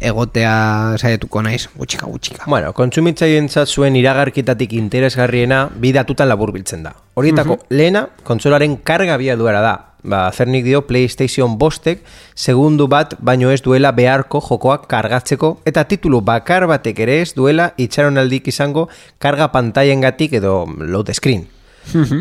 egotea 0.00 0.96
saiatuko 0.98 1.42
naiz, 1.44 1.68
gutxika 1.76 2.08
gutxika. 2.08 2.44
Bueno, 2.48 2.72
kontsumitzaientzat 2.76 3.68
zuen 3.68 3.96
iragarkitatik 4.00 4.72
interesgarriena 4.78 5.66
bi 5.76 5.92
datutan 5.92 6.28
laburbiltzen 6.30 6.82
da. 6.86 6.94
Horietako 7.14 7.58
lehena, 7.70 8.06
kontsolaren 8.24 8.78
karga 8.84 9.20
biaduara 9.20 9.62
da. 9.64 9.76
Ba, 10.00 10.30
zernik 10.32 10.64
dio 10.64 10.80
PlayStation 10.88 11.58
bostek 11.60 12.00
segundu 12.32 12.86
bat 12.88 13.18
baino 13.20 13.50
ez 13.52 13.60
duela 13.60 13.92
beharko 13.92 14.40
jokoak 14.40 14.86
kargatzeko 14.88 15.58
eta 15.68 15.84
titulu 15.84 16.22
bakar 16.24 16.64
batek 16.70 17.04
ere 17.04 17.20
ez 17.20 17.34
duela 17.36 17.74
itxaronaldik 17.76 18.48
izango 18.48 18.88
karga 19.20 19.50
pantaiengatik 19.52 20.40
edo 20.40 20.64
load 20.80 21.12
screen. 21.12 21.44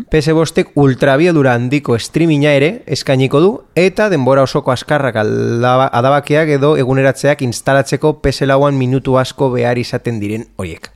PS 0.10 0.34
bostek 0.34 0.72
ultrabiadura 0.76 1.54
handiko 1.54 1.98
streaminga 2.00 2.54
ere 2.58 2.70
eskainiko 2.88 3.42
du 3.44 3.50
eta 3.76 4.10
denbora 4.10 4.44
osoko 4.48 4.72
askarrak 4.72 5.16
aldaba- 5.22 5.90
adabakiak 5.94 6.50
edo 6.58 6.76
eguneratzeak 6.78 7.42
instalatzeko 7.46 8.16
PS 8.24 8.48
lauan 8.50 8.78
minutu 8.80 9.18
asko 9.20 9.52
behar 9.52 9.78
izaten 9.78 10.20
diren 10.20 10.48
horiek. 10.58 10.90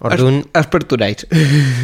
Orduan, 0.00 0.38
aspertu 0.56 0.96
naiz. 0.96 1.26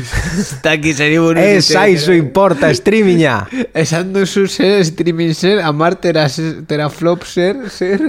Taki 0.64 0.92
zeri 0.96 1.18
buruz. 1.20 1.42
ez 1.44 1.76
aizu 1.76 2.14
importa 2.16 2.70
streaminga! 2.72 3.34
Esan 3.76 4.14
duzu 4.14 4.46
zer 4.48 4.80
streaming 4.88 5.34
zer, 5.36 5.60
amar 5.60 5.98
tera, 6.00 6.24
teraflop 6.68 7.26
zer, 7.28 7.58
zer. 7.68 8.00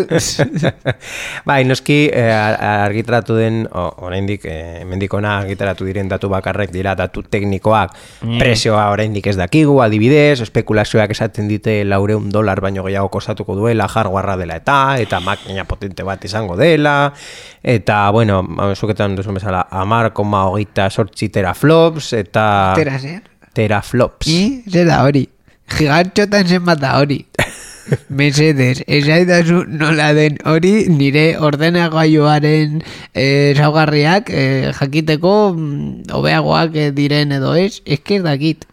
bai, 1.49 1.57
noski 1.67 1.97
eh, 2.07 2.31
ar- 2.31 2.87
argitaratu 2.87 3.35
den, 3.35 3.65
oraindik, 3.73 4.45
eh, 4.47 4.79
hemendik 4.85 5.13
ona 5.19 5.37
argitaratu 5.41 5.89
diren 5.89 6.07
datu 6.07 6.31
bakarrek 6.31 6.71
dira 6.71 6.95
datu 6.95 7.25
teknikoak, 7.27 7.97
presioa 8.37 8.87
oraindik 8.93 9.27
ez 9.27 9.35
dakigu, 9.35 9.75
adibidez, 9.83 10.39
espekulazioak 10.47 11.11
esaten 11.17 11.51
dite 11.51 11.81
laureun 11.83 12.31
dolar 12.31 12.63
baino 12.63 12.87
gehiago 12.87 13.11
kostatuko 13.11 13.59
duela, 13.59 13.91
hardwarea 13.91 14.39
dela 14.39 14.55
eta, 14.63 14.79
eta 15.03 15.19
makina 15.19 15.67
potente 15.67 16.07
bat 16.07 16.23
izango 16.23 16.55
dela, 16.55 17.11
eta, 17.67 17.99
bueno, 18.15 18.41
zuketan 18.75 19.17
duzun 19.17 19.35
bezala, 19.37 19.65
amar 19.71 20.13
koma 20.15 20.45
hogeita 20.47 20.89
sortzi 20.89 21.27
teraflops, 21.33 22.13
eta... 22.15 22.45
Tera 22.79 22.99
zer? 22.99 23.23
Teraflops. 23.57 24.29
I, 24.31 24.63
zer 24.71 24.87
da 24.87 25.01
hori. 25.03 25.25
Gigantxotan 25.75 26.47
zenbat 26.47 26.79
da 26.79 26.95
hori. 27.01 27.25
Mesedes, 28.19 28.81
esaidazu 28.87 29.61
nola 29.67 30.09
den 30.15 30.39
hori 30.47 30.73
nire 30.91 31.25
ordenagailuaren 31.39 32.81
eh, 33.15 33.53
saugarriak 33.55 34.31
eh, 34.31 34.71
jakiteko 34.75 35.35
mm, 35.53 36.09
hobeagoak 36.15 36.75
eh, 36.75 36.89
diren 36.95 37.35
edo 37.39 37.53
ez, 37.55 37.79
esker 37.85 38.23
dakit. 38.27 38.67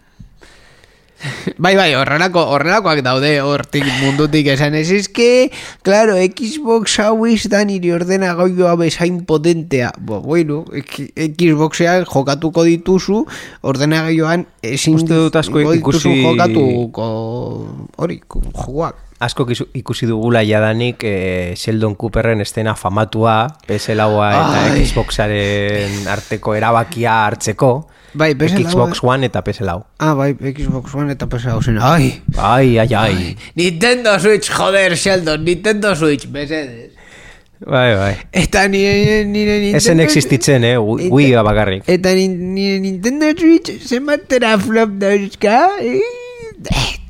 Bai, 1.58 1.74
bai, 1.76 1.94
horrelako, 1.94 2.42
horrelakoak 2.54 3.00
daude 3.06 3.30
hortik 3.40 3.84
mundutik 4.02 4.46
esan 4.52 4.74
ez 4.78 4.90
eske, 4.92 5.50
claro, 5.86 6.16
Xbox 6.18 6.98
hau 7.04 7.26
ez 7.26 7.44
da 7.52 7.62
nire 7.64 7.92
ordenagailua 7.96 8.74
bezain 8.80 9.22
potentea. 9.24 9.92
Bo, 9.98 10.20
bueno, 10.20 10.64
Xboxean 11.14 12.04
jokatuko 12.08 12.64
dituzu 12.66 13.24
ordenagailuan 13.62 14.46
ezin 14.62 14.94
Uste 15.00 15.14
dut 15.14 15.36
asko 15.36 15.62
ikusi- 15.74 16.12
jokatuko 16.22 17.08
hori, 17.98 18.20
jokoak. 18.28 19.00
Asko 19.24 19.46
ikusi 19.78 20.04
dugula 20.10 20.42
jadanik 20.44 21.00
eh, 21.06 21.54
Sheldon 21.56 21.94
Cooperren 21.96 22.42
estena 22.42 22.74
famatua 22.76 23.46
PS 23.64 23.94
laua 23.96 24.26
eta 24.34 24.64
Ai. 24.74 24.82
Xboxaren 24.84 26.08
arteko 26.12 26.52
erabakia 26.58 27.20
hartzeko 27.24 27.70
Bai, 28.14 28.34
PS 28.38 28.54
Xbox 28.70 29.02
One 29.02 29.26
eta 29.26 29.42
PS 29.42 29.60
lau 29.66 29.84
Ah, 29.98 30.14
bai, 30.14 30.34
Xbox 30.38 30.94
One 30.94 31.12
eta 31.12 31.26
PS 31.28 31.48
zen. 31.64 31.78
Ai, 31.82 32.22
Ai, 32.38 32.78
ai, 32.78 32.88
ai 32.94 33.36
Nintendo 33.54 34.18
Switch, 34.20 34.50
joder, 34.50 34.96
Sheldon, 34.96 35.44
Nintendo 35.44 35.94
Switch, 35.96 36.28
mesedes. 36.28 36.92
Bai, 37.64 37.94
bai. 37.96 38.14
Eta 38.32 38.66
nire, 38.68 39.24
nire 39.24 39.58
Nintendo... 39.60 39.78
Ezen 39.78 40.00
existitzen, 40.00 40.64
eh? 40.64 40.76
Wii 40.78 41.32
bakarrik. 41.46 41.84
Eta 41.88 42.12
ni- 42.14 42.28
nire 42.28 42.80
Nintendo 42.80 43.30
Switch 43.38 43.72
zenbat 43.88 44.26
teraflop 44.28 44.98
dauzka? 45.00 45.58
Eh, 45.80 46.02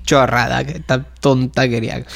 txorradak 0.06 0.70
eta 0.78 1.00
tontakeriak. 1.24 2.06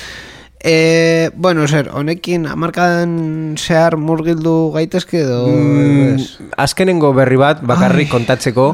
E, 0.60 1.30
bueno, 1.36 1.68
zer, 1.68 1.86
honekin 1.94 2.48
amarkadan 2.50 3.54
zehar 3.54 3.94
murgildu 3.96 4.72
gaitezke 4.74 5.20
edo... 5.22 5.44
Mm, 5.46 6.18
azkenengo 6.58 7.12
berri 7.14 7.38
bat 7.38 7.60
bakarrik 7.62 8.08
Ai, 8.08 8.10
kontatzeko 8.10 8.64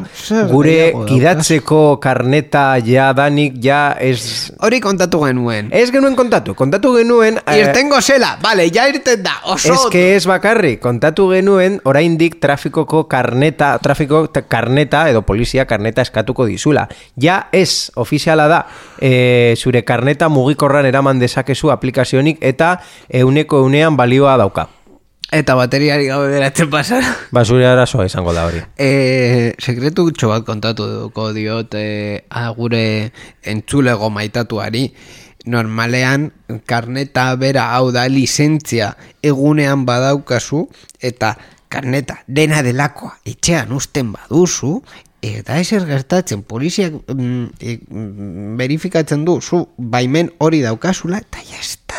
gure 0.48 0.94
kidatzeko 1.04 1.98
karneta 2.00 2.78
ja 2.80 3.10
danik 3.12 3.58
ja 3.60 3.96
ez 4.00 4.50
Hori 4.64 4.80
kontatu 4.80 5.20
genuen. 5.26 5.68
ez 5.76 5.90
genuen 5.92 6.16
kontatu 6.16 6.54
kontatu 6.56 6.94
genuen 6.96 7.36
eh, 7.44 7.58
Irtengo 7.60 8.00
zela, 8.00 8.38
bale, 8.40 8.70
ja 8.72 8.86
irten 8.88 9.20
da, 9.22 9.36
oso... 9.52 9.74
Ez 9.74 9.84
que 9.92 10.06
ez 10.16 10.24
bakarrik, 10.30 10.80
kontatu 10.80 11.28
genuen 11.34 11.76
oraindik 11.84 12.40
trafikoko 12.40 13.04
karneta, 13.12 13.74
trafiko 13.84 14.24
ta- 14.32 14.46
karneta 14.48 15.04
edo 15.12 15.20
polizia 15.28 15.66
karneta 15.68 16.00
eskatuko 16.00 16.48
dizula. 16.48 16.88
Ja 17.20 17.50
ez 17.52 17.90
ofiziala 18.00 18.48
da, 18.48 18.64
e, 18.96 19.52
zure 19.60 19.84
karneta 19.84 20.30
mugikorran 20.32 20.88
eraman 20.88 21.20
dezakezu 21.20 21.73
aplikazionik 21.74 22.40
eta 22.40 22.78
euneko 23.10 23.64
eunean 23.64 23.98
balioa 23.98 24.38
dauka. 24.40 24.68
Eta 25.34 25.56
bateriari 25.58 26.06
gabe 26.06 26.28
beratzen 26.30 26.70
pasara. 26.70 27.10
Ba, 27.34 27.42
zure 27.44 27.66
arazoa 27.66 28.06
izango 28.06 28.32
da 28.36 28.44
hori. 28.46 28.60
E, 28.78 29.54
sekretu 29.58 30.04
gutxo 30.06 30.30
bat 30.30 30.44
kontatu 30.46 30.86
duko 30.86 31.32
diot 31.34 31.74
e, 31.74 32.22
a, 32.30 32.46
gure 32.54 33.10
entzulego 33.42 34.12
maitatuari 34.14 34.86
normalean 35.44 36.30
karneta 36.66 37.26
bera 37.36 37.70
hau 37.76 37.90
da 37.92 38.06
lizentzia 38.08 38.94
egunean 39.22 39.84
badaukazu 39.88 40.64
eta 41.00 41.34
karneta 41.68 42.20
dena 42.28 42.62
delakoa 42.64 43.18
etxean 43.26 43.72
usten 43.76 44.12
baduzu 44.14 44.78
eta 45.24 45.56
ezer 45.60 45.86
gertatzen 45.88 46.42
poliziak 46.42 46.92
mm, 47.08 47.44
e, 47.60 47.78
mm, 47.88 48.56
verifikatzen 48.60 49.24
du 49.24 49.40
zu 49.40 49.68
baimen 49.78 50.32
hori 50.38 50.60
daukazula 50.64 51.18
eta 51.24 51.38
jazta 51.50 51.94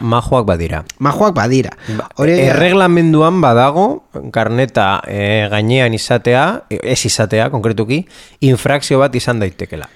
Majoak 0.00 0.44
badira. 0.46 0.84
majoak 1.02 1.34
badira 1.34 1.72
hori 2.20 2.36
Erreglamenduan 2.46 3.40
badago 3.42 4.04
karneta 4.30 5.00
e, 5.08 5.48
gainean 5.50 5.94
izatea, 5.96 6.44
e, 6.70 6.78
ez 6.92 7.00
izatea 7.08 7.48
konkretuki, 7.50 8.04
infrakzio 8.46 9.00
bat 9.02 9.14
izan 9.18 9.40
daitekela. 9.42 9.88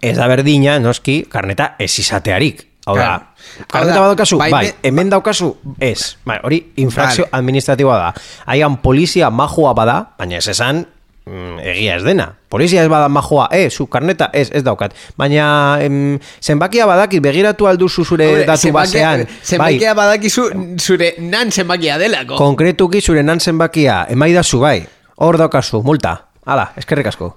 Ez 0.00 0.14
da 0.18 0.28
berdina, 0.30 0.76
noski, 0.78 1.24
karneta 1.32 1.72
ez 1.82 1.90
izatearik. 1.98 2.60
Hau 2.86 2.94
da, 2.94 3.32
karneta 3.66 3.98
badaukazu, 4.04 4.38
bai, 4.38 4.50
bai, 4.52 4.64
me- 4.68 4.74
hemen 4.92 5.10
daukazu, 5.10 5.56
ez. 5.82 6.14
Bai, 6.28 6.36
hori 6.44 6.60
infrakzio 6.76 7.24
Vale. 7.24 7.38
administratiboa 7.40 7.96
da. 7.98 8.12
Haian 8.46 8.76
polizia 8.84 9.30
majoa 9.30 9.72
bada, 9.74 9.96
baina 10.20 10.38
ez 10.38 10.46
esan, 10.54 10.84
mm, 11.26 11.58
egia 11.62 11.96
ez 11.96 12.02
dena. 12.06 12.28
Polizia 12.48 12.82
ez 12.82 12.88
bada 12.88 13.08
majoa, 13.08 13.48
eh, 13.52 13.68
zu 13.70 13.86
karneta 13.90 14.30
ez, 14.32 14.50
ez 14.54 14.62
daukat. 14.64 14.94
Baina 15.18 15.78
em, 15.82 16.18
zenbakia 16.40 16.86
badakit, 16.86 17.20
begiratu 17.22 17.66
alduzu 17.66 18.04
zure 18.04 18.26
Hombre, 18.28 18.44
datu 18.46 18.68
zenbakia- 18.68 19.02
basean. 19.02 19.26
Zenbakia 19.42 19.94
badakizu 19.94 20.48
zure 20.78 21.14
nan 21.18 21.50
zenbakia 21.52 21.98
delako. 21.98 22.36
Konkretuki 22.36 23.00
zure 23.00 23.22
nan 23.22 23.40
zenbakia, 23.40 24.06
emaidazu 24.08 24.60
bai. 24.60 24.86
Hor 25.16 25.36
daukazu, 25.38 25.82
multa. 25.82 26.16
Hala, 26.46 26.72
eskerrik 26.76 27.06
asko. 27.06 27.36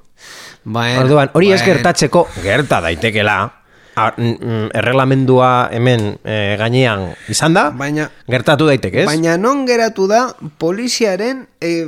Bueno, 0.63 1.01
Orduan, 1.01 1.29
hori 1.33 1.51
ez 1.55 1.61
gertatzeko, 1.63 2.27
gerta 2.43 2.81
daitekela, 2.81 3.37
erreglamendua 4.73 5.69
hemen 5.71 6.19
eh, 6.23 6.55
gainean 6.59 7.09
izan 7.31 7.53
da, 7.55 7.69
Baina- 7.75 8.09
gertatu 8.29 8.67
daiteke, 8.69 9.01
ez? 9.03 9.07
Baina 9.09 9.37
non 9.37 9.65
geratu 9.67 10.07
da 10.07 10.27
poliziaren 10.61 11.45
eh, 11.61 11.85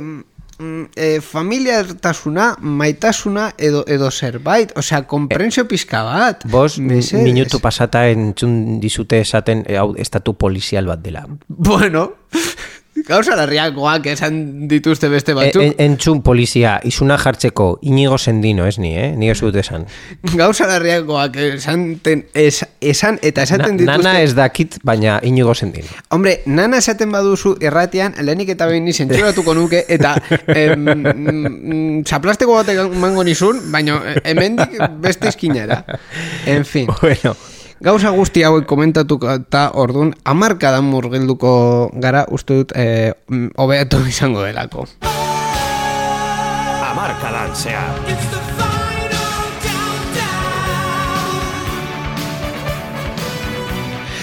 eh, 0.96 1.20
familiartasuna, 1.20 2.56
maitasuna 2.60 3.52
edo 3.58 3.84
edo 3.86 4.10
zerbait, 4.10 4.72
osea, 4.76 5.02
konprensio 5.06 5.66
pizka 5.68 6.02
bat. 6.02 6.44
Bos, 6.50 6.78
Mesedez. 6.78 7.24
minutu 7.24 7.60
pasata 7.60 8.06
entzun 8.10 8.80
dizute 8.80 9.20
esaten 9.20 9.64
eh, 9.66 9.78
hau 9.78 9.94
estatu 9.96 10.34
polizial 10.34 10.86
bat 10.86 11.02
dela. 11.02 11.26
Bueno, 11.48 12.12
gauza 13.06 13.34
larriakoak 13.36 14.06
esan 14.12 14.68
dituzte 14.68 15.08
beste 15.08 15.32
E, 15.32 15.34
batzuk. 15.34 15.62
en, 15.62 15.74
entzun 15.78 16.22
polizia, 16.22 16.78
izuna 16.84 17.16
jartzeko, 17.18 17.78
inigo 17.82 18.18
sendino, 18.18 18.66
ez 18.66 18.78
ni, 18.78 18.94
eh? 18.98 19.12
Ni 19.16 19.30
ez 19.30 19.38
dut 19.40 19.56
esan. 19.56 19.86
Gauza 20.34 20.66
larriakoak 20.70 21.36
esan, 21.36 21.98
ten, 22.02 22.24
es, 22.34 22.62
esan 22.80 23.18
eta 23.22 23.42
esaten 23.42 23.76
dituzte. 23.80 24.02
nana 24.02 24.20
ez 24.22 24.34
dakit, 24.34 24.78
baina 24.84 25.18
inigo 25.22 25.54
sendino. 25.54 25.88
Hombre, 26.10 26.40
nana 26.46 26.78
esaten 26.78 27.12
baduzu 27.12 27.56
irratian, 27.60 28.14
lehenik 28.20 28.54
eta 28.54 28.66
behin 28.70 28.84
ni 28.84 28.92
zentzuratuko 28.92 29.54
nuke, 29.54 29.84
eta 29.88 30.14
em, 30.48 30.84
mm, 30.86 32.04
zaplasteko 32.06 32.54
bat 32.60 32.68
emango 32.74 33.24
nizun, 33.24 33.60
baina 33.72 34.00
hemendik 34.24 34.78
beste 35.02 35.28
izkinera. 35.28 35.82
En 36.46 36.64
fin, 36.64 36.88
Bueno, 37.02 37.34
gauza 37.82 38.10
guzti 38.14 38.44
hauek 38.46 38.66
komentatu 38.70 39.18
eta 39.32 39.62
ordun 39.82 40.12
amarkadan 40.32 40.86
murgilduko 40.86 41.54
gara 42.04 42.24
uste 42.30 42.60
dut 42.60 42.74
eh, 42.78 43.10
mm, 43.28 43.48
hobetu 43.58 43.98
izango 44.06 44.44
delako. 44.46 44.86
amarkadan 46.92 47.56
zehar. 47.56 47.98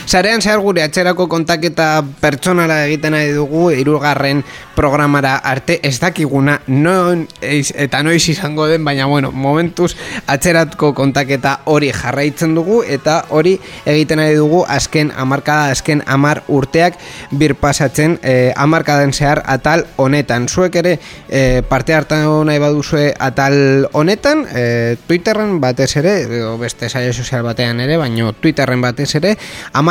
Sarean 0.10 0.42
zehar 0.42 0.58
gure 0.58 0.82
atxerako 0.82 1.28
kontaketa 1.30 2.02
pertsonala 2.18 2.80
egiten 2.88 3.14
nahi 3.14 3.30
dugu 3.36 3.68
irugarren 3.78 4.40
programara 4.74 5.36
arte 5.46 5.76
ez 5.86 6.00
dakiguna 6.02 6.56
non 6.66 7.28
eiz, 7.46 7.70
eta 7.78 8.00
noiz 8.02 8.24
izango 8.32 8.66
den, 8.66 8.82
baina 8.88 9.06
bueno, 9.06 9.30
momentuz 9.30 9.92
atxeratko 10.26 10.96
kontaketa 10.98 11.60
hori 11.70 11.92
jarraitzen 11.94 12.56
dugu 12.58 12.80
eta 12.82 13.20
hori 13.30 13.54
egiten 13.86 14.18
nahi 14.18 14.34
dugu 14.40 14.64
azken 14.66 15.12
amarkada, 15.14 15.70
azken 15.76 16.02
amar 16.08 16.42
urteak 16.48 16.98
birpasatzen 17.30 18.18
eh, 18.24 18.50
amarkadan 18.58 19.14
zehar 19.14 19.44
atal 19.46 19.86
honetan. 20.02 20.50
Zuek 20.50 20.80
ere 20.82 20.96
eh, 21.30 21.62
parte 21.62 21.94
hartan 21.94 22.26
nahi 22.50 22.58
baduzue 22.58 23.12
atal 23.14 23.86
honetan, 23.94 24.42
eh, 24.56 24.98
Twitterren 25.06 25.60
batez 25.62 25.92
ere, 26.02 26.18
edo 26.26 26.58
beste 26.58 26.90
saio 26.90 27.14
sozial 27.14 27.46
batean 27.46 27.86
ere, 27.86 28.02
baino 28.02 28.34
Twitterren 28.34 28.82
batez 28.82 29.12
ere, 29.22 29.38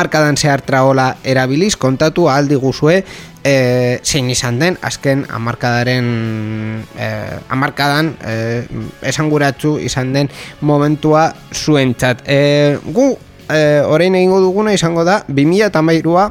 amarkadan 0.08 0.36
zehar 0.36 0.62
traola 0.64 1.16
erabiliz, 1.22 1.76
kontatu 1.76 2.28
aldi 2.32 2.56
guzue, 2.56 3.04
e, 3.44 4.00
zein 4.02 4.30
izan 4.30 4.58
den, 4.58 4.78
azken 4.80 5.26
amarkadaren 5.28 6.82
e, 6.96 7.08
amarkadan 7.52 8.14
e, 8.24 8.64
esanguratzu 9.02 9.78
izan 9.84 10.14
den 10.14 10.30
momentua 10.60 11.34
zuentzat. 11.52 12.24
E, 12.26 12.78
gu, 12.84 13.10
e, 13.48 13.82
orain 13.84 14.14
egingo 14.14 14.40
duguna 14.40 14.72
izango 14.72 15.04
da, 15.04 15.20
2008a 15.28 16.30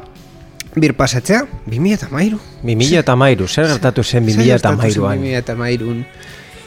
birpasatzea, 0.78 1.44
2008 1.66 2.10
2000 2.66 2.98
eta 2.98 3.16
mairu, 3.16 3.46
zer 3.46 3.70
gertatu 3.70 4.02
zen 4.02 4.26
2000 4.26 4.58
eta 4.58 4.74
mairuan? 4.74 5.22
2008an. 5.22 6.04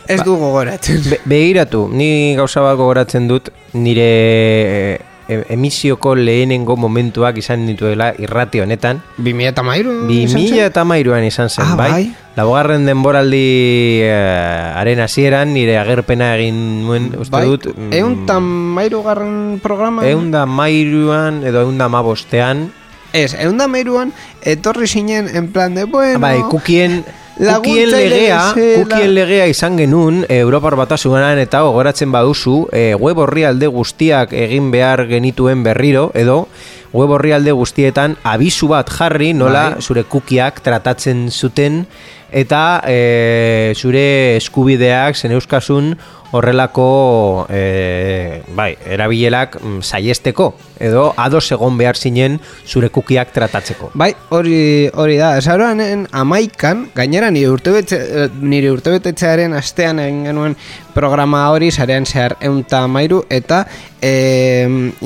Ez 0.07 0.24
du 0.26 0.34
gogoratzen. 0.36 1.03
Be, 1.05 1.22
begiratu, 1.30 1.86
ni 1.91 2.36
gauza 2.36 2.64
bat 2.66 2.76
gogoratzen 2.80 3.28
dut 3.30 3.51
nire 3.78 5.11
emisioko 5.49 6.15
lehenengo 6.15 6.75
momentuak 6.75 7.38
izan 7.38 7.65
dituela 7.67 8.11
irrati 8.19 8.59
honetan. 8.61 9.01
2008 9.17 10.07
2000 10.07 10.65
eta 10.65 10.84
mairuan 10.84 11.23
izan 11.23 11.49
zen, 11.49 11.65
Ah, 11.65 11.75
bai? 11.75 11.91
bai. 11.91 12.03
Laugarren 12.36 12.86
denboraldi 12.88 14.01
eh, 14.03 14.71
haren 14.75 14.99
hasieran 15.03 15.53
nire 15.53 15.77
agerpena 15.77 16.36
egin 16.38 16.86
nuen, 16.86 17.09
uste 17.19 17.32
Bai, 17.36 17.45
dut... 17.49 17.65
mm, 17.75 17.91
eun 17.99 18.25
tan 18.25 18.43
mairu 18.77 19.01
garren 19.03 19.59
programa 19.63 20.05
Eun 20.07 20.32
da 20.32 20.45
mairuan 20.45 21.41
edo 21.43 21.61
eun 21.67 21.77
da 21.77 21.89
mabostean 21.91 22.69
Ez, 23.11 23.34
eun 23.36 23.57
da 23.59 23.67
mairuan 23.67 24.13
etorri 24.47 24.88
zinen 24.88 25.27
en 25.36 25.49
plan 25.51 25.75
de 25.75 25.84
bueno 25.84 26.19
Bai, 26.23 26.39
kukien 26.47 27.03
Kukien 27.38 27.89
legea, 27.89 28.41
kukien 28.53 29.13
legea 29.15 29.47
izan 29.49 29.77
genuen 29.79 30.25
eh, 30.27 30.41
Europar 30.41 30.75
batasunan 30.79 31.39
eta 31.39 31.63
gogoratzen 31.65 32.11
baduzu 32.11 32.67
eh, 32.75 32.93
web 32.99 33.21
orrialde 33.23 33.69
guztiak 33.71 34.34
egin 34.36 34.69
behar 34.73 35.05
genituen 35.09 35.63
berriro 35.63 36.09
edo 36.13 36.45
web 36.93 37.13
orrialde 37.15 37.53
guztietan 37.55 38.17
abisu 38.27 38.67
bat 38.73 38.91
jarri 38.91 39.32
nola 39.34 39.69
Bai. 39.75 39.82
zure 39.82 40.03
kukiak 40.03 40.59
tratatzen 40.63 41.29
zuten 41.32 41.86
eta 42.32 42.82
e, 42.88 43.73
zure 43.75 44.38
eskubideak 44.38 45.15
zen 45.15 45.36
euskasun 45.36 45.95
horrelako 46.32 47.45
e, 47.51 48.41
bai, 48.55 48.71
erabilelak 48.88 49.57
mm, 49.59 49.82
saiesteko 49.84 50.53
edo 50.82 51.11
ados 51.19 51.43
egon 51.53 51.77
behar 51.77 51.97
zinen 51.99 52.39
zure 52.65 52.89
kukiak 52.89 53.34
tratatzeko. 53.36 53.91
Bai, 53.93 54.13
hori 54.34 54.89
hori 54.97 55.17
da. 55.19 55.36
Esaroanen 55.38 56.07
amaikan, 56.11 56.88
gainera 56.95 57.29
nire 57.32 57.51
urtebetxe, 57.53 57.99
eh, 57.99 58.29
nire 58.41 58.71
urtebetetxearen 58.73 59.53
astean 59.59 59.99
egin 60.01 60.23
genuen 60.32 60.55
programa 60.95 61.43
hori 61.53 61.69
sarean 61.71 62.07
zehar 62.07 62.36
eunta 62.41 62.82
mairu 62.91 63.21
eta 63.29 63.61
e, 64.01 64.11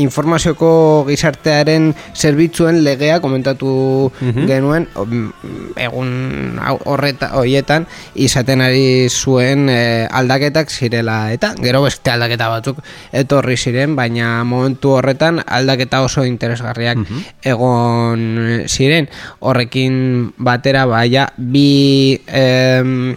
informazioko 0.01 0.69
gizartearen 1.09 1.91
zerbitzuen 2.15 2.79
legea 2.85 3.19
komentatu 3.21 4.11
genuen 4.21 4.87
o, 4.95 5.05
mm, 5.05 5.75
egun 5.89 6.15
hau- 6.63 6.79
horreta 7.15 7.31
hoietan 7.39 7.87
izaten 8.15 8.61
ari 8.61 9.07
zuen 9.09 9.69
e, 9.69 10.07
aldaketak 10.11 10.69
zirela 10.69 11.31
eta 11.31 11.53
gero 11.61 11.83
beste 11.83 12.11
aldaketa 12.11 12.49
batzuk 12.49 12.81
etorri 13.13 13.57
ziren 13.57 13.95
baina 13.95 14.43
momentu 14.43 14.95
horretan 14.97 15.41
aldaketa 15.45 16.03
oso 16.03 16.25
interesgarriak 16.25 16.97
egon 17.43 18.65
ziren. 18.67 19.07
Horrekin 19.39 20.33
batera 20.37 20.85
baia 20.85 21.29
bi 21.37 22.19
em, 22.27 23.15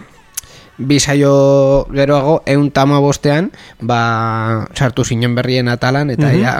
bi 0.77 0.99
saio 0.99 1.85
geroago 1.91 2.41
eun 2.47 2.71
tama 2.71 2.99
bostean 2.99 3.51
ba, 3.81 4.65
sartu 4.73 5.03
zinen 5.03 5.35
berrien 5.35 5.67
atalan 5.67 6.09
eta 6.09 6.31
ja 6.31 6.55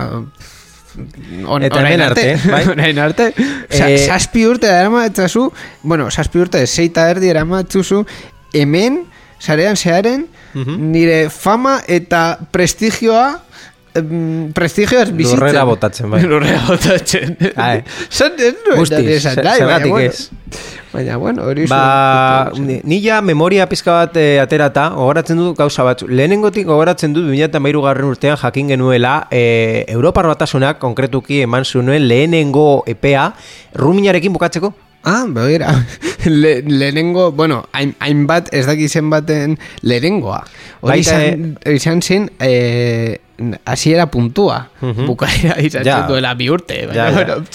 on, 1.46 1.64
Eta 1.64 1.80
orain 1.82 2.02
arte, 2.02 2.26
bai? 2.50 2.64
orain 2.74 3.00
arte 3.00 3.32
Eh, 3.70 4.08
zazpi 4.08 4.46
urte 4.50 4.68
eramatzazu 4.68 5.50
bueno, 5.84 6.10
zazpi 6.12 6.42
urte 6.42 6.66
zeita 6.68 7.10
erdi 7.12 7.30
eramatzuzu 7.30 8.04
hemen 8.54 9.04
sarean 9.40 9.78
zearen 9.78 10.28
nire 10.54 11.30
fama 11.30 11.80
eta 11.88 12.40
prestigioa 12.52 13.40
em, 13.96 14.52
prestigioaz 14.54 15.12
bizitzen 15.12 15.40
Lurrera 15.40 15.64
botatzen, 15.66 16.10
bai. 16.12 16.22
lurrera 16.32 16.62
botatzen 16.68 17.38
Ai. 17.56 17.84
Zan 18.10 18.34
ez 18.40 18.54
nuen 18.66 18.80
Guztiz, 18.84 19.06
esan 19.18 19.40
nahi, 19.44 19.62
baina 19.66 19.88
bueno. 19.88 20.10
ez? 20.10 20.30
baina 20.94 21.18
bueno 21.22 21.44
hori 21.46 21.68
Ba, 21.70 22.50
zuen- 22.54 22.66
ni- 22.66 22.82
ni 22.84 23.02
ja 23.04 23.22
memoria 23.22 23.68
pizka 23.70 23.92
bat 23.94 24.18
e, 24.18 24.40
aterata, 24.42 24.88
gogoratzen 24.96 25.38
dut 25.38 25.58
gauza 25.58 25.84
batzu. 25.86 26.08
Lehenengotik 26.10 26.66
gogoratzen 26.66 27.14
dut 27.14 27.28
2013 27.30 27.82
garren 27.86 28.10
urtean 28.10 28.38
jakin 28.42 28.68
genuela 28.74 29.28
e, 29.30 29.86
Europar 29.88 30.26
batasunak 30.32 30.80
konkretuki 30.82 31.42
eman 31.46 31.66
zuen 31.66 31.92
lehenengo 32.08 32.84
epea 32.88 33.34
ruminarekin 33.76 34.34
bukatzeko. 34.34 34.74
Ah, 35.04 35.24
begira. 35.30 35.70
Le, 36.26 36.62
lehenengo, 36.62 37.32
bueno, 37.32 37.62
hain- 37.72 37.94
hainbat 38.04 38.50
ez 38.52 38.66
dakizen 38.68 39.10
baten 39.10 39.58
lehenengoa. 39.82 40.42
Hori 40.82 41.00
izan, 41.06 41.54
izan 41.72 42.02
zen, 42.02 42.26
eh, 42.40 43.20
hasiera 43.66 44.06
puntua. 44.12 44.70
Bukaera 44.82 45.58
izan 45.62 45.86
Ja. 45.86 46.02
duela 46.08 46.34
bi 46.36 46.50
urte. 46.50 46.86
Baina, 46.88 46.94
Ja, 46.94 47.10
ja. 47.10 47.16
bueno, 47.36 47.46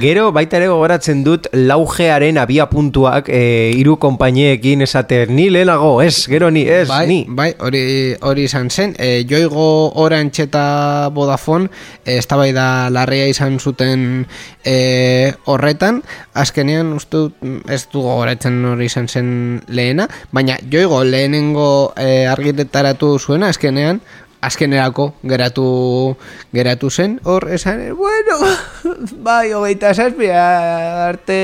Gero 0.00 0.32
baita 0.32 0.56
ere 0.56 0.68
gogoratzen 0.68 1.22
dut 1.24 1.46
laugearen 1.52 2.38
abia 2.40 2.66
puntuak 2.70 3.28
e, 3.28 3.72
hiru 3.76 3.98
konpainiekin 4.00 4.80
esater 4.82 5.28
ni 5.30 5.50
lehenago, 5.50 6.00
ez, 6.02 6.26
gero 6.28 6.50
ni, 6.50 6.62
ez, 6.68 6.88
bai, 6.88 7.06
ni. 7.06 7.18
bai, 7.28 7.50
hori, 7.60 7.82
hori 8.20 8.44
izan 8.48 8.70
zen. 8.70 8.94
E, 8.98 9.24
joigo 9.28 9.92
Orange 10.00 10.42
eta 10.46 11.10
Vodafone 11.14 11.68
e, 12.04 12.16
eztabaida 12.16 12.88
larria 12.90 13.26
izan 13.28 13.58
zuten 13.60 14.24
e, 14.64 15.34
horretan. 15.44 16.02
Azkenean, 16.34 16.92
uste 16.96 17.26
mm, 17.28 17.60
ez 17.68 17.84
du 17.92 18.00
gogoratzen 18.06 18.62
hori 18.72 18.88
izan 18.88 19.08
zen 19.08 19.28
lehena, 19.68 20.08
baina 20.32 20.56
joigo 20.72 21.02
lehenengo 21.04 21.92
e, 21.96 22.24
argitetaratu 22.26 23.18
zuena, 23.18 23.48
azkenean, 23.52 24.00
azkenerako 24.42 25.12
geratu 25.22 26.16
geratu 26.52 26.90
zen 26.90 27.18
hor 27.24 27.48
esan 27.54 27.94
bueno 27.96 28.38
bai 29.26 29.52
hogeita 29.54 29.94
zazpi 29.94 30.28
arte 30.34 31.38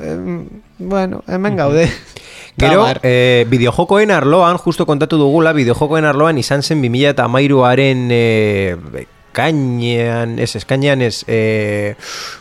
em, 0.00 0.46
bueno 0.78 1.24
hemen 1.26 1.56
gaude 1.56 1.90
Gero, 2.60 2.82
Gabar. 2.82 3.00
e, 3.02 3.46
bideojokoen 3.48 4.10
arloan, 4.10 4.58
justo 4.58 4.84
kontatu 4.84 5.16
dugula, 5.16 5.54
bideojokoen 5.56 6.04
arloan 6.04 6.36
izan 6.36 6.62
zen 6.62 6.82
2008aren 6.82 8.02
e, 8.12 9.06
kainean, 9.32 10.36
ez, 10.38 10.50
eskainean 10.58 11.00
ez, 11.00 11.22
e, 11.28 11.94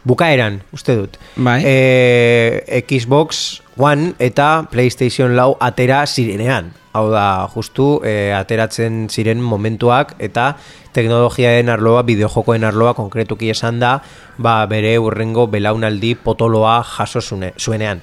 bukaeran, 0.03 0.59
uste 0.75 0.97
dut. 0.97 1.15
Bai. 1.37 1.61
E, 1.63 2.83
Xbox 2.89 3.61
One 3.77 4.13
eta 4.19 4.67
PlayStation 4.71 5.37
Lau 5.37 5.53
atera 5.63 6.03
zirenean. 6.07 6.73
Hau 6.91 7.05
da, 7.13 7.47
justu, 7.53 7.99
e, 8.01 8.31
ateratzen 8.33 9.03
ziren 9.13 9.41
momentuak 9.45 10.15
eta 10.17 10.55
teknologiaen 10.95 11.69
arloa, 11.69 12.01
bideojokoen 12.07 12.65
arloa 12.65 12.95
konkretuki 12.97 13.51
esan 13.53 13.77
da, 13.79 13.99
ba, 14.41 14.63
bere 14.71 14.95
urrengo 14.97 15.45
belaunaldi 15.47 16.15
potoloa 16.23 16.79
jaso 16.97 17.21
zuenean. 17.21 18.01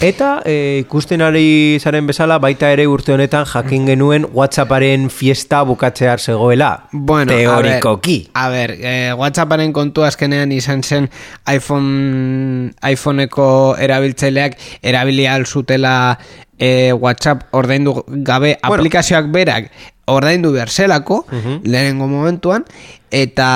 Eta 0.00 0.40
e, 0.48 0.80
ikusten 0.80 1.22
ari 1.24 1.78
zaren 1.80 2.06
bezala 2.08 2.38
baita 2.40 2.70
ere 2.72 2.86
urte 2.88 3.12
honetan 3.12 3.46
jakin 3.48 3.86
genuen 3.88 4.26
WhatsApparen 4.32 5.08
fiesta 5.12 5.62
bukatzear 5.68 6.20
zegoela. 6.20 6.88
Bueno, 6.92 7.32
teorikoki. 7.32 8.30
A 8.34 8.48
ber, 8.48 8.72
a 8.72 8.76
ber 8.76 8.76
eh, 8.80 9.14
WhatsApparen 9.16 9.72
kontu 9.76 10.04
azkenean 10.04 10.52
izan 10.52 10.82
zen 10.82 11.08
iPhone 11.48 12.72
iPhoneko 12.84 13.76
erabiltzaileak 13.80 14.56
erabili 14.82 15.26
ahal 15.28 15.46
zutela 15.46 16.18
eh, 16.60 16.92
WhatsApp 16.92 17.48
ordaindu 17.56 18.04
gabe 18.06 18.54
aplikazioak 18.62 19.30
berak 19.32 19.70
ordaindu 20.10 20.52
behar 20.52 20.68
zelako 20.70 21.24
lehenengo 21.64 22.06
momentuan 22.10 22.64
eta 23.10 23.46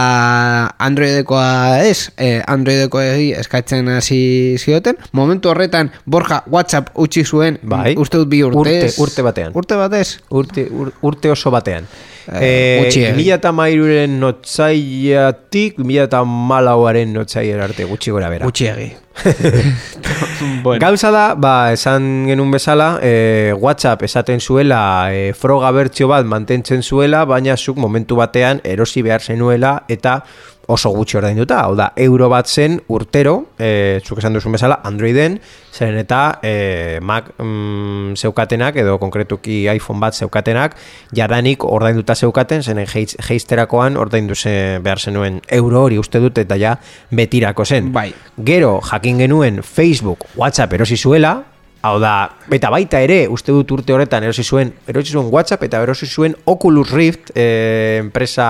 Androidekoa 0.78 1.82
ez 1.86 2.10
eh, 2.16 2.42
Androideko 2.46 3.00
eskatzen 3.02 3.88
hasi 3.92 4.56
zioten 4.58 4.96
momentu 5.12 5.50
horretan 5.52 5.90
Borja 6.06 6.42
WhatsApp 6.50 6.90
utzi 6.94 7.24
zuen 7.24 7.58
Bai. 7.62 7.94
uste 7.98 8.18
dut 8.22 8.28
bi 8.32 8.42
urte 8.42 8.58
Urte- 8.64 8.92
urte 9.02 9.22
batean. 9.26 9.52
urte 9.54 9.76
batez 9.78 10.08
Urte, 10.30 10.66
ur, 10.70 10.92
urte 11.02 11.30
oso 11.30 11.50
batean. 11.54 11.86
Eh, 12.32 12.40
Eh, 12.40 12.80
gutxiegi. 12.84 13.24
2008ren 13.30 14.18
notzaiatik 14.20 15.78
2008aren 15.78 17.12
notzaiera 17.12 17.64
arte 17.64 17.84
gutxi 17.84 18.10
gora 18.10 18.30
bera. 18.32 18.44
gutxiegi 18.46 18.92
bueno. 20.64 20.80
Gauza 20.80 21.10
da, 21.14 21.34
ba, 21.38 21.72
esan 21.72 22.26
genuen 22.26 22.50
bezala, 22.50 22.98
e, 23.02 23.52
WhatsApp 23.54 24.02
esaten 24.02 24.40
zuela 24.40 24.80
e, 25.14 25.32
froga 25.38 25.70
bertsio 25.70 26.08
bat 26.10 26.26
mantentzen 26.26 26.82
zuela, 26.82 27.24
baina 27.24 27.56
zuk 27.56 27.78
momentu 27.78 28.16
batean 28.18 28.60
erosi 28.64 29.02
behar 29.06 29.22
zenuela 29.22 29.84
eta 29.88 30.24
oso 30.66 30.90
gutxi 30.94 31.18
ordainduta, 31.18 31.60
hau 31.64 31.74
da, 31.78 31.90
euro 32.00 32.28
bat 32.32 32.48
zen 32.48 32.78
urtero, 32.88 33.34
e, 33.58 34.00
zuk 34.04 34.18
esan 34.22 34.36
duzun 34.36 34.56
bezala, 34.56 34.80
Androiden, 34.84 35.38
zeren 35.74 35.98
eta 36.00 36.40
e, 36.42 36.98
Mac 37.04 37.32
mm, 37.38 38.14
zeukatenak, 38.16 38.76
edo 38.80 38.98
konkretuki 39.02 39.64
iPhone 39.72 40.00
bat 40.02 40.16
zeukatenak, 40.16 40.76
jadanik 41.14 41.64
ordainduta 41.64 42.14
zeukaten, 42.14 42.62
zenen 42.62 42.88
heiz- 42.88 43.16
heizterakoan 43.28 43.98
ordaindu 44.00 44.34
ze 44.34 44.78
behar 44.82 45.00
zenuen 45.00 45.40
euro 45.48 45.84
hori 45.84 45.98
uste 45.98 46.20
dut, 46.22 46.38
eta 46.38 46.56
ja 46.60 46.76
betirako 47.10 47.64
zen. 47.64 47.92
Bai. 47.92 48.12
Gero 48.44 48.80
jakin 48.90 49.18
genuen 49.26 49.62
Facebook, 49.62 50.24
WhatsApp 50.36 50.72
erosi 50.72 50.96
zuela, 50.96 51.42
hau 51.84 51.98
da, 52.00 52.14
eta 52.50 52.70
baita 52.72 53.00
ere, 53.04 53.26
uste 53.28 53.52
dut 53.52 53.70
urte 53.76 53.92
horretan 53.92 54.24
erosi 54.24 54.40
zuen, 54.42 54.70
erosi 54.88 55.12
zuen 55.12 55.26
WhatsApp 55.30 55.66
eta 55.66 55.82
erosi 55.84 56.06
zuen 56.08 56.32
Oculus 56.48 56.90
Rift, 56.96 57.30
eh, 57.36 57.98
enpresa, 58.00 58.46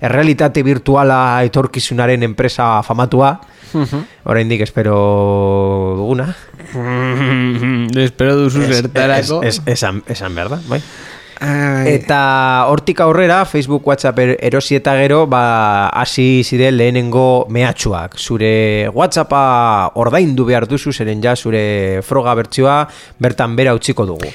errealitate 0.00 0.62
virtuala 0.64 1.42
etorkizunaren 1.44 2.22
enpresa 2.24 2.78
famatua, 2.82 3.34
oraindik 4.24 4.64
espero 4.64 4.96
duguna. 5.98 6.30
espero 7.96 8.36
duzu 8.36 8.62
Es- 8.62 8.76
zertarako 8.80 9.42
es- 9.42 9.58
es- 9.58 9.62
esan, 9.66 10.02
esan 10.08 10.34
behar 10.34 10.48
da, 10.56 10.60
bai. 10.68 10.80
Eta 11.40 12.66
hortik 12.68 13.00
aurrera, 13.00 13.44
Facebook, 13.46 13.86
WhatsApp 13.86 14.18
er- 14.18 14.36
erosi 14.44 14.76
eta 14.76 14.94
gero, 14.98 15.26
ba, 15.26 15.88
hasi 15.88 16.42
ziren 16.44 16.76
lehenengo 16.76 17.46
mehatxuak. 17.48 18.18
Zure 18.18 18.88
WhatsAppa 18.92 19.92
ordaindu 19.94 20.44
behar 20.44 20.66
duzu, 20.68 20.92
zeren 20.92 21.22
ja 21.24 21.34
zure 21.36 22.02
froga 22.02 22.34
bertsioa 22.34 22.88
bertan 23.18 23.56
bera 23.56 23.74
utziko 23.74 24.04
dugu. 24.06 24.28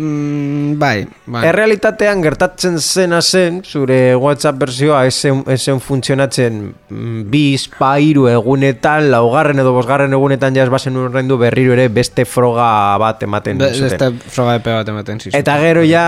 Mm, 0.00 0.78
bai, 0.80 1.04
bai. 1.28 1.42
Errealitatean 1.50 2.22
gertatzen 2.24 2.78
zena 2.80 3.20
zen, 3.20 3.60
zure 3.64 4.14
WhatsApp 4.16 4.58
bertsioa 4.62 5.02
esen, 5.08 5.42
esen 5.52 5.80
funtzionatzen 5.84 6.60
mm, 6.88 7.22
bi, 7.30 7.42
spa, 7.60 7.92
hiru 8.00 8.26
egunetan, 8.32 9.10
laugarren 9.12 9.60
edo 9.62 9.74
bosgarren 9.76 10.12
egunetan 10.16 10.56
ja 10.56 10.64
ez 10.64 10.72
bazen 10.72 10.96
urrendu 10.96 11.36
berriro 11.40 11.74
ere 11.76 11.88
beste 11.92 12.24
froga 12.24 12.96
bat 13.02 13.22
ematen 13.26 13.58
Be- 13.60 13.72
zuten. 13.74 13.88
Beste 13.90 14.30
froga 14.34 14.56
epe 14.60 14.72
bat 14.80 14.88
ematen 14.94 15.20
zizuten. 15.20 15.38
Eta 15.40 15.58
gero 15.62 15.84
ja, 15.86 16.06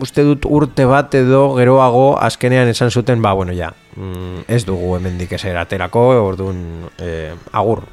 uste 0.00 0.24
dut 0.26 0.46
urte 0.48 0.86
bat 0.90 1.14
edo 1.20 1.44
geroago 1.58 2.06
azkenean 2.20 2.68
esan 2.72 2.90
zuten, 2.90 3.20
ba, 3.22 3.32
bueno, 3.36 3.52
ja, 3.52 3.72
mm, 3.96 4.46
ez 4.48 4.64
dugu 4.64 4.96
hemendik 4.96 5.32
eser 5.36 5.56
aterako, 5.60 6.08
orduan, 6.24 6.64
eh, 6.98 7.34
agur. 7.52 7.84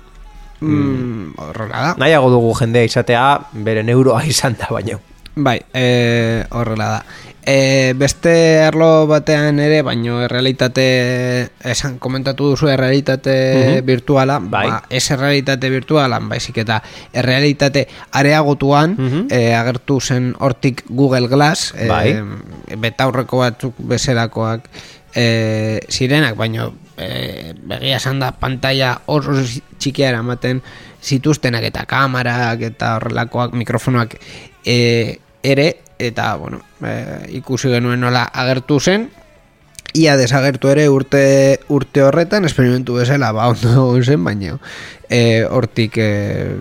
mm, 0.61 1.33
horrela 1.41 1.79
da. 1.87 1.93
Nahiago 1.97 2.29
dugu 2.29 2.51
jendea 2.59 2.83
izatea, 2.85 3.23
bere 3.65 3.81
neuroa 3.83 4.23
izan 4.33 4.53
da 4.59 4.67
baino. 4.69 4.99
Bai, 5.35 5.61
e, 5.73 6.45
horrela 6.51 6.87
da. 6.89 7.05
E, 7.43 7.93
beste 7.97 8.61
arlo 8.61 9.07
batean 9.09 9.57
ere, 9.63 9.79
baino 9.81 10.19
errealitate, 10.21 10.83
esan 11.65 11.97
komentatu 12.03 12.51
duzu 12.51 12.69
errealitate 12.69 13.81
virtuala, 13.87 14.37
Bai. 14.43 14.67
ba, 14.69 14.81
ez 14.89 15.07
errealitate 15.15 15.71
virtuala, 15.73 16.19
baizik 16.19 16.61
eta 16.61 16.81
errealitate 17.13 17.87
areagotuan, 18.11 18.97
e, 19.31 19.55
agertu 19.57 19.99
zen 20.01 20.35
hortik 20.37 20.83
Google 20.89 21.31
Glass, 21.31 21.73
e, 21.73 21.87
Bai. 21.89 22.77
betaurreko 22.77 23.41
batzuk 23.41 23.79
bezerakoak 23.89 24.69
e, 25.15 25.79
zirenak, 25.89 26.35
baino 26.35 26.73
e, 26.97 27.53
begia 27.55 27.97
esan 27.97 28.19
da 28.21 28.31
pantalla 28.37 28.93
oso 29.07 29.33
txikia 29.79 30.11
eramaten 30.11 30.61
zituztenak 31.01 31.65
eta 31.71 31.87
kamarak 31.89 32.61
eta 32.69 32.95
horrelakoak 32.99 33.55
mikrofonoak 33.57 34.15
e, 34.65 35.19
ere 35.43 35.81
eta 35.99 36.35
bueno, 36.35 36.61
e, 36.83 37.27
ikusi 37.37 37.69
genuen 37.69 37.99
nola 38.01 38.23
agertu 38.33 38.79
zen 38.79 39.09
ia 39.93 40.15
desagertu 40.17 40.69
ere 40.71 40.87
urte 40.89 41.59
urte 41.67 42.01
horretan 42.03 42.45
esperimentu 42.45 42.95
bezala 42.95 43.31
ba 43.35 43.49
ondo 43.51 44.01
zen 44.03 44.23
baina 44.23 44.57
e, 45.09 45.43
hortik 45.49 45.97
e, 45.97 46.55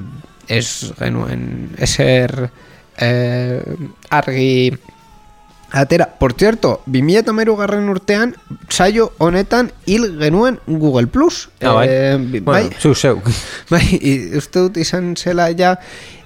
ez 0.48 0.92
genuen 0.98 1.70
eser 1.78 2.50
e, 2.98 3.10
argi 4.10 4.72
Atera, 5.72 6.16
por 6.18 6.32
cierto, 6.32 6.82
2013 6.86 7.54
garren 7.56 7.88
urtean, 7.88 8.32
saio 8.68 9.12
honetan 9.18 9.70
hil 9.86 10.18
genuen 10.18 10.58
Google 10.66 11.06
Plus. 11.06 11.48
Ah, 11.62 11.74
bai. 11.74 11.86
Eh, 11.88 12.16
bi- 12.18 12.40
bueno. 12.40 12.66
Bai, 13.70 13.84
i- 14.02 14.36
uste 14.36 14.64
dut 14.64 14.80
izan 14.82 15.14
zela 15.14 15.46
ja 15.54 15.76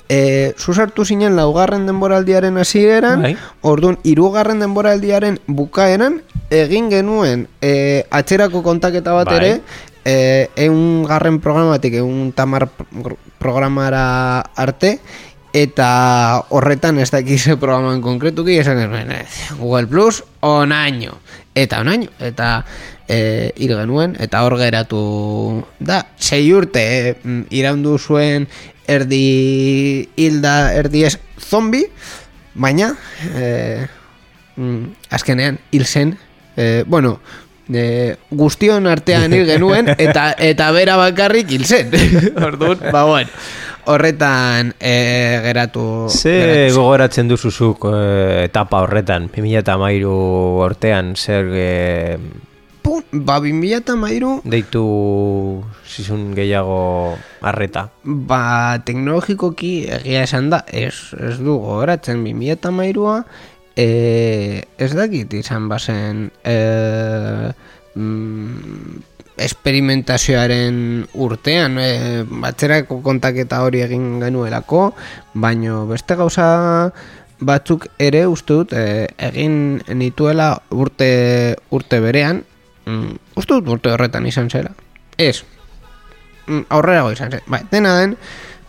e, 0.08 0.52
zuzartu 0.58 1.04
zinen 1.04 1.36
laugarren 1.36 1.86
denboraldiaren 1.86 2.58
hasieran, 2.58 3.22
Bai. 3.22 3.34
orduan 3.62 3.98
hirugarren 4.04 4.60
denboraldiaren 4.60 5.40
bukaeran 5.46 6.20
egin 6.50 6.90
genuen 6.92 7.48
e, 7.60 8.04
atzerako 8.10 8.62
kontaketa 8.62 9.16
bat 9.16 9.32
Bai. 9.32 9.36
ere 9.36 9.52
e, 10.04 10.16
eun 10.66 11.04
garren 11.08 11.40
programatik 11.40 12.00
eun 12.00 12.32
tamar 12.36 12.68
pro- 12.68 13.18
programara 13.38 14.40
arte 14.56 14.98
eta 15.54 16.42
horretan 16.50 16.98
ez 16.98 17.10
dakize 17.14 17.56
programan 17.56 18.02
konkretuki 18.02 18.58
esan 18.58 18.80
eh, 18.82 19.22
Google 19.58 19.86
Plus 19.86 20.24
onaino 20.42 21.20
eta 21.54 21.80
onaino 21.80 22.10
eta 22.18 22.64
e, 23.06 23.52
hil 23.56 23.76
genuen 23.78 24.16
eta 24.18 24.42
hor 24.42 24.58
geratu 24.58 25.62
da 25.78 26.02
sei 26.18 26.50
urte 26.52 26.82
e, 26.82 27.14
iraundu 27.54 27.96
zuen 27.98 28.48
erdi 28.88 30.08
hilda 30.16 30.72
erdi 30.76 31.04
ez 31.08 31.16
zombi 31.40 31.84
baina 32.54 32.92
e, 33.34 33.86
mm, 34.56 35.10
azkenean 35.10 35.58
hil 35.72 35.84
zen 35.86 36.14
e, 36.56 36.84
bueno 36.86 37.18
e, 37.72 38.16
guztion 38.30 38.86
artean 38.86 39.32
hil 39.32 39.46
genuen 39.48 39.92
eta 40.06 40.32
eta 40.38 40.70
bera 40.72 40.96
bakarrik 41.00 41.50
hil 41.50 41.64
zen. 41.64 41.92
Orduan. 42.48 42.90
Ba 42.92 43.04
bueno 43.04 43.30
horretan 43.84 44.74
e, 44.80 45.40
geratu 45.44 46.08
Ze 46.08 46.32
geratu 46.40 46.80
gogoratzen 46.80 47.28
duzuzuk 47.28 47.86
eh, 47.90 48.44
etapa 48.46 48.80
horretan, 48.84 49.28
2013 49.28 50.08
urtean, 50.64 51.14
zer 51.16 51.50
eh, 51.52 52.16
Pun, 52.84 53.00
ba 53.24 53.38
2013 53.40 54.44
deitu 54.44 54.84
zizun 55.88 56.34
gehiago 56.36 57.16
arreta. 57.40 57.88
Ba, 58.04 58.76
teknologikoki 58.84 59.86
egia 59.88 60.26
esan 60.26 60.50
da, 60.52 60.60
ez, 60.68 61.16
ez 61.16 61.38
du 61.40 61.56
gogoratzen 61.62 62.20
2013a, 62.26 63.16
e, 63.76 63.88
ez 64.76 64.92
dakit 64.92 65.32
izan 65.40 65.72
bazen 65.72 66.28
e, 66.44 66.56
mm, 67.96 69.00
esperimentazioaren 69.48 70.78
urtean, 71.24 71.80
e, 71.80 72.22
batzerako 72.28 73.00
kontaketa 73.02 73.64
hori 73.64 73.80
egin 73.88 74.18
genuelako, 74.20 74.90
baino 75.32 75.86
beste 75.88 76.20
gauza 76.20 76.48
batzuk 77.40 77.88
ere 77.98 78.26
uste 78.30 78.60
dut 78.60 78.76
e, 78.76 79.06
egin 79.32 79.80
nituela 79.88 80.58
urte, 80.70 81.14
urte 81.72 82.04
berean, 82.04 82.44
mm, 82.86 83.36
uste 83.40 83.58
dut 83.58 83.68
urte 83.76 83.92
horretan 83.94 84.26
izan 84.26 84.50
zela. 84.50 84.72
Ez, 85.18 85.44
mm, 86.46 86.66
aurrerago 86.68 87.12
izan 87.14 87.32
zen. 87.32 87.44
Bai, 87.46 87.62
dena 87.70 87.96
den, 88.00 88.16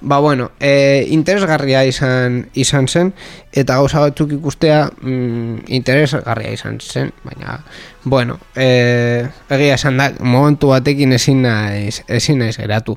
ba 0.05 0.19
bueno, 0.21 0.51
e, 0.61 1.07
interesgarria 1.09 1.81
izan 1.89 2.43
izan 2.53 2.85
zen 2.87 3.09
eta 3.51 3.75
gauza 3.79 4.03
batzuk 4.03 4.35
ikustea 4.37 4.83
mm, 5.01 5.65
interesgarria 5.73 6.51
izan 6.53 6.77
zen, 6.79 7.09
baina 7.25 7.59
bueno, 8.05 8.35
e, 8.53 9.25
egia 9.49 9.73
esan 9.79 9.97
da, 9.97 10.11
momentu 10.21 10.69
batekin 10.69 11.15
ezin 11.17 11.39
naiz, 11.41 12.03
ezin 12.05 12.37
naiz 12.43 12.53
geratu. 12.61 12.93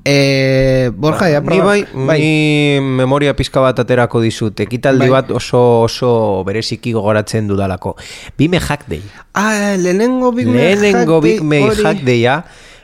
E, 0.00 0.90
Borja, 0.96 1.28
ja, 1.28 1.42
Ni 1.44 1.60
bai, 1.60 1.82
ni 1.92 2.80
memoria 2.80 3.34
pizka 3.36 3.60
bat 3.60 3.82
aterako 3.84 4.22
dizut, 4.24 4.58
ekitaldi 4.64 5.10
Bai. 5.10 5.18
bat 5.18 5.30
oso 5.36 5.82
oso 5.84 6.42
bereziki 6.48 6.94
gogoratzen 6.96 7.48
dudalako. 7.52 7.96
Bime 8.38 8.58
Hack 8.64 8.88
Day. 8.88 9.02
Ah, 9.34 9.74
lehenengo 9.76 10.32
Big 10.32 10.48
Lehenengo 10.48 11.20
Hack 11.20 11.22
Day 11.28 11.32
Big 11.36 11.42
Mac 11.44 11.70
hori- 11.74 11.84
Hack 11.84 12.00
Daya, 12.08 12.38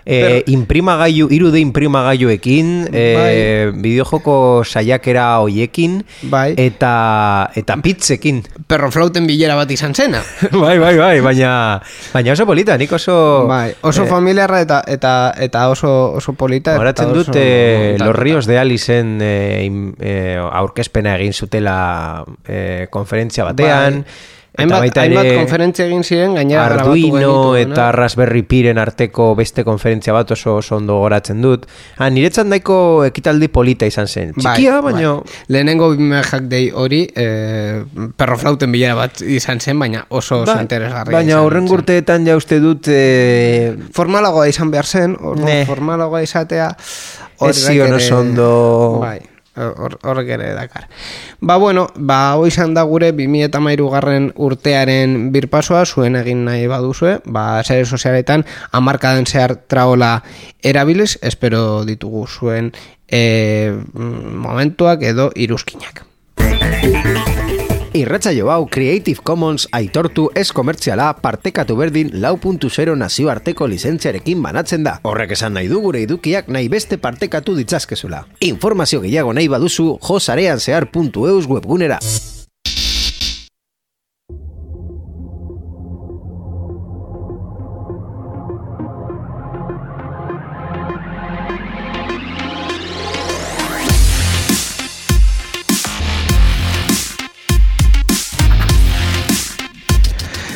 Eh, 0.04 0.42
imprimagailu, 0.50 1.28
irude 1.30 1.60
imprimagailuekin, 1.60 2.88
eh, 2.92 3.70
bideojoko 3.74 4.64
saiakera 4.64 5.38
hoiekin, 5.38 6.02
Bai. 6.30 6.54
eta, 6.56 7.50
eta 7.54 7.76
pitzekin. 7.82 8.42
Perro 8.66 8.90
flauten 8.90 9.26
bilera 9.26 9.54
bat 9.54 9.70
izan 9.70 9.94
zena. 9.94 10.22
bai, 10.62 10.78
bai, 10.78 10.96
bai, 10.98 11.20
baina, 11.20 11.80
baina 12.12 12.32
oso 12.32 12.46
polita, 12.46 12.76
nik 12.78 12.92
oso... 12.92 13.46
Bai, 13.46 13.72
oso 13.82 14.02
eh, 14.04 14.10
familiarra 14.10 14.60
eta 14.60 14.82
eta 14.86 15.32
eta 15.38 15.68
oso 15.70 16.12
oso 16.18 16.32
polita. 16.34 16.76
Horatzen 16.78 17.12
dut 17.14 17.30
eh, 17.34 17.92
montatuta. 17.92 18.04
Los 18.06 18.16
Ríos 18.16 18.46
de 18.46 18.58
Alicen 18.58 19.18
eh, 19.22 19.62
im- 19.66 19.94
eh, 20.00 20.36
aurkezpena 20.38 21.16
egin 21.18 21.32
zutela 21.32 22.24
eh, 22.46 22.88
konferentzia 22.90 23.44
batean. 23.44 24.02
Bai. 24.02 24.40
Hainbat, 24.52 24.98
hainbat 25.00 25.26
konferentzia 25.38 25.86
egin 25.88 26.02
ziren, 26.04 26.34
gainera 26.36 26.66
Arduino 26.66 27.54
eta? 27.56 27.86
Raspberry 27.96 28.42
Piren 28.44 28.76
arteko 28.76 29.30
beste 29.38 29.64
konferentzia 29.64 30.12
bat 30.12 30.30
oso, 30.34 30.58
oso 30.60 30.76
ondo 30.76 30.98
goratzen 31.00 31.40
dut. 31.40 31.64
Ah, 31.96 32.10
niretzat 32.12 32.50
daiko 32.52 32.76
ekitaldi 33.08 33.48
polita 33.48 33.88
izan 33.88 34.06
zen. 34.12 34.34
Txikia, 34.36 34.74
Bai, 34.82 34.92
baina... 34.92 35.14
bai. 35.14 35.40
Lehenengo 35.56 35.88
Hack 36.20 36.50
Day 36.52 36.68
hori 36.68 37.00
eh, 37.16 37.82
perro 38.16 38.36
flauten 38.36 38.70
bilera 38.76 38.94
bat 38.94 39.22
izan 39.24 39.58
zen, 39.60 39.78
baina 39.80 40.04
oso 40.10 40.42
oso 40.42 40.52
Ba- 40.52 40.60
interesgarria 40.60 41.16
baina 41.16 41.40
horren 41.40 41.72
urteetan 41.72 42.26
ja 42.28 42.36
uste 42.36 42.60
dut 42.60 42.88
eh, 42.92 43.72
formalagoa 43.96 44.48
izan 44.52 44.70
behar 44.70 44.84
zen, 44.86 45.16
orduan 45.18 45.64
formalagoa 45.66 46.20
izatea 46.28 46.74
Ez 47.42 47.56
zion 47.64 47.92
oso 47.96 48.18
ondo- 48.20 48.98
Bai, 49.00 49.18
hor- 49.56 50.24
ere 50.24 50.54
dakar. 50.54 50.88
Ba 51.40 51.56
bueno, 51.56 51.88
ba 51.96 52.34
hoi 52.36 52.48
izan 52.48 52.74
da 52.74 52.82
gure 52.82 53.12
2013 53.12 53.90
garren 53.90 54.32
urtearen 54.36 55.32
birpasoa 55.32 55.84
zuen 55.86 56.16
egin 56.16 56.44
nahi 56.44 56.66
baduzue, 56.66 57.20
ba 57.24 57.62
sare 57.64 57.84
sozialetan 57.84 58.44
hamarkadan 58.72 59.26
zehar 59.26 59.56
traola 59.66 60.22
erabiliz, 60.62 61.18
espero 61.22 61.84
ditugu 61.84 62.26
zuen 62.26 62.72
e, 63.08 63.72
momentuak 63.94 65.02
edo 65.02 65.30
iruzkinak. 65.34 66.06
Irratsaio 67.92 68.48
hau 68.48 68.66
Creative 68.72 69.20
Commons 69.20 69.66
aitortu 69.76 70.30
ez 70.34 70.46
komertziala 70.56 71.10
partekatu 71.20 71.76
berdin 71.76 72.08
lau 72.24 72.38
puntu 72.40 72.70
zero 72.72 72.94
nazioarteko 72.96 73.68
lizentziarekin 73.68 74.40
banatzen 74.42 74.86
da. 74.86 74.96
Horrek 75.04 75.36
esan 75.36 75.52
nahi 75.58 75.68
du 75.68 75.82
gure 75.84 76.00
edukiak 76.06 76.48
nahi 76.48 76.72
beste 76.72 76.96
partekatu 76.96 77.52
ditzazkezula. 77.58 78.24
Informazio 78.48 79.04
gehiago 79.04 79.36
nahi 79.36 79.52
baduzu 79.52 79.98
josareanzehar.eus 80.08 81.50
webgunera. 81.52 82.00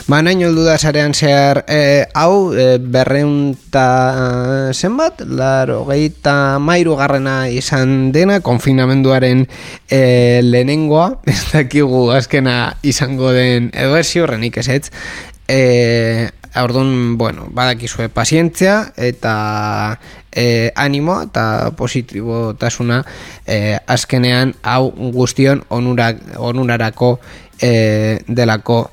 Ba, 0.07 0.21
nahi 0.23 0.39
da 0.39 0.79
sarean 0.79 1.15
zehar 1.15 1.65
e, 1.67 2.07
hau 2.15 2.55
e, 2.55 2.79
berreunta 2.79 4.71
zenbat, 4.71 5.25
laro 5.27 5.81
geita 5.89 6.61
mairu 6.63 6.95
garrena 6.95 7.49
izan 7.51 8.13
dena, 8.15 8.39
konfinamenduaren 8.39 9.49
e, 9.91 10.41
lehenengoa, 10.47 11.09
ez 11.27 11.51
dakigu 11.51 12.13
azkena 12.15 12.77
izango 12.87 13.33
den 13.35 13.73
edo 13.75 13.99
ez 13.99 14.07
ziurrenik 14.07 14.63
ezetz, 14.63 14.93
e, 15.49 16.31
Orduan, 16.57 17.19
bueno, 17.19 17.51
badakizue 17.53 18.09
pazientzia 18.09 18.93
eta 18.97 19.99
e, 20.33 20.71
animo 20.75 21.19
eta 21.27 21.75
positibotasuna 21.77 23.03
e, 23.45 23.77
azkenean 23.85 24.55
hau 24.63 24.89
guztion 25.13 25.67
onurak, 25.69 26.23
onurarako 26.39 27.19
e, 27.61 28.23
delako. 28.29 28.87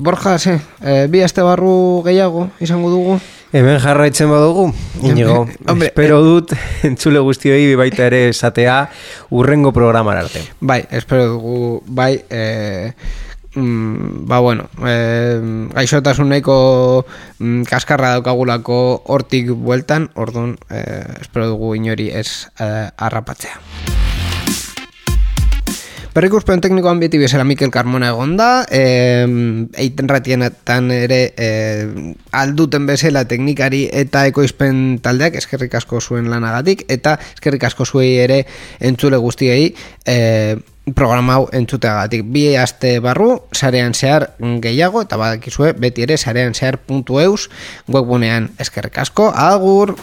Borja, 0.00 0.38
ze, 0.38 0.54
e, 0.80 1.08
bi 1.12 1.20
aste 1.20 1.42
barru 1.44 2.00
gehiago 2.06 2.46
izango 2.64 2.88
dugu? 2.88 3.18
Hemen 3.52 3.76
jarraitzen 3.82 4.30
badugu, 4.32 4.70
inigo, 5.04 5.42
Hombre, 5.68 5.90
espero 5.90 6.22
dut 6.24 6.54
entzule 6.88 7.20
guztioi 7.20 7.74
baita 7.76 8.06
ere 8.08 8.22
esatea 8.30 8.78
urrengo 9.36 9.74
programar 9.76 10.22
arte. 10.22 10.40
Bai, 10.60 10.80
espero 10.88 11.26
dugu, 11.34 11.82
bai, 11.84 12.14
e, 12.30 12.94
mm, 13.52 14.24
ba 14.30 14.40
bueno, 14.40 14.70
e, 14.88 14.96
gaixotasun 15.76 16.32
nahiko 16.32 16.56
mm, 17.36 17.68
kaskarra 17.68 18.14
daukagulako 18.16 19.02
hortik 19.04 19.52
bueltan, 19.52 20.08
orduan, 20.14 20.56
e, 20.70 20.80
espero 21.20 21.52
dugu 21.52 21.74
inori 21.76 22.08
ez 22.08 22.48
e, 22.56 22.88
harrapatzea. 22.96 24.08
Berrikuspen 26.10 26.58
teknikoan 26.58 26.98
beti 26.98 27.20
bezala 27.22 27.44
Mikel 27.46 27.70
Carmona 27.70 28.08
egon 28.10 28.32
da, 28.34 28.64
e, 28.66 28.80
eiten 29.78 30.10
ratienetan 30.10 30.90
ere 30.90 31.20
e, 31.38 31.50
alduten 32.34 32.88
bezala 32.88 33.22
teknikari 33.30 33.84
eta 34.02 34.24
ekoizpen 34.26 34.98
taldeak 35.04 35.38
eskerrik 35.38 35.78
asko 35.78 36.02
zuen 36.02 36.26
lanagatik, 36.32 36.82
eta 36.90 37.14
eskerrik 37.36 37.68
asko 37.70 37.86
zuei 37.86 38.16
ere 38.24 38.42
entzule 38.90 39.22
guztiei 39.22 39.70
e, 40.02 40.18
programa 40.98 41.38
hau 41.38 41.48
entzuteagatik. 41.54 42.26
Bi 42.34 42.48
aste 42.58 42.96
barru, 42.98 43.36
sarean 43.54 43.94
zehar 43.94 44.32
gehiago, 44.66 45.06
eta 45.06 45.20
badakizue 45.20 45.76
beti 45.78 46.08
ere 46.08 46.18
sarean 46.18 46.58
zehar.eus 46.58 47.46
webgunean 47.86 48.50
eskerrik 48.58 48.98
asko, 49.06 49.30
agur! 49.30 49.94